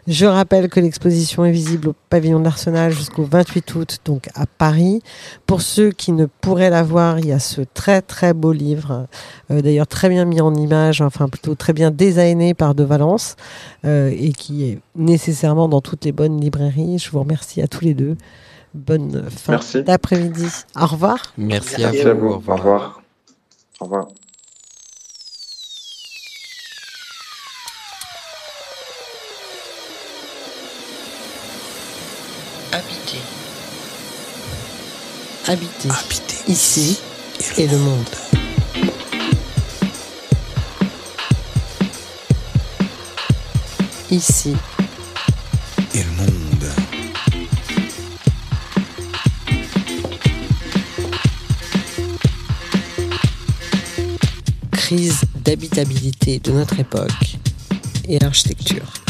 Je 0.07 0.27
rappelle 0.27 0.69
que 0.69 0.81
l'exposition 0.81 1.45
est 1.45 1.51
visible 1.51 1.89
au 1.89 1.95
pavillon 2.11 2.39
de 2.39 2.45
l'Arsenal 2.45 2.93
jusqu'au 2.93 3.25
28 3.25 3.75
août, 3.75 3.99
donc 4.05 4.29
à 4.35 4.45
Paris. 4.47 5.01
Pour 5.47 5.63
ceux 5.63 5.91
qui 5.93 6.13
ne 6.13 6.27
pourraient 6.27 6.69
la 6.71 6.83
voir, 6.83 7.19
il 7.19 7.27
y 7.27 7.33
a 7.33 7.39
ce 7.39 7.63
très 7.63 8.03
très 8.03 8.35
beau 8.35 8.53
livre, 8.53 9.07
euh, 9.51 9.63
d'ailleurs 9.63 9.87
très 9.87 10.09
bien 10.11 10.25
mis 10.27 10.41
en 10.43 10.55
image, 10.55 11.01
enfin 11.01 11.29
plutôt 11.29 11.55
très 11.55 11.73
bien 11.73 11.91
designé 11.91 12.53
par 12.53 12.75
De 12.75 12.85
Valence 12.85 13.37
euh, 13.87 14.11
et 14.15 14.33
qui 14.33 14.65
est 14.65 14.79
nécessairement 14.95 15.69
dans 15.69 15.81
toutes 15.81 16.05
les 16.05 16.13
bonnes 16.13 16.39
librairies. 16.41 16.99
Je 16.99 17.11
vous 17.11 17.21
remercie 17.21 17.63
à 17.63 17.69
tous 17.69 17.85
les 17.85 17.95
deux. 17.95 18.17
Bonne 18.75 19.25
fin 19.31 19.53
Merci. 19.53 19.83
d'après-midi. 19.85 20.49
Au 20.79 20.87
revoir. 20.87 21.17
Merci, 21.39 21.77
Merci 21.79 22.03
à 22.03 22.11
à 22.11 22.15
vous. 22.15 22.41
vous. 22.41 22.51
Au 22.53 22.57
revoir. 22.57 23.03
Au 23.81 23.85
revoir. 23.85 24.09
Habiter. 32.75 33.21
Habiter. 35.47 35.91
Habiter 35.91 36.37
Ici 36.49 36.99
et 37.57 37.69
le 37.69 37.79
monde. 37.79 38.05
Ici 44.11 44.57
et 45.95 46.03
le 46.03 46.11
monde. 46.17 46.73
crise 54.73 55.21
d'habitabilité 55.37 56.41
de 56.41 56.51
notre 56.51 56.81
époque 56.81 57.37
et 58.09 58.19
l'architecture. 58.19 59.04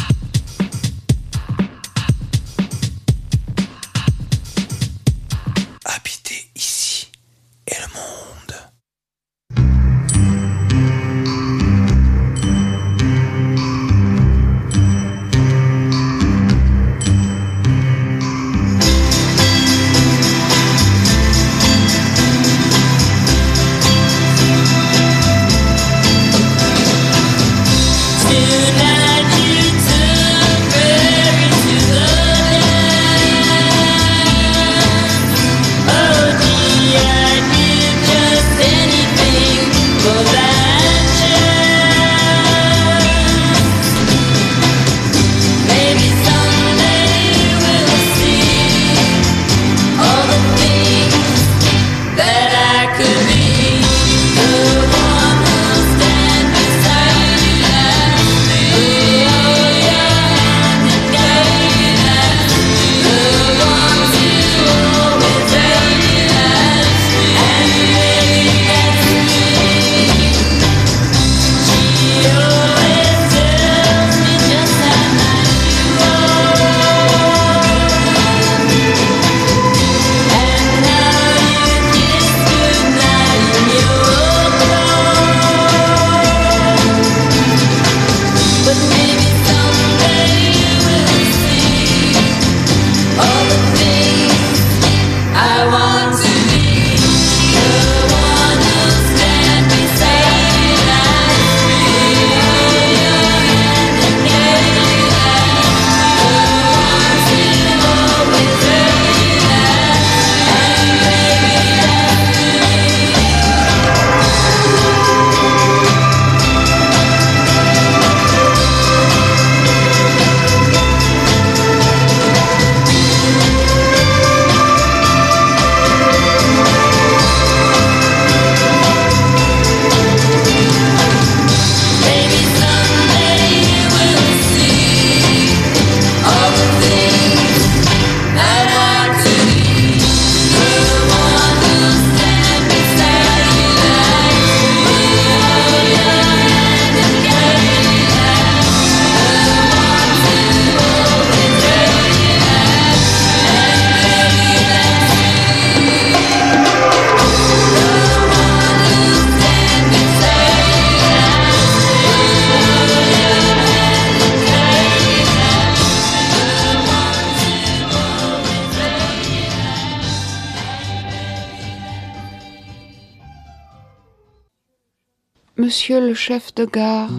de 176.56 176.66
gare. 176.66 177.10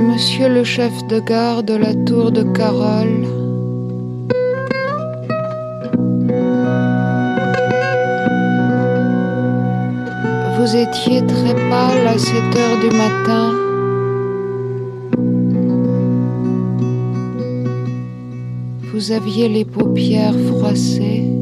Monsieur 0.00 0.48
le 0.48 0.64
chef 0.64 0.92
de 1.08 1.20
gare 1.20 1.62
de 1.62 1.74
la 1.74 1.94
tour 1.94 2.32
de 2.32 2.42
Carole, 2.42 3.25
vous 10.66 10.74
étiez 10.74 11.24
très 11.24 11.54
pâle 11.54 12.08
à 12.08 12.18
7 12.18 12.34
heures 12.56 12.80
du 12.80 12.96
matin. 12.96 13.52
Vous 18.92 19.12
aviez 19.12 19.48
les 19.48 19.64
paupières 19.64 20.34
froissées. 20.48 21.35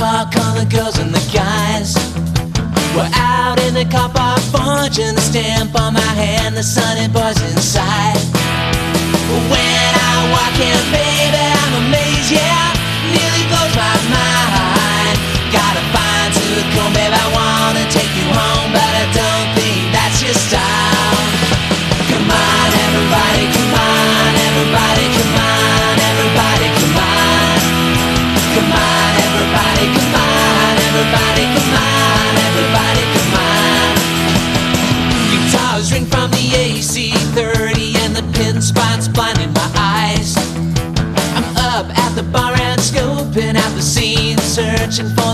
Car. 0.00 0.24
Call 0.32 0.54
the 0.54 0.64
girls 0.64 0.98
and 0.98 1.12
the 1.12 1.20
guys. 1.30 1.92
We're 2.96 3.12
out 3.20 3.60
in 3.60 3.74
the 3.74 3.84
car 3.84 4.08
park, 4.08 4.40
forging 4.48 5.14
the 5.14 5.20
stamp 5.20 5.78
on 5.78 5.92
my 5.92 6.12
hand. 6.16 6.56
The 6.56 6.62
sunny 6.62 7.06
boys 7.12 7.36
inside. 7.52 8.16
When 9.52 9.92
I 10.08 10.16
walk 10.32 10.56
in, 10.56 10.80
baby, 10.90 11.09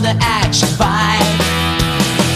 the 0.06 0.14
action 0.22 0.70
vibe. 0.78 1.34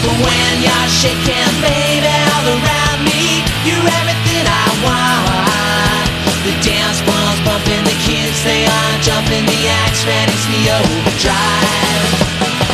But 0.03 0.15
when 0.19 0.53
you're 0.59 0.89
shaking, 0.91 1.55
baby, 1.63 2.11
all 2.35 2.47
around 2.51 2.99
me, 3.07 3.47
you're 3.63 3.87
everything 3.99 4.43
I 4.43 4.67
want. 4.83 6.03
The 6.43 6.51
dance 6.59 6.99
floor's 6.99 7.39
bumping, 7.47 7.83
the 7.87 7.95
kids 8.03 8.43
they 8.43 8.67
are 8.67 8.95
jumping, 8.99 9.47
the 9.47 9.61
axe 9.87 10.03
ready's 10.03 10.45
the 10.51 10.61
overdrive. 10.83 12.11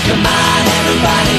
Come 0.10 0.26
on, 0.26 0.62
everybody, 0.82 1.36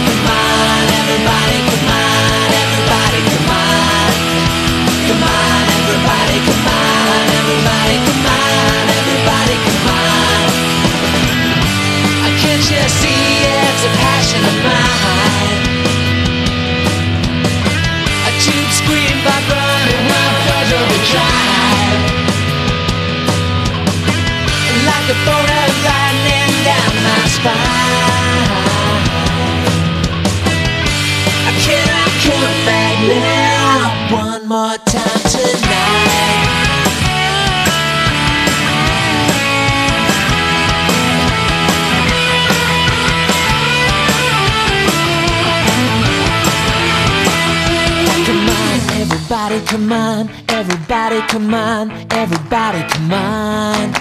come 49.69 49.93
on, 49.93 50.31
everybody, 50.49 51.21
come 51.29 51.53
on, 51.55 51.91
everybody, 52.13 52.83
come 52.89 53.13
on. 53.13 53.93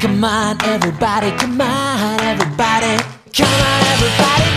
Come 0.00 0.24
on, 0.24 0.62
everybody, 0.64 1.30
come 1.38 1.60
on, 1.60 2.20
everybody. 2.20 2.96
Come 3.32 3.48
on, 3.48 3.86
everybody, 3.92 4.47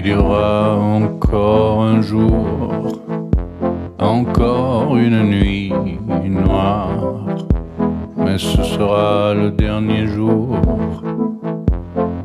Il 0.00 0.06
y 0.06 0.14
aura 0.14 0.76
encore 0.76 1.82
un 1.82 2.00
jour, 2.00 3.02
encore 3.98 4.96
une 4.96 5.24
nuit 5.24 5.72
noire, 6.24 7.26
mais 8.16 8.38
ce 8.38 8.62
sera 8.62 9.34
le 9.34 9.50
dernier 9.50 10.06
jour, 10.06 10.56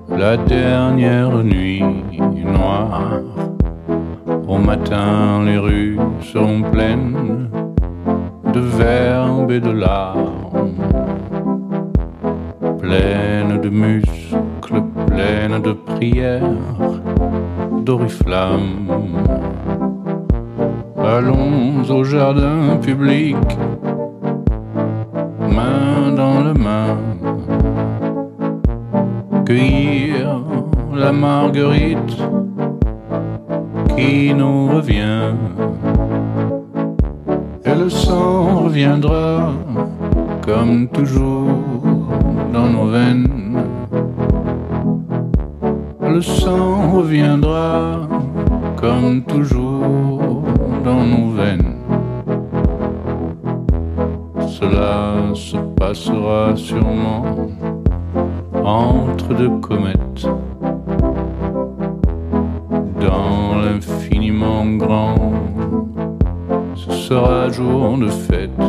la 0.08 0.38
dernière 0.38 1.44
nuit 1.44 1.82
noire. 2.46 3.22
Au 4.48 4.60
matin, 4.60 5.42
les 5.44 5.58
rues 5.58 5.98
seront 6.22 6.62
pleines 6.62 7.50
de 8.54 8.60
verbes 8.60 9.50
et 9.50 9.60
de 9.60 9.72
larmes, 9.72 10.76
pleines 12.78 13.60
de 13.60 13.70
muscles, 13.70 14.84
pleines 15.08 15.60
de 15.60 15.72
prières 15.72 16.93
d'oriflamme. 17.84 18.88
Allons 20.98 21.84
au 21.90 22.04
jardin 22.04 22.78
public, 22.82 23.36
main 25.40 26.12
dans 26.16 26.40
la 26.42 26.54
main, 26.54 26.98
cueillir 29.46 30.42
la 30.94 31.12
marguerite 31.12 32.18
qui 33.96 34.34
nous 34.34 34.68
revient. 34.68 35.36
Et 37.66 37.76
le 37.76 37.90
sang 37.90 38.64
reviendra 38.64 39.52
comme 40.46 40.88
toujours 40.88 41.48
dans 42.54 42.68
nos 42.68 42.86
veines 42.86 43.44
le 46.14 46.22
sang 46.22 46.92
reviendra 46.92 48.08
comme 48.76 49.24
toujours 49.24 50.44
dans 50.86 51.04
nos 51.04 51.32
veines. 51.32 51.76
Cela 54.48 55.34
se 55.34 55.58
passera 55.76 56.56
sûrement 56.56 57.26
entre 58.64 59.34
deux 59.34 59.58
comètes. 59.58 60.28
Dans 63.02 63.56
l'infiniment 63.64 64.68
grand, 64.78 65.16
ce 66.76 66.92
sera 66.92 67.50
jour 67.50 67.98
de 67.98 68.10
fête. 68.10 68.62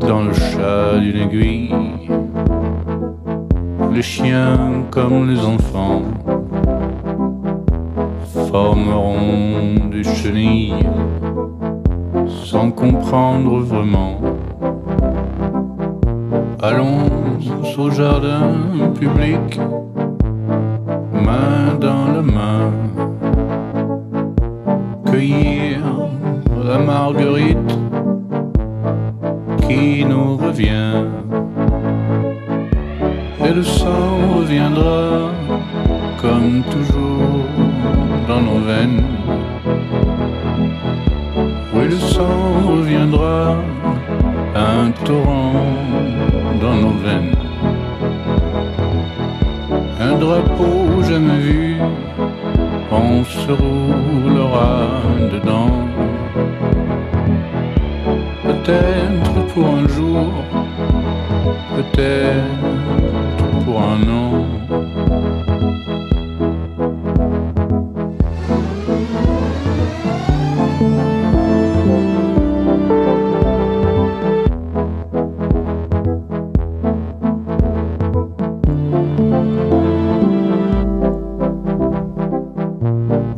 Dans 0.00 0.24
le 0.24 0.34
chat 0.34 0.98
d'une 1.00 1.16
aiguille, 1.16 1.74
les 3.92 4.02
chiens 4.02 4.84
comme 4.90 5.30
les 5.30 5.40
enfants 5.40 6.02
formeront 8.50 9.74
des 9.90 10.04
chenilles 10.04 10.74
sans 12.44 12.70
comprendre 12.70 13.60
vraiment. 13.60 14.20
Allons 16.62 17.08
au 17.78 17.90
jardin 17.90 18.52
public, 18.98 19.60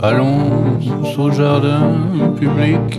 Allons 0.02 0.50
au 1.18 1.30
jardin 1.30 1.92
public, 2.38 2.98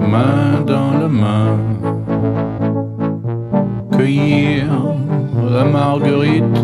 main 0.00 0.60
dans 0.66 0.98
la 1.00 1.08
main, 1.08 1.58
cueillir 3.92 4.64
la 5.48 5.64
marguerite 5.64 6.58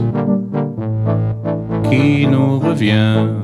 qui 1.89 2.27
nous 2.27 2.59
revient. 2.59 3.42